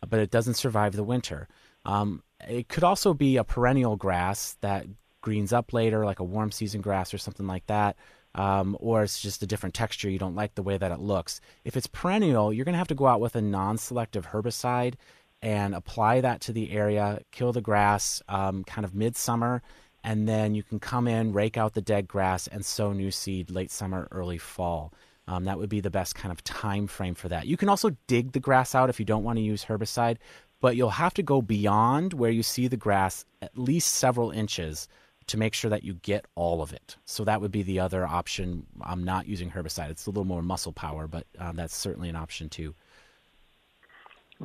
but 0.08 0.20
it 0.20 0.32
doesn't 0.32 0.56
survive 0.56 0.96
the 0.96 1.04
winter. 1.04 1.48
Um, 1.86 2.24
it 2.48 2.70
could 2.70 2.84
also 2.84 3.14
be 3.14 3.38
a 3.38 3.44
perennial 3.44 3.96
grass 3.96 4.58
that 4.62 4.88
greens 5.22 5.54
up 5.54 5.72
later, 5.72 6.04
like 6.06 6.20
a 6.20 6.24
warm 6.24 6.52
season 6.52 6.82
grass 6.82 7.14
or 7.14 7.18
something 7.18 7.46
like 7.46 7.66
that. 7.68 7.96
Um, 8.36 8.76
or 8.80 9.04
it's 9.04 9.20
just 9.20 9.44
a 9.44 9.48
different 9.48 9.76
texture. 9.76 10.10
You 10.10 10.18
don't 10.18 10.36
like 10.36 10.56
the 10.56 10.64
way 10.64 10.78
that 10.78 10.92
it 10.92 11.00
looks. 11.00 11.40
If 11.64 11.78
it's 11.78 11.88
perennial, 11.88 12.52
you're 12.52 12.66
going 12.66 12.74
to 12.74 12.80
have 12.80 12.88
to 12.88 12.96
go 12.96 13.06
out 13.06 13.22
with 13.22 13.36
a 13.36 13.42
non 13.42 13.78
selective 13.78 14.28
herbicide 14.28 14.96
and 15.44 15.76
apply 15.76 16.22
that 16.22 16.42
to 16.42 16.54
the 16.54 16.72
area, 16.72 17.20
kill 17.32 17.52
the 17.52 17.62
grass 17.62 18.22
um, 18.30 18.64
kind 18.64 18.86
of 18.86 18.96
midsummer, 18.96 19.62
and 20.04 20.28
then 20.28 20.56
you 20.56 20.64
can 20.64 20.80
come 20.80 21.08
in, 21.08 21.34
rake 21.34 21.58
out 21.58 21.74
the 21.74 21.82
dead 21.82 22.08
grass, 22.08 22.48
and 22.48 22.66
sow 22.66 22.94
new 22.94 23.12
seed 23.12 23.52
late 23.52 23.70
summer, 23.70 24.08
early 24.12 24.38
fall. 24.38 24.94
Um, 25.28 25.46
that 25.46 25.58
would 25.58 25.70
be 25.70 25.80
the 25.82 25.90
best 25.90 26.16
kind 26.16 26.32
of 26.32 26.44
time 26.44 26.88
frame 26.88 27.14
for 27.14 27.30
that. 27.30 27.46
You 27.46 27.58
can 27.58 27.70
also 27.70 27.96
dig 28.08 28.32
the 28.32 28.40
grass 28.40 28.74
out 28.74 28.90
if 28.90 29.00
you 29.00 29.06
don't 29.06 29.24
want 29.24 29.38
to 29.38 29.44
use 29.44 29.66
herbicide, 29.66 30.18
but 30.60 30.76
you'll 30.76 30.90
have 30.90 31.14
to 31.16 31.24
go 31.24 31.42
beyond 31.42 32.14
where 32.14 32.32
you 32.32 32.44
see 32.44 32.68
the 32.68 32.78
grass 32.78 33.26
at 33.42 33.58
least 33.58 33.92
several 33.94 34.32
inches 34.32 34.88
to 35.28 35.38
make 35.38 35.54
sure 35.54 35.70
that 35.70 35.84
you 35.84 35.94
get 35.96 36.26
all 36.36 36.62
of 36.62 36.74
it. 36.74 36.98
So 37.06 37.24
that 37.26 37.42
would 37.42 37.52
be 37.52 37.64
the 37.64 37.80
other 37.80 38.06
option. 38.06 38.66
I'm 38.82 39.04
not 39.04 39.28
using 39.28 39.50
herbicide. 39.52 39.90
It's 39.90 40.06
a 40.06 40.10
little 40.10 40.26
more 40.26 40.42
muscle 40.42 40.72
power, 40.72 41.08
but 41.08 41.26
um, 41.40 41.56
that's 41.56 41.76
certainly 41.76 42.10
an 42.10 42.16
option 42.16 42.50
too. 42.50 42.74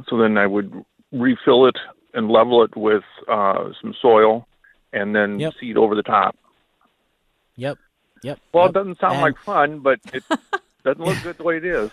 So 0.08 0.16
then 0.18 0.38
I 0.38 0.46
would 0.46 0.84
refill 1.12 1.66
it 1.66 1.76
and 2.14 2.30
level 2.30 2.62
it 2.62 2.76
with 2.76 3.02
uh, 3.28 3.70
some 3.80 3.94
soil 4.00 4.46
and 4.92 5.14
then 5.14 5.38
Yep. 5.40 5.54
seed 5.60 5.76
over 5.76 5.94
the 5.94 6.02
top. 6.02 6.36
Yep. 7.56 7.78
Yep. 8.22 8.38
Well, 8.52 8.64
yep. 8.64 8.70
it 8.70 8.74
doesn't 8.74 8.98
sound 9.00 9.14
And- 9.14 9.22
like 9.22 9.38
fun, 9.38 9.80
but 9.80 10.00
it 10.12 10.22
doesn't 10.84 11.04
look 11.04 11.20
good 11.22 11.36
the 11.38 11.42
way 11.42 11.56
it 11.56 11.64
is. 11.64 11.90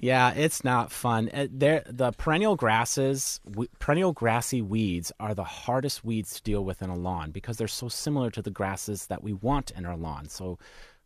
Yeah, 0.00 0.32
it's 0.32 0.62
not 0.62 0.92
fun. 0.92 1.28
Uh, 1.34 1.48
there, 1.50 1.82
the 1.86 2.12
perennial 2.12 2.54
grasses, 2.54 3.40
perennial 3.80 4.12
grassy 4.12 4.62
weeds 4.62 5.10
are 5.18 5.34
the 5.34 5.42
hardest 5.44 6.04
weeds 6.04 6.34
to 6.36 6.42
deal 6.42 6.64
with 6.64 6.82
in 6.82 6.88
a 6.90 6.94
lawn 6.94 7.32
because 7.32 7.56
they're 7.56 7.66
so 7.66 7.88
similar 7.88 8.30
to 8.30 8.40
the 8.42 8.50
grasses 8.50 9.06
that 9.06 9.24
we 9.24 9.32
want 9.32 9.72
in 9.72 9.84
our 9.84 9.96
lawn. 9.96 10.28
So 10.28 10.58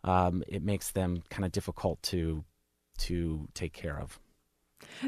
um, 0.04 0.42
it 0.46 0.62
makes 0.62 0.90
them 0.90 1.22
kind 1.30 1.44
of 1.46 1.52
difficult 1.52 2.02
to 2.04 2.44
to 2.98 3.48
take 3.54 3.72
care 3.72 3.98
of. 3.98 4.20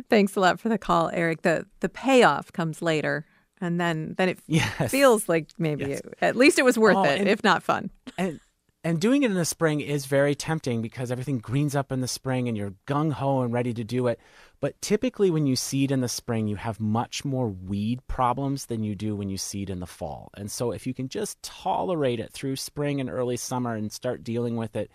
Thanks 0.09 0.35
a 0.37 0.41
lot 0.41 0.59
for 0.61 0.68
the 0.70 0.78
call, 0.78 1.11
Eric. 1.12 1.43
The 1.43 1.66
the 1.80 1.89
payoff 1.91 2.53
comes 2.53 2.80
later, 2.80 3.26
and 3.61 3.78
then 3.80 4.14
then 4.16 4.30
it 4.30 4.39
Yes. 4.47 4.91
feels 4.91 5.28
like 5.28 5.49
maybe 5.59 5.85
Yes. 5.87 6.01
it, 6.01 6.14
at 6.22 6.37
least 6.37 6.59
it 6.59 6.64
was 6.64 6.78
worth 6.78 6.97
Oh, 6.97 7.03
it, 7.05 7.20
and- 7.20 7.28
if 7.28 7.45
not 7.45 7.62
fun. 7.62 7.91
and 8.16 8.41
and 8.85 9.01
doing 9.01 9.22
it 9.22 9.30
in 9.30 9.37
the 9.37 9.45
spring 9.45 9.80
is 9.80 10.05
very 10.05 10.35
tempting 10.35 10.82
because 10.82 11.11
everything 11.11 11.39
greens 11.39 11.74
up 11.74 11.91
in 11.91 12.03
the 12.03 12.07
spring 12.07 12.47
and 12.47 12.57
you're 12.57 12.74
gung 12.87 13.12
ho 13.12 13.41
and 13.41 13.53
ready 13.53 13.72
to 13.74 13.82
do 13.82 14.07
it. 14.07 14.20
But 14.61 14.80
typically, 14.82 15.30
when 15.30 15.47
you 15.47 15.57
seed 15.57 15.91
in 15.91 16.01
the 16.01 16.09
spring, 16.09 16.47
you 16.47 16.57
have 16.57 16.78
much 16.78 17.24
more 17.24 17.49
weed 17.49 18.07
problems 18.07 18.66
than 18.66 18.85
you 18.85 18.95
do 18.95 19.16
when 19.16 19.30
you 19.30 19.39
seed 19.39 19.70
in 19.70 19.80
the 19.80 19.87
fall. 19.87 20.30
And 20.37 20.51
so, 20.51 20.70
if 20.70 20.87
you 20.87 20.95
can 20.95 21.09
just 21.09 21.43
tolerate 21.43 22.20
it 22.20 22.32
through 22.32 22.57
spring 22.57 23.01
and 23.01 23.11
early 23.11 23.37
summer 23.37 23.74
and 23.74 23.91
start 23.91 24.22
dealing 24.22 24.57
with 24.57 24.76
it 24.76 24.91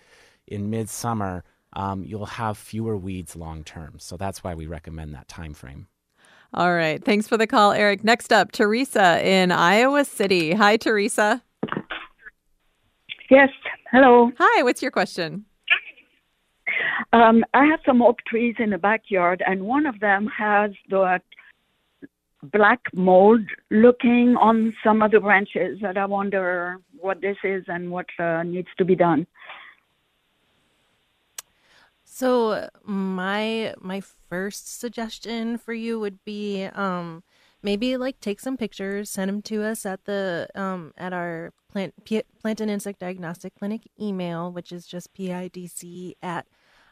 in 0.47 0.69
midsummer, 0.69 1.43
um, 1.73 2.03
you'll 2.03 2.25
have 2.25 2.57
fewer 2.57 2.97
weeds 2.97 3.35
long 3.35 3.63
term. 3.63 3.95
So 3.97 4.17
that's 4.17 4.43
why 4.43 4.55
we 4.55 4.65
recommend 4.65 5.13
that 5.13 5.27
time 5.27 5.53
frame. 5.53 5.87
All 6.53 6.73
right. 6.73 7.03
Thanks 7.03 7.27
for 7.27 7.37
the 7.37 7.45
call, 7.45 7.71
Eric. 7.73 8.03
Next 8.03 8.33
up, 8.33 8.51
Teresa 8.51 9.23
in 9.23 9.51
Iowa 9.51 10.03
City. 10.03 10.53
Hi, 10.53 10.77
Teresa. 10.77 11.43
Yes. 13.29 13.49
Hello. 13.91 14.31
Hi. 14.37 14.63
What's 14.63 14.81
your 14.81 14.91
question? 14.91 15.45
Um, 17.11 17.43
I 17.55 17.65
have 17.65 17.79
some 17.85 18.03
oak 18.03 18.19
trees 18.27 18.55
in 18.59 18.69
the 18.69 18.77
backyard, 18.77 19.41
and 19.45 19.63
one 19.63 19.87
of 19.87 19.99
them 19.99 20.27
has 20.27 20.71
the 20.89 21.19
black 22.43 22.81
mold 22.93 23.41
looking 23.71 24.35
on 24.39 24.75
some 24.83 25.01
of 25.01 25.11
the 25.11 25.19
branches. 25.19 25.79
And 25.81 25.97
I 25.97 26.05
wonder 26.05 26.77
what 26.99 27.19
this 27.19 27.37
is 27.43 27.63
and 27.67 27.89
what 27.89 28.05
uh, 28.19 28.43
needs 28.43 28.67
to 28.77 28.85
be 28.85 28.95
done. 28.95 29.25
So 32.03 32.69
my 32.83 33.73
my 33.79 34.01
first 34.01 34.79
suggestion 34.79 35.57
for 35.57 35.73
you 35.73 35.99
would 35.99 36.23
be 36.25 36.65
um 36.65 37.23
maybe 37.61 37.97
like 37.97 38.19
take 38.19 38.39
some 38.39 38.57
pictures, 38.57 39.09
send 39.09 39.29
them 39.29 39.41
to 39.43 39.63
us 39.63 39.85
at 39.85 40.05
the 40.05 40.47
um 40.55 40.93
at 40.97 41.13
our 41.13 41.53
plant 41.71 41.93
P- 42.05 42.23
plant 42.41 42.61
and 42.61 42.71
insect 42.71 42.99
diagnostic 42.99 43.55
clinic 43.55 43.81
email, 43.99 44.51
which 44.51 44.71
is 44.71 44.85
just 44.85 45.13
pidc 45.13 46.13
at 46.21 46.47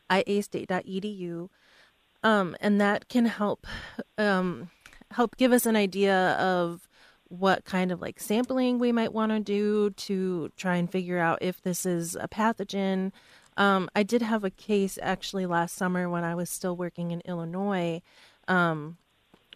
iastate.edu. 0.10 1.50
Um, 2.24 2.56
and 2.60 2.82
that 2.82 3.10
can 3.10 3.26
help 3.26 3.68
um 4.18 4.70
help 5.12 5.38
give 5.38 5.52
us 5.52 5.66
an 5.66 5.76
idea 5.76 6.32
of 6.34 6.88
what 7.30 7.66
kind 7.66 7.92
of 7.92 8.02
like 8.02 8.20
sampling 8.20 8.80
we 8.80 8.92
might 8.92 9.14
want 9.14 9.32
to 9.32 9.40
do 9.40 9.90
to 9.92 10.50
try 10.56 10.76
and 10.78 10.90
figure 10.92 11.20
out 11.20 11.40
if 11.42 11.62
this 11.62 11.86
is 11.86 12.16
a 12.16 12.28
pathogen. 12.28 13.12
Um, 13.58 13.90
I 13.96 14.04
did 14.04 14.22
have 14.22 14.44
a 14.44 14.50
case 14.50 15.00
actually 15.02 15.46
last 15.46 15.76
summer 15.76 16.10
when 16.10 16.24
I 16.24 16.36
was 16.36 16.50
still 16.50 16.78
working 16.78 17.12
in 17.12 17.22
Illinois, 17.22 18.02
um, 18.48 18.98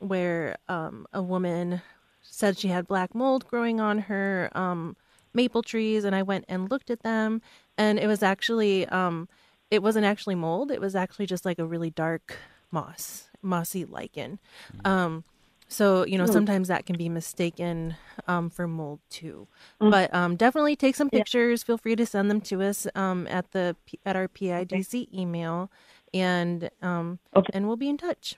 where 0.01 0.57
um, 0.67 1.05
a 1.13 1.21
woman 1.21 1.81
said 2.21 2.57
she 2.57 2.67
had 2.67 2.87
black 2.87 3.13
mold 3.15 3.45
growing 3.47 3.79
on 3.79 3.99
her 3.99 4.49
um, 4.53 4.95
maple 5.33 5.63
trees, 5.63 6.03
and 6.03 6.15
I 6.15 6.23
went 6.23 6.45
and 6.49 6.69
looked 6.69 6.89
at 6.89 7.03
them, 7.03 7.41
and 7.77 7.97
it 7.99 8.07
was 8.07 8.21
actually 8.23 8.87
um, 8.87 9.29
it 9.69 9.81
wasn't 9.81 10.05
actually 10.05 10.35
mold; 10.35 10.71
it 10.71 10.81
was 10.81 10.95
actually 10.95 11.25
just 11.27 11.45
like 11.45 11.59
a 11.59 11.65
really 11.65 11.89
dark 11.89 12.37
moss, 12.71 13.29
mossy 13.41 13.85
lichen. 13.85 14.39
Um, 14.85 15.23
So, 15.67 16.05
you 16.05 16.17
know, 16.17 16.25
Mm. 16.25 16.33
sometimes 16.33 16.67
that 16.67 16.85
can 16.85 16.97
be 16.97 17.07
mistaken 17.07 17.95
um, 18.27 18.49
for 18.49 18.67
mold 18.67 18.99
too. 19.09 19.47
Mm. 19.79 19.89
But 19.89 20.13
um, 20.13 20.35
definitely 20.35 20.75
take 20.75 20.95
some 20.97 21.09
Yeah. 21.13 21.19
pictures. 21.19 21.63
Feel 21.63 21.77
free 21.77 21.95
to 21.95 22.05
send 22.05 22.29
them 22.29 22.41
to 22.41 22.61
us 22.61 22.87
um, 22.93 23.25
at 23.27 23.51
the 23.51 23.77
at 24.05 24.17
our 24.17 24.27
PIDC 24.27 25.07
email, 25.13 25.71
and 26.13 26.69
um, 26.81 27.19
and 27.53 27.67
we'll 27.67 27.77
be 27.77 27.87
in 27.87 27.95
touch. 27.97 28.35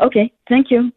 Okay, 0.00 0.32
thank 0.48 0.70
you. 0.70 0.92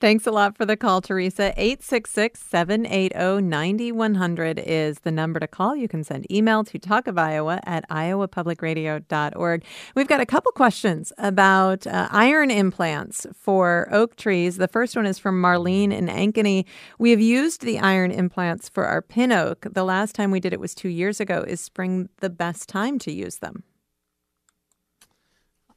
Thanks 0.00 0.28
a 0.28 0.30
lot 0.30 0.56
for 0.56 0.64
the 0.64 0.76
call, 0.76 1.00
Teresa. 1.00 1.52
866 1.56 2.40
780 2.40 3.42
9100 3.42 4.60
is 4.60 5.00
the 5.00 5.10
number 5.10 5.40
to 5.40 5.48
call. 5.48 5.74
You 5.74 5.88
can 5.88 6.04
send 6.04 6.30
email 6.30 6.62
to 6.62 6.78
Talk 6.78 7.08
of 7.08 7.18
Iowa 7.18 7.58
at 7.64 7.88
iowapublicradio.org. 7.88 9.64
We've 9.96 10.06
got 10.06 10.20
a 10.20 10.26
couple 10.26 10.52
questions 10.52 11.12
about 11.18 11.84
uh, 11.88 12.06
iron 12.12 12.52
implants 12.52 13.26
for 13.34 13.88
oak 13.90 14.14
trees. 14.14 14.58
The 14.58 14.68
first 14.68 14.94
one 14.94 15.04
is 15.04 15.18
from 15.18 15.42
Marlene 15.42 15.92
in 15.92 16.06
Ankeny. 16.06 16.64
We 17.00 17.10
have 17.10 17.20
used 17.20 17.62
the 17.62 17.80
iron 17.80 18.12
implants 18.12 18.68
for 18.68 18.84
our 18.84 19.02
pin 19.02 19.32
oak. 19.32 19.66
The 19.68 19.84
last 19.84 20.14
time 20.14 20.30
we 20.30 20.38
did 20.38 20.52
it 20.52 20.60
was 20.60 20.76
two 20.76 20.90
years 20.90 21.18
ago. 21.18 21.44
Is 21.44 21.60
spring 21.60 22.08
the 22.18 22.30
best 22.30 22.68
time 22.68 23.00
to 23.00 23.10
use 23.10 23.38
them? 23.38 23.64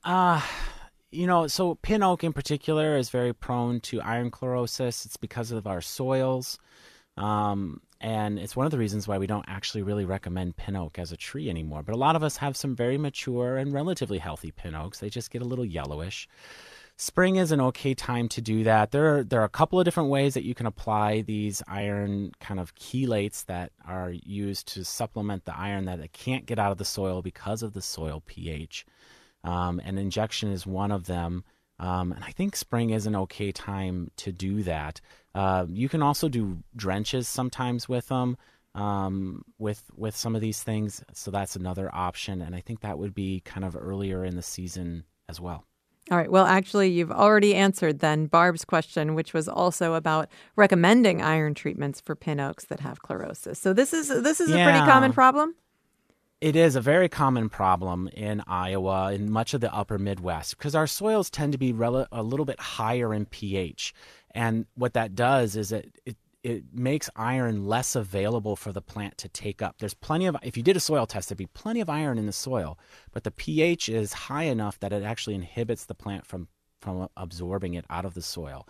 Uh, 0.04 0.42
you 1.12 1.28
know, 1.28 1.48
so 1.48 1.76
pin 1.76 2.04
oak 2.04 2.24
in 2.24 2.34
particular 2.34 2.98
is 2.98 3.10
very 3.10 3.34
prone 3.34 3.80
to 3.82 4.02
iron 4.02 4.32
chlorosis. 4.32 5.06
It's 5.06 5.18
because 5.18 5.52
of 5.52 5.68
our 5.68 5.82
soils. 5.82 6.58
Um, 7.18 7.82
and 8.00 8.40
it's 8.40 8.56
one 8.56 8.66
of 8.66 8.72
the 8.72 8.78
reasons 8.78 9.08
why 9.08 9.18
we 9.18 9.28
don't 9.28 9.46
actually 9.48 9.84
really 9.84 10.06
recommend 10.06 10.58
pin 10.58 10.76
oak 10.76 10.98
as 10.98 11.12
a 11.12 11.18
tree 11.18 11.50
anymore. 11.50 11.84
But 11.84 11.94
a 11.94 11.98
lot 11.98 12.16
of 12.16 12.24
us 12.24 12.38
have 12.38 12.58
some 12.58 12.76
very 12.76 12.98
mature 12.98 13.58
and 13.58 13.74
relatively 13.74 14.18
healthy 14.18 14.52
pin 14.52 14.74
oaks. 14.74 15.00
They 15.00 15.10
just 15.10 15.30
get 15.32 15.42
a 15.42 15.46
little 15.46 15.66
yellowish. 15.66 16.28
Spring 16.98 17.36
is 17.36 17.52
an 17.52 17.62
okay 17.62 17.94
time 17.94 18.30
to 18.30 18.42
do 18.42 18.64
that. 18.64 18.92
There 18.92 19.18
are, 19.18 19.24
there 19.24 19.42
are 19.42 19.46
a 19.46 19.50
couple 19.50 19.80
of 19.80 19.86
different 19.86 20.10
ways 20.10 20.34
that 20.36 20.44
you 20.44 20.54
can 20.54 20.66
apply 20.66 21.22
these 21.22 21.62
iron 21.68 22.32
kind 22.40 22.60
of 22.60 22.76
chelates 22.76 23.46
that 23.46 23.72
are 23.86 24.12
used 24.12 24.68
to 24.70 24.86
supplement 24.86 25.46
the 25.46 25.58
iron 25.58 25.86
that 25.86 26.00
it 26.00 26.14
can't 26.14 26.46
get 26.46 26.60
out 26.60 26.72
of 26.72 26.78
the 26.78 26.86
soil 26.86 27.22
because 27.22 27.64
of 27.64 27.74
the 27.74 27.82
soil 27.82 28.24
pH. 28.26 28.86
Um, 29.44 29.82
and 29.84 29.98
injection 29.98 30.52
is 30.52 30.66
one 30.66 30.92
of 30.92 31.06
them. 31.06 31.44
Um, 31.80 32.12
and 32.12 32.24
I 32.24 32.32
think 32.32 32.56
spring 32.56 32.92
is 32.92 33.08
an 33.08 33.16
okay 33.16 33.52
time 33.52 34.12
to 34.18 34.32
do 34.32 34.62
that. 34.64 35.02
Uh, 35.34 35.66
you 35.70 35.90
can 35.90 36.04
also 36.04 36.30
do 36.30 36.60
drenches 36.76 37.28
sometimes 37.28 37.90
with 37.90 38.08
them, 38.10 38.38
um, 38.76 39.44
with 39.58 39.84
with 39.96 40.16
some 40.16 40.36
of 40.36 40.42
these 40.42 40.62
things. 40.62 41.04
So 41.14 41.32
that's 41.32 41.56
another 41.56 41.90
option. 41.94 42.42
And 42.42 42.56
I 42.56 42.60
think 42.60 42.82
that 42.82 43.00
would 43.00 43.16
be 43.16 43.42
kind 43.42 43.66
of 43.66 43.76
earlier 43.76 44.24
in 44.24 44.36
the 44.36 44.44
season 44.44 45.06
as 45.28 45.42
well. 45.42 45.66
All 46.10 46.18
right. 46.18 46.32
Well, 46.32 46.46
actually, 46.46 46.90
you've 46.90 47.12
already 47.12 47.56
answered 47.56 48.00
then 48.00 48.26
Barb's 48.26 48.66
question, 48.66 49.14
which 49.16 49.34
was 49.34 49.48
also 49.48 49.94
about 49.94 50.30
recommending 50.56 51.22
iron 51.22 51.54
treatments 51.54 52.02
for 52.02 52.16
pin 52.16 52.40
oaks 52.40 52.66
that 52.66 52.80
have 52.80 53.02
chlorosis. 53.02 53.58
So 53.58 53.72
this 53.72 53.94
is 53.94 54.10
this 54.10 54.40
is 54.40 54.50
a 54.52 54.64
pretty 54.64 54.80
common 54.80 55.14
problem. 55.14 55.56
It 56.42 56.56
is 56.56 56.76
a 56.76 56.82
very 56.82 57.08
common 57.08 57.50
problem 57.50 58.08
in 58.14 58.42
Iowa 58.48 59.12
and 59.14 59.30
much 59.30 59.54
of 59.54 59.62
the 59.62 59.72
upper 59.72 60.00
Midwest 60.00 60.58
because 60.58 60.74
our 60.74 60.88
soils 60.88 61.30
tend 61.30 61.52
to 61.52 61.60
be 61.60 61.72
rel- 61.72 62.08
a 62.12 62.24
little 62.24 62.48
bit 62.48 62.60
higher 62.60 63.14
in 63.14 63.28
pH. 63.28 63.94
And 64.32 64.66
what 64.74 64.94
that 64.94 65.14
does 65.14 65.56
is 65.56 65.72
it, 65.72 66.00
it, 66.04 66.16
it 66.42 66.64
makes 66.74 67.12
iron 67.16 67.68
less 67.68 67.96
available 67.96 68.56
for 68.56 68.72
the 68.72 68.82
plant 68.82 69.20
to 69.20 69.30
take 69.30 69.62
up. 69.62 69.76
There's 69.78 69.94
plenty 69.94 70.26
of, 70.26 70.36
if 70.42 70.58
you 70.58 70.64
did 70.64 70.76
a 70.76 70.80
soil 70.80 71.06
test, 71.06 71.30
there'd 71.30 71.38
be 71.38 71.46
plenty 71.46 71.80
of 71.80 71.92
iron 71.92 72.18
in 72.18 72.26
the 72.26 72.32
soil, 72.32 72.80
but 73.12 73.24
the 73.24 73.30
pH 73.30 73.88
is 73.88 74.12
high 74.12 74.46
enough 74.46 74.80
that 74.80 74.92
it 74.92 75.04
actually 75.04 75.36
inhibits 75.36 75.86
the 75.86 75.94
plant 75.94 76.26
from, 76.26 76.48
from 76.82 77.08
absorbing 77.18 77.76
it 77.76 77.86
out 77.88 78.04
of 78.04 78.16
the 78.16 78.22
soil. 78.24 78.68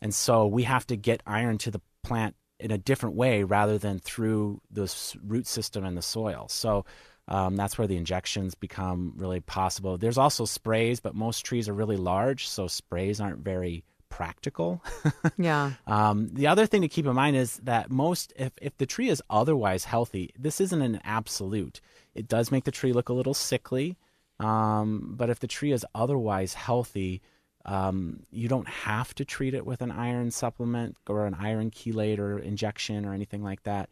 And 0.00 0.14
so 0.14 0.46
we 0.46 0.62
have 0.62 0.86
to 0.86 0.96
get 0.96 1.22
iron 1.26 1.58
to 1.58 1.70
the 1.70 1.82
plant 2.02 2.34
in 2.58 2.70
a 2.70 2.78
different 2.78 3.16
way 3.16 3.42
rather 3.42 3.78
than 3.78 3.98
through 3.98 4.60
the 4.70 4.92
root 5.22 5.46
system 5.46 5.84
and 5.84 5.96
the 5.96 6.02
soil. 6.02 6.46
So 6.48 6.84
um, 7.30 7.54
that's 7.56 7.78
where 7.78 7.86
the 7.86 7.96
injections 7.96 8.54
become 8.54 9.14
really 9.16 9.40
possible. 9.40 9.96
There's 9.96 10.18
also 10.18 10.44
sprays, 10.44 10.98
but 10.98 11.14
most 11.14 11.46
trees 11.46 11.68
are 11.68 11.72
really 11.72 11.96
large, 11.96 12.48
so 12.48 12.66
sprays 12.66 13.20
aren't 13.20 13.38
very 13.38 13.84
practical. 14.08 14.82
Yeah. 15.38 15.72
Um, 15.86 16.28
the 16.32 16.48
other 16.48 16.66
thing 16.66 16.82
to 16.82 16.88
keep 16.88 17.06
in 17.06 17.14
mind 17.14 17.36
is 17.36 17.56
that 17.58 17.90
most, 17.90 18.32
if, 18.36 18.52
if 18.60 18.76
the 18.76 18.84
tree 18.84 19.08
is 19.08 19.22
otherwise 19.30 19.84
healthy, 19.84 20.30
this 20.38 20.60
isn't 20.60 20.82
an 20.82 21.00
absolute. 21.04 21.80
It 22.14 22.28
does 22.28 22.50
make 22.50 22.64
the 22.64 22.70
tree 22.70 22.92
look 22.92 23.08
a 23.08 23.14
little 23.14 23.32
sickly, 23.32 23.96
um, 24.38 25.14
but 25.16 25.30
if 25.30 25.40
the 25.40 25.46
tree 25.46 25.72
is 25.72 25.86
otherwise 25.94 26.54
healthy, 26.54 27.22
um, 27.64 28.24
you 28.30 28.48
don't 28.48 28.68
have 28.68 29.14
to 29.14 29.24
treat 29.24 29.54
it 29.54 29.64
with 29.64 29.80
an 29.80 29.90
iron 29.90 30.30
supplement 30.30 30.96
or 31.08 31.26
an 31.26 31.34
iron 31.34 31.70
chelate 31.70 32.18
or 32.18 32.38
injection 32.38 33.06
or 33.06 33.14
anything 33.14 33.42
like 33.42 33.62
that. 33.62 33.88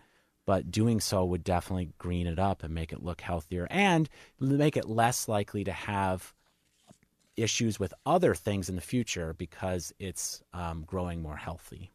But 0.49 0.71
doing 0.71 0.99
so 0.99 1.27
would 1.27 1.45
definitely 1.45 1.91
green 1.99 2.27
it 2.27 2.39
up 2.39 2.63
and 2.63 2.75
make 2.75 2.91
it 2.91 3.03
look 3.03 3.21
healthier 3.21 3.69
and 3.71 4.09
make 4.41 4.79
it 4.79 4.89
less 4.89 5.29
likely 5.29 5.63
to 5.65 5.73
have 5.73 6.33
issues 7.37 7.79
with 7.79 7.93
other 8.07 8.35
things 8.35 8.71
in 8.71 8.75
the 8.75 8.81
future 8.81 9.35
because 9.35 9.93
it's 9.99 10.43
um, 10.55 10.85
growing 10.87 11.21
more 11.21 11.37
healthy. 11.37 11.93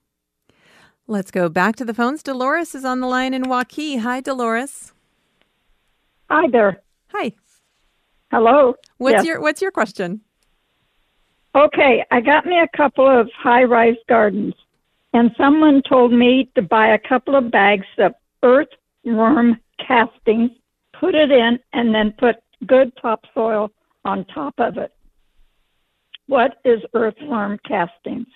Let's 1.08 1.32
go 1.32 1.50
back 1.50 1.76
to 1.78 1.84
the 1.84 1.96
phones. 1.96 2.22
Dolores 2.22 2.76
is 2.76 2.86
on 2.86 3.00
the 3.00 3.08
line 3.08 3.34
in 3.34 3.46
Waukee. 3.46 3.98
Hi, 4.02 4.22
Dolores. 4.22 4.94
Hi 6.30 6.48
there. 6.48 6.84
Hi. 7.08 7.34
Hello. 8.30 8.76
What's 9.00 9.16
Yes. 9.16 9.26
your 9.26 9.42
What's 9.42 9.64
your 9.64 9.72
question? 9.72 10.22
Okay, 11.56 12.06
I 12.12 12.22
got 12.22 12.46
me 12.46 12.60
a 12.60 12.68
couple 12.78 13.08
of 13.08 13.32
high-rise 13.36 13.98
gardens, 14.08 14.54
and 15.12 15.32
someone 15.40 15.82
told 15.82 16.14
me 16.14 16.52
to 16.54 16.62
buy 16.62 16.90
a 16.90 17.00
couple 17.00 17.36
of 17.36 17.50
bags 17.50 17.88
of 17.98 18.14
earthworm 18.44 19.60
castings, 19.86 20.52
put 21.00 21.16
it 21.16 21.32
in, 21.32 21.60
and 21.74 21.94
then 21.94 22.14
put 22.18 22.36
good 22.68 22.92
topsoil 23.02 23.72
on 24.06 24.26
top 24.26 24.54
of 24.58 24.78
it. 24.78 24.92
What 26.28 26.58
is 26.64 26.80
earthworm 26.94 27.60
castings? 27.68 28.28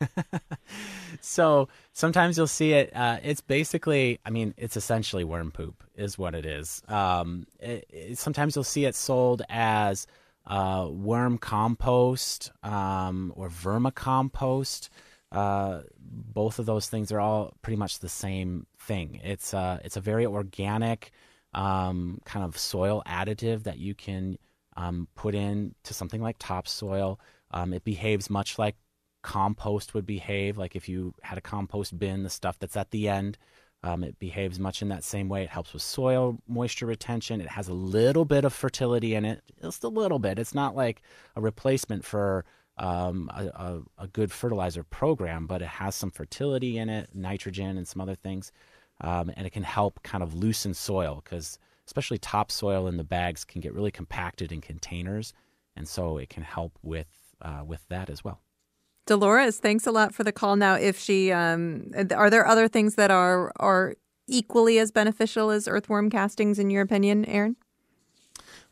So 1.20 1.68
sometimes 1.92 2.36
you'll 2.36 2.46
see 2.46 2.72
it. 2.72 2.94
Uh, 2.94 3.18
it's 3.22 3.40
basically, 3.40 4.20
I 4.24 4.30
mean, 4.30 4.54
it's 4.56 4.76
essentially 4.76 5.24
worm 5.24 5.50
poop, 5.50 5.82
is 5.96 6.16
what 6.16 6.34
it 6.34 6.46
is. 6.46 6.82
Um, 6.88 7.46
it, 7.58 7.84
it- 7.90 8.18
sometimes 8.18 8.54
you'll 8.54 8.64
see 8.64 8.84
it 8.84 8.94
sold 8.94 9.42
as 9.48 10.06
uh, 10.46 10.86
worm 10.88 11.38
compost 11.38 12.52
um, 12.62 13.32
or 13.36 13.48
vermicompost. 13.48 14.88
Uh, 15.32 15.82
both 15.98 16.58
of 16.58 16.66
those 16.66 16.88
things 16.88 17.10
are 17.10 17.20
all 17.20 17.54
pretty 17.62 17.76
much 17.76 17.98
the 17.98 18.08
same 18.08 18.66
thing. 18.78 19.20
It's 19.24 19.52
uh, 19.54 19.80
it's 19.84 19.96
a 19.96 20.00
very 20.00 20.26
organic 20.26 21.12
um, 21.54 22.20
kind 22.24 22.44
of 22.44 22.56
soil 22.58 23.02
additive 23.06 23.64
that 23.64 23.78
you 23.78 23.94
can 23.94 24.38
um, 24.76 25.08
put 25.14 25.34
in 25.34 25.74
to 25.84 25.94
something 25.94 26.22
like 26.22 26.36
topsoil. 26.38 27.18
Um, 27.50 27.72
it 27.72 27.84
behaves 27.84 28.30
much 28.30 28.58
like 28.58 28.76
compost 29.22 29.94
would 29.94 30.06
behave. 30.06 30.58
Like 30.58 30.76
if 30.76 30.88
you 30.88 31.14
had 31.22 31.38
a 31.38 31.40
compost 31.42 31.98
bin, 31.98 32.22
the 32.22 32.30
stuff 32.30 32.58
that's 32.58 32.76
at 32.76 32.90
the 32.90 33.08
end, 33.08 33.38
um, 33.82 34.04
it 34.04 34.18
behaves 34.18 34.58
much 34.58 34.82
in 34.82 34.88
that 34.88 35.04
same 35.04 35.28
way. 35.28 35.42
It 35.42 35.50
helps 35.50 35.72
with 35.72 35.82
soil 35.82 36.38
moisture 36.46 36.86
retention. 36.86 37.40
It 37.40 37.48
has 37.48 37.68
a 37.68 37.74
little 37.74 38.24
bit 38.24 38.44
of 38.44 38.52
fertility 38.52 39.14
in 39.14 39.24
it, 39.24 39.42
just 39.62 39.84
a 39.84 39.88
little 39.88 40.18
bit. 40.18 40.38
It's 40.38 40.54
not 40.54 40.76
like 40.76 41.02
a 41.34 41.40
replacement 41.40 42.04
for 42.04 42.44
um, 42.78 43.30
a, 43.34 43.46
a, 43.46 43.82
a 44.04 44.06
good 44.08 44.30
fertilizer 44.30 44.82
program, 44.82 45.46
but 45.46 45.62
it 45.62 45.68
has 45.68 45.94
some 45.94 46.10
fertility 46.10 46.78
in 46.78 46.88
it, 46.88 47.10
nitrogen, 47.14 47.76
and 47.76 47.86
some 47.86 48.00
other 48.00 48.14
things. 48.14 48.52
Um, 49.00 49.30
and 49.36 49.46
it 49.46 49.50
can 49.50 49.62
help 49.62 50.02
kind 50.02 50.22
of 50.22 50.34
loosen 50.34 50.74
soil 50.74 51.22
because, 51.22 51.58
especially 51.86 52.18
topsoil 52.18 52.86
in 52.86 52.96
the 52.96 53.04
bags, 53.04 53.44
can 53.44 53.60
get 53.60 53.74
really 53.74 53.90
compacted 53.90 54.52
in 54.52 54.60
containers. 54.60 55.32
And 55.76 55.86
so 55.86 56.18
it 56.18 56.30
can 56.30 56.42
help 56.42 56.78
with, 56.82 57.08
uh, 57.42 57.62
with 57.66 57.86
that 57.88 58.08
as 58.08 58.24
well. 58.24 58.40
Dolores, 59.06 59.58
thanks 59.58 59.86
a 59.86 59.92
lot 59.92 60.14
for 60.14 60.24
the 60.24 60.32
call. 60.32 60.56
Now, 60.56 60.74
if 60.74 60.98
she, 60.98 61.30
um, 61.30 61.92
are 62.14 62.30
there 62.30 62.46
other 62.46 62.68
things 62.68 62.96
that 62.96 63.10
are 63.10 63.52
are 63.60 63.94
equally 64.26 64.78
as 64.80 64.90
beneficial 64.90 65.50
as 65.50 65.68
earthworm 65.68 66.10
castings, 66.10 66.58
in 66.58 66.70
your 66.70 66.82
opinion, 66.82 67.24
Aaron? 67.26 67.56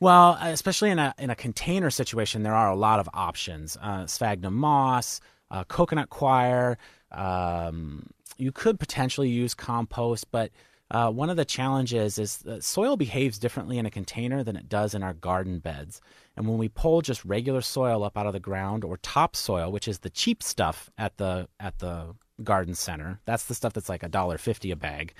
Well, 0.04 0.36
especially 0.38 0.90
in 0.90 0.98
a 0.98 1.14
in 1.18 1.30
a 1.30 1.34
container 1.34 1.88
situation, 1.88 2.42
there 2.42 2.54
are 2.54 2.70
a 2.70 2.76
lot 2.76 3.00
of 3.00 3.08
options. 3.14 3.78
Uh, 3.80 4.06
sphagnum 4.06 4.52
moss, 4.52 5.18
uh, 5.50 5.64
coconut 5.64 6.10
coir. 6.10 6.76
Um, 7.10 8.10
you 8.36 8.52
could 8.52 8.78
potentially 8.78 9.30
use 9.30 9.54
compost, 9.54 10.30
but 10.30 10.50
uh, 10.90 11.10
one 11.10 11.30
of 11.30 11.38
the 11.38 11.46
challenges 11.46 12.18
is 12.18 12.36
that 12.40 12.62
soil 12.62 12.98
behaves 12.98 13.38
differently 13.38 13.78
in 13.78 13.86
a 13.86 13.90
container 13.90 14.44
than 14.44 14.56
it 14.56 14.68
does 14.68 14.94
in 14.94 15.02
our 15.02 15.14
garden 15.14 15.58
beds. 15.58 16.02
And 16.36 16.46
when 16.46 16.58
we 16.58 16.68
pull 16.68 17.00
just 17.00 17.24
regular 17.24 17.62
soil 17.62 18.04
up 18.04 18.18
out 18.18 18.26
of 18.26 18.34
the 18.34 18.40
ground 18.40 18.84
or 18.84 18.98
topsoil, 18.98 19.72
which 19.72 19.88
is 19.88 20.00
the 20.00 20.10
cheap 20.10 20.42
stuff 20.42 20.90
at 20.98 21.16
the 21.16 21.48
at 21.58 21.78
the 21.78 22.14
garden 22.42 22.74
center, 22.74 23.20
that's 23.24 23.46
the 23.46 23.54
stuff 23.54 23.72
that's 23.72 23.88
like 23.88 24.02
a 24.02 24.10
dollar 24.10 24.36
fifty 24.36 24.70
a 24.70 24.76
bag, 24.76 25.14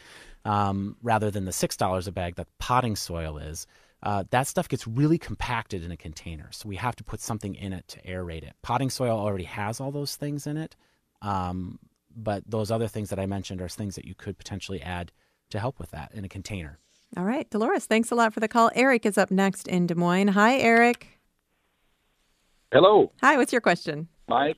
um, 0.45 0.99
rather 1.03 1.31
than 1.31 1.47
the 1.47 1.53
six 1.53 1.75
dollars 1.75 2.07
a 2.07 2.13
bag 2.13 2.35
that 2.35 2.49
potting 2.59 2.97
soil 2.97 3.39
is. 3.39 3.67
Uh, 4.05 4.23
that 4.31 4.47
stuff 4.47 4.69
gets 4.69 4.87
really 4.87 5.19
compacted 5.19 5.83
in 5.83 5.91
a 5.91 5.97
container. 5.97 6.49
So 6.53 6.69
we 6.69 6.77
have 6.77 6.95
to 6.97 7.05
put 7.05 7.21
something 7.21 7.55
in 7.55 7.73
it 7.73 7.89
to 7.89 8.03
aerate 8.03 8.43
it. 8.45 8.53
Potting 8.63 8.91
soil 8.91 9.19
already 9.19 9.45
has 9.45 9.81
all 9.81 9.91
those 9.91 10.15
things 10.15 10.47
in 10.47 10.57
it, 10.59 10.77
um, 11.23 11.79
but 12.15 12.43
those 12.47 12.71
other 12.71 12.87
things 12.87 13.09
that 13.11 13.19
I 13.19 13.27
mentioned 13.27 13.61
are 13.61 13.69
things 13.69 13.97
that 13.97 14.05
you 14.05 14.15
could 14.15 14.37
potentially 14.37 14.83
add 14.83 15.11
to 15.51 15.59
help 15.59 15.79
with 15.79 15.91
that 15.93 16.13
in 16.15 16.25
a 16.25 16.29
container. 16.29 16.79
All 17.17 17.25
right, 17.25 17.49
Dolores, 17.49 17.87
thanks 17.87 18.11
a 18.11 18.15
lot 18.15 18.35
for 18.35 18.41
the 18.41 18.49
call. 18.49 18.71
Eric 18.75 19.07
is 19.07 19.17
up 19.17 19.31
next 19.31 19.69
in 19.69 19.87
Des 19.87 19.95
Moines. 19.95 20.29
Hi, 20.29 20.59
Eric. 20.59 21.21
Hello. 22.73 23.13
Hi, 23.23 23.37
what's 23.37 23.53
your 23.53 23.61
question? 23.61 24.09
My, 24.29 24.55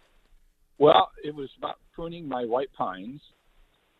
well, 0.78 1.10
it 1.22 1.34
was 1.34 1.50
about 1.58 1.76
pruning 1.92 2.26
my 2.26 2.44
white 2.44 2.72
pines. 2.72 3.20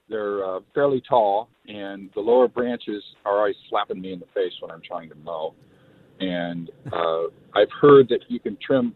They're 0.09 0.45
uh, 0.45 0.61
fairly 0.75 1.03
tall, 1.09 1.49
and 1.67 2.11
the 2.15 2.21
lower 2.21 2.47
branches 2.49 3.03
are 3.25 3.39
always 3.39 3.57
slapping 3.69 4.01
me 4.01 4.13
in 4.13 4.21
the 4.21 4.27
face 4.27 4.53
when 4.61 4.71
I'm 4.71 4.83
trying 4.83 5.09
to 5.09 5.17
mow. 5.17 5.55
And 6.21 6.71
uh, 6.93 7.25
I've 7.55 7.73
heard 7.81 8.09
that 8.09 8.21
you 8.29 8.39
can 8.39 8.57
trim 8.65 8.95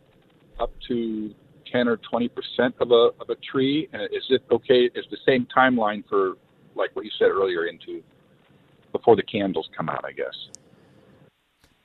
up 0.61 0.72
to 0.88 1.34
10 1.72 1.88
or 1.88 1.96
20 1.96 2.28
percent 2.28 2.74
of 2.80 2.90
a 2.90 3.11
of 3.20 3.28
a 3.28 3.34
tree. 3.36 3.88
And 3.92 4.02
is 4.04 4.24
it 4.30 4.42
okay? 4.50 4.90
Is 4.94 5.04
the 5.11 5.18
same 5.26 5.46
timeline 5.56 6.04
for 6.08 6.34
like 6.74 6.94
what 6.94 7.04
you 7.04 7.11
said 7.18 7.28
earlier 7.28 7.66
into 7.66 8.02
before 8.92 9.16
the 9.16 9.22
candles 9.22 9.68
come 9.76 9.88
out? 9.88 10.04
I 10.04 10.12
guess. 10.12 10.34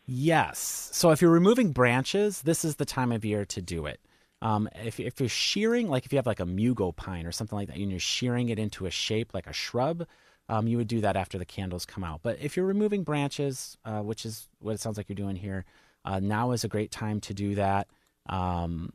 Yes. 0.06 0.90
So 0.94 1.10
if 1.10 1.22
you're 1.22 1.32
removing 1.32 1.72
branches, 1.72 2.44
this 2.44 2.64
is 2.64 2.76
the 2.76 2.86
time 2.86 3.12
of 3.12 3.26
year 3.26 3.44
to 3.46 3.62
do 3.62 3.88
it. 3.88 4.00
Um, 4.46 4.70
if, 4.76 5.00
if 5.00 5.20
you're 5.20 5.28
shearing, 5.28 5.88
like 5.90 6.06
if 6.06 6.14
you 6.14 6.20
have 6.20 6.28
like 6.28 6.40
a 6.40 6.46
mugo 6.46 6.96
pine 6.96 7.26
or 7.26 7.32
something 7.32 7.58
like 7.58 7.68
that, 7.70 7.78
and 7.78 7.90
you're 7.90 8.00
shearing 8.00 8.50
it 8.50 8.60
into 8.60 8.86
a 8.86 8.92
shape 8.92 9.34
like 9.34 9.48
a 9.48 9.54
shrub, 9.54 10.06
um, 10.50 10.68
you 10.68 10.78
would 10.78 10.88
do 10.88 11.02
that 11.02 11.16
after 11.16 11.40
the 11.40 11.46
candles 11.46 11.84
come 11.84 12.04
out. 12.04 12.20
But 12.22 12.38
if 12.40 12.56
you're 12.56 12.68
removing 12.68 13.04
branches, 13.04 13.76
uh, 13.86 14.02
which 14.02 14.24
is 14.24 14.48
what 14.60 14.76
it 14.76 14.80
sounds 14.82 14.98
like 14.98 15.10
you're 15.10 15.16
doing 15.16 15.36
here, 15.36 15.66
uh, 16.06 16.20
now 16.20 16.52
is 16.52 16.64
a 16.64 16.68
great 16.68 16.92
time 16.92 17.22
to 17.22 17.34
do 17.34 17.56
that. 17.56 17.88
Um, 18.28 18.92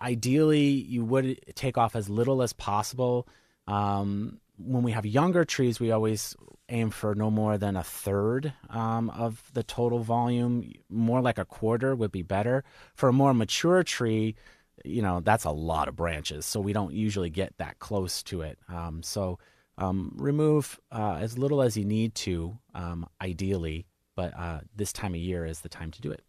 ideally, 0.00 0.68
you 0.68 1.04
would 1.04 1.38
take 1.54 1.76
off 1.76 1.94
as 1.94 2.08
little 2.08 2.40
as 2.40 2.54
possible. 2.54 3.28
Um, 3.66 4.40
when 4.56 4.82
we 4.82 4.92
have 4.92 5.04
younger 5.04 5.44
trees, 5.44 5.78
we 5.78 5.90
always 5.90 6.34
aim 6.70 6.88
for 6.88 7.14
no 7.14 7.30
more 7.30 7.58
than 7.58 7.76
a 7.76 7.84
third 7.84 8.54
um, 8.70 9.10
of 9.10 9.42
the 9.52 9.62
total 9.62 9.98
volume. 9.98 10.72
More 10.88 11.20
like 11.20 11.36
a 11.36 11.44
quarter 11.44 11.94
would 11.94 12.12
be 12.12 12.22
better. 12.22 12.64
For 12.94 13.10
a 13.10 13.12
more 13.12 13.34
mature 13.34 13.82
tree, 13.82 14.36
you 14.84 15.02
know, 15.02 15.20
that's 15.20 15.44
a 15.44 15.50
lot 15.50 15.88
of 15.88 15.96
branches. 15.96 16.46
So 16.46 16.60
we 16.60 16.72
don't 16.72 16.92
usually 16.92 17.30
get 17.30 17.54
that 17.58 17.78
close 17.78 18.22
to 18.24 18.42
it. 18.42 18.58
Um, 18.68 19.02
so 19.02 19.38
um, 19.78 20.12
remove 20.16 20.78
uh, 20.92 21.18
as 21.20 21.38
little 21.38 21.62
as 21.62 21.76
you 21.76 21.84
need 21.84 22.14
to, 22.16 22.58
um, 22.74 23.06
ideally, 23.20 23.86
but 24.14 24.36
uh, 24.36 24.60
this 24.74 24.92
time 24.92 25.14
of 25.14 25.20
year 25.20 25.46
is 25.46 25.60
the 25.60 25.68
time 25.68 25.90
to 25.90 26.00
do 26.00 26.10
it. 26.10 26.22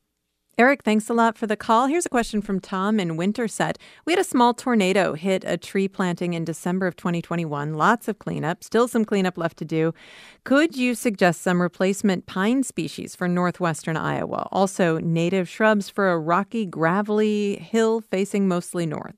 Eric, 0.57 0.83
thanks 0.83 1.09
a 1.09 1.13
lot 1.13 1.37
for 1.37 1.47
the 1.47 1.55
call. 1.55 1.87
Here's 1.87 2.05
a 2.05 2.09
question 2.09 2.41
from 2.41 2.59
Tom 2.59 2.99
in 2.99 3.15
Winterset. 3.15 3.77
We 4.05 4.11
had 4.11 4.19
a 4.19 4.23
small 4.23 4.53
tornado 4.53 5.13
hit 5.13 5.43
a 5.47 5.57
tree 5.57 5.87
planting 5.87 6.33
in 6.33 6.43
December 6.43 6.87
of 6.87 6.95
2021. 6.97 7.73
Lots 7.73 8.07
of 8.09 8.19
cleanup, 8.19 8.63
still 8.63 8.87
some 8.87 9.05
cleanup 9.05 9.37
left 9.37 9.57
to 9.57 9.65
do. 9.65 9.93
Could 10.43 10.75
you 10.75 10.93
suggest 10.93 11.41
some 11.41 11.61
replacement 11.61 12.25
pine 12.25 12.63
species 12.63 13.15
for 13.15 13.29
northwestern 13.29 13.95
Iowa? 13.95 14.49
Also, 14.51 14.99
native 14.99 15.47
shrubs 15.47 15.89
for 15.89 16.11
a 16.11 16.19
rocky, 16.19 16.65
gravelly 16.65 17.55
hill 17.55 18.01
facing 18.01 18.47
mostly 18.47 18.85
north. 18.85 19.15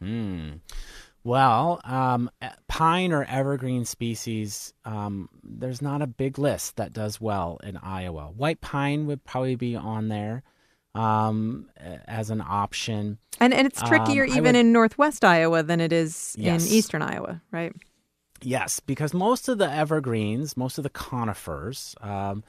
Hmm. 0.00 0.50
Well, 1.24 1.80
um, 1.84 2.30
pine 2.66 3.12
or 3.12 3.24
evergreen 3.24 3.84
species, 3.84 4.74
um, 4.84 5.28
there's 5.44 5.80
not 5.80 6.02
a 6.02 6.06
big 6.06 6.36
list 6.38 6.76
that 6.76 6.92
does 6.92 7.20
well 7.20 7.60
in 7.62 7.76
Iowa. 7.76 8.32
White 8.36 8.60
pine 8.60 9.06
would 9.06 9.22
probably 9.24 9.54
be 9.54 9.76
on 9.76 10.08
there 10.08 10.42
um, 10.94 11.68
as 12.08 12.30
an 12.30 12.40
option. 12.44 13.18
And, 13.40 13.54
and 13.54 13.66
it's 13.66 13.80
trickier 13.82 14.24
Um, 14.24 14.30
even 14.30 14.44
would- 14.44 14.56
in 14.56 14.72
northwest 14.72 15.24
Iowa 15.24 15.62
than 15.62 15.80
it 15.80 15.92
is 15.92 16.34
Yes. 16.38 16.66
in 16.66 16.72
eastern 16.72 17.02
Iowa, 17.02 17.40
right? 17.52 17.72
Yes, 18.42 18.80
because 18.80 19.14
most 19.14 19.48
of 19.48 19.58
the 19.58 19.70
evergreens, 19.72 20.56
most 20.56 20.76
of 20.76 20.82
the 20.82 20.90
conifers, 20.90 21.94
um, 22.00 22.42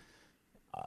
uh, 0.74 0.82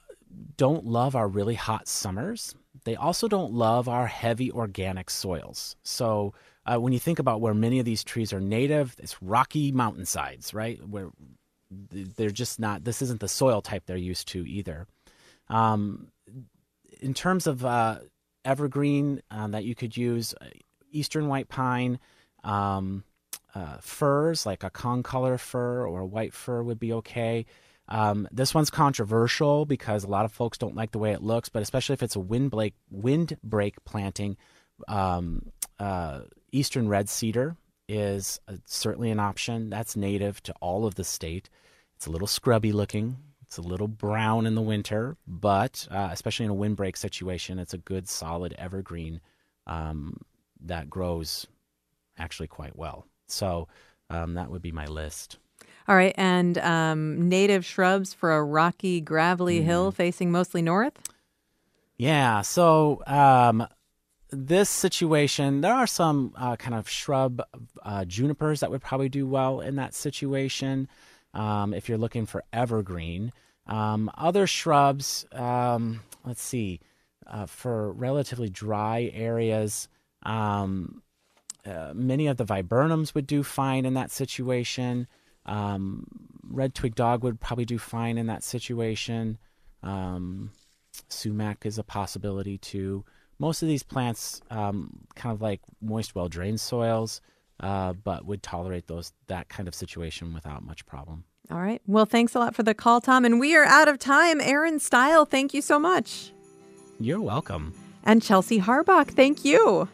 don't 0.57 0.85
love 0.85 1.15
our 1.15 1.29
really 1.29 1.55
hot 1.55 1.87
summers. 1.87 2.55
They 2.85 2.97
also 2.97 3.29
don't 3.29 3.53
love 3.53 3.89
our 3.89 4.09
heavy 4.09 4.51
organic 4.51 5.09
soils. 5.09 5.77
So 5.85 6.35
uh, 6.67 6.79
when 6.79 6.93
you 6.93 6.99
think 6.99 7.19
about 7.19 7.41
where 7.41 7.55
many 7.55 7.79
of 7.79 7.85
these 7.85 8.05
trees 8.05 8.33
are 8.33 8.41
native, 8.41 8.95
it's 8.99 9.23
rocky 9.23 9.73
mountainsides, 9.73 10.53
right? 10.53 10.79
Where 10.87 11.11
they're 11.71 12.31
just 12.31 12.61
not. 12.61 12.85
This 12.85 13.03
isn't 13.03 13.21
the 13.21 13.29
soil 13.29 13.63
type 13.63 13.85
they're 13.87 13.97
used 13.97 14.29
to 14.29 14.47
either. 14.49 14.87
Um, 15.49 16.09
in 17.01 17.15
terms 17.15 17.47
of 17.47 17.65
uh, 17.65 17.99
evergreen 18.45 19.23
uh, 19.31 19.49
that 19.49 19.65
you 19.65 19.75
could 19.75 19.97
use, 19.97 20.35
uh, 20.41 20.47
eastern 20.91 21.29
white 21.29 21.49
pine. 21.49 21.99
Um, 22.45 23.05
uh, 23.57 23.79
firs, 23.81 24.45
like 24.45 24.63
a 24.65 24.71
concolor 24.71 25.39
fir 25.41 25.87
or 25.87 26.01
a 26.01 26.07
white 26.07 26.35
fir, 26.35 26.63
would 26.63 26.79
be 26.79 26.93
okay. 26.93 27.47
Um, 27.89 28.29
this 28.31 28.55
one's 28.55 28.69
controversial 28.69 29.65
because 29.65 30.05
a 30.05 30.09
lot 30.09 30.27
of 30.27 30.33
folks 30.33 30.59
don't 30.59 30.75
like 30.75 30.91
the 30.91 30.99
way 30.99 31.13
it 31.13 31.23
looks, 31.23 31.49
but 31.49 31.63
especially 31.63 31.95
if 31.95 32.03
it's 32.03 32.17
a 32.17 32.21
windbreak 32.21 32.75
windbreak 32.91 33.83
planting, 33.85 34.37
um, 34.89 35.47
uh, 35.79 36.23
eastern 36.59 36.89
red 36.89 37.09
cedar 37.09 37.57
is 37.89 38.41
uh 38.49 38.57
certainly 38.65 39.11
an 39.11 39.21
option. 39.21 39.71
That's 39.71 39.97
native 39.97 40.43
to 40.45 40.55
all 40.61 40.87
of 40.87 40.95
the 40.95 41.05
state. 41.05 41.49
It's 41.97 42.07
a 42.07 42.11
little 42.11 42.27
scrubby 42.27 42.73
looking. 42.73 43.17
It's 43.43 43.59
a 43.59 43.63
little 43.63 43.89
brown 43.89 44.45
in 44.47 44.57
the 44.57 44.61
winter, 44.63 45.17
but 45.27 45.87
uh, 45.91 46.09
especially 46.11 46.47
in 46.47 46.51
a 46.51 46.55
windbreak 46.55 46.97
situation, 46.97 47.61
it's 47.61 47.75
a 47.75 47.79
good 47.79 48.09
solid 48.09 48.55
evergreen 48.59 49.21
um, 49.69 50.21
that 50.65 50.91
grows 50.91 51.47
actually 52.19 52.49
quite 52.49 52.77
well. 52.77 53.07
So 53.29 53.69
um, 54.11 54.35
that 54.35 54.51
would 54.51 54.63
be 54.63 54.73
my 54.73 54.87
list. 54.87 55.39
All 55.89 55.95
right. 55.95 56.15
And 56.17 56.59
um, 56.59 57.29
native 57.29 57.65
shrubs 57.65 58.13
for 58.13 58.37
a 58.37 58.43
rocky, 58.43 59.01
gravelly 59.01 59.63
hill 59.63 59.93
facing 59.93 60.33
mostly 60.33 60.61
north? 60.61 60.99
Yeah. 61.97 62.43
So 62.43 63.03
um, 63.07 63.67
this 64.31 64.69
situation, 64.69 65.61
there 65.61 65.75
are 65.75 65.87
some 65.87 66.33
uh, 66.37 66.57
kind 66.57 66.75
of 66.75 66.89
shrub 66.89 67.43
uh, 67.83 68.05
junipers 68.05 68.61
that 68.61 68.71
would 68.71 68.83
probably 68.83 69.09
do 69.09 69.27
well 69.27 69.61
in 69.61 69.77
that 69.77 69.95
situation. 69.95 70.89
Um, 71.35 71.75
if 71.75 71.89
you're 71.89 71.99
looking 71.99 72.27
for 72.27 72.45
evergreen, 72.53 73.33
um, 73.67 74.11
other 74.17 74.47
shrubs. 74.47 75.27
Um, 75.33 76.03
let's 76.25 76.43
see. 76.43 76.81
Uh, 77.27 77.47
for 77.47 77.93
relatively 77.93 78.49
dry 78.49 79.11
areas, 79.13 79.89
um, 80.23 81.03
uh, 81.65 81.93
many 81.95 82.29
of 82.29 82.37
the 82.37 82.45
viburnums 82.45 83.15
would 83.15 83.27
do 83.27 83.43
fine 83.43 83.85
in 83.85 83.95
that 83.95 84.11
situation. 84.11 85.09
Um, 85.45 86.07
red 86.49 86.75
twig 86.75 86.95
dogwood 86.95 87.35
would 87.35 87.41
probably 87.41 87.65
do 87.65 87.79
fine 87.79 88.19
in 88.19 88.27
that 88.27 88.45
situation. 88.45 89.39
Um, 89.83 90.53
sumac 91.09 91.67
is 91.67 91.79
a 91.79 91.85
possibility 91.85 92.59
too. 92.59 93.05
Most 93.39 93.63
of 93.63 93.69
these 93.69 93.83
plants 93.83 94.41
um, 94.51 94.91
kind 95.15 95.33
of 95.35 95.43
like 95.43 95.61
moist, 95.81 96.15
well 96.15 96.29
drained 96.29 96.61
soils, 96.61 97.21
uh, 97.61 97.93
but 97.93 98.25
would 98.25 98.43
tolerate 98.43 98.87
those 98.87 99.13
that 99.27 99.49
kind 99.49 99.69
of 99.69 99.75
situation 99.75 100.33
without 100.33 100.65
much 100.65 100.87
problem. 100.87 101.25
All 101.51 101.59
right. 101.59 101.81
Well, 101.87 102.07
thanks 102.07 102.35
a 102.35 102.39
lot 102.39 102.55
for 102.55 102.63
the 102.63 102.75
call, 102.75 103.01
Tom. 103.01 103.25
And 103.25 103.39
we 103.39 103.55
are 103.57 103.65
out 103.65 103.89
of 103.89 103.99
time. 103.99 104.41
Aaron 104.41 104.79
Steil, 104.81 105.25
thank 105.25 105.55
you 105.55 105.63
so 105.63 105.79
much. 105.79 106.33
You're 106.99 107.21
welcome. 107.21 107.73
And 108.03 108.23
Chelsea 108.23 108.61
Harbach, 108.61 109.09
thank 109.09 109.45
you. 109.45 109.89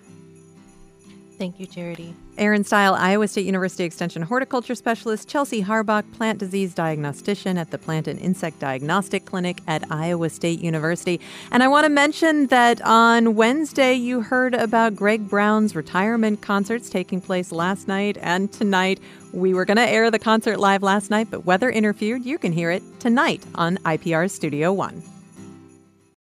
Thank 1.43 1.59
you, 1.59 1.67
Charity. 1.67 2.15
Aaron 2.39 2.63
Steil, 2.63 2.95
Iowa 2.95 3.27
State 3.27 3.47
University 3.47 3.83
Extension 3.83 4.23
horticulture 4.23 4.77
specialist, 4.77 5.29
Chelsea 5.29 5.65
Harbach, 5.65 6.05
plant 6.13 6.39
disease 6.39 6.73
diagnostician 6.73 7.59
at 7.59 7.73
the 7.73 7.79
Plant 7.79 8.07
and 8.07 8.21
Insect 8.21 8.61
Diagnostic 8.61 9.25
Clinic 9.25 9.61
at 9.67 9.83
Iowa 9.91 10.31
State 10.31 10.61
University. 10.61 11.21
And 11.51 11.65
I 11.65 11.67
want 11.67 11.83
to 11.83 11.89
mention 11.89 12.47
that 12.47 12.81
on 12.83 13.35
Wednesday, 13.35 13.93
you 13.93 14.21
heard 14.21 14.55
about 14.55 14.95
Greg 14.95 15.29
Brown's 15.29 15.75
retirement 15.75 16.43
concerts 16.43 16.89
taking 16.89 17.21
place 17.21 17.51
last 17.51 17.89
night 17.89 18.19
and 18.21 18.53
tonight. 18.53 19.01
We 19.33 19.53
were 19.53 19.65
going 19.65 19.79
to 19.79 19.89
air 19.89 20.13
the 20.13 20.21
concert 20.21 20.61
live 20.61 20.85
last 20.85 21.11
night, 21.11 21.27
but 21.29 21.45
weather 21.45 21.71
interfered. 21.71 22.25
You 22.25 22.39
can 22.39 22.53
hear 22.53 22.71
it 22.71 22.85
tonight 23.01 23.43
on 23.57 23.79
IPR 23.79 24.31
Studio 24.31 24.73
One. 24.73 25.03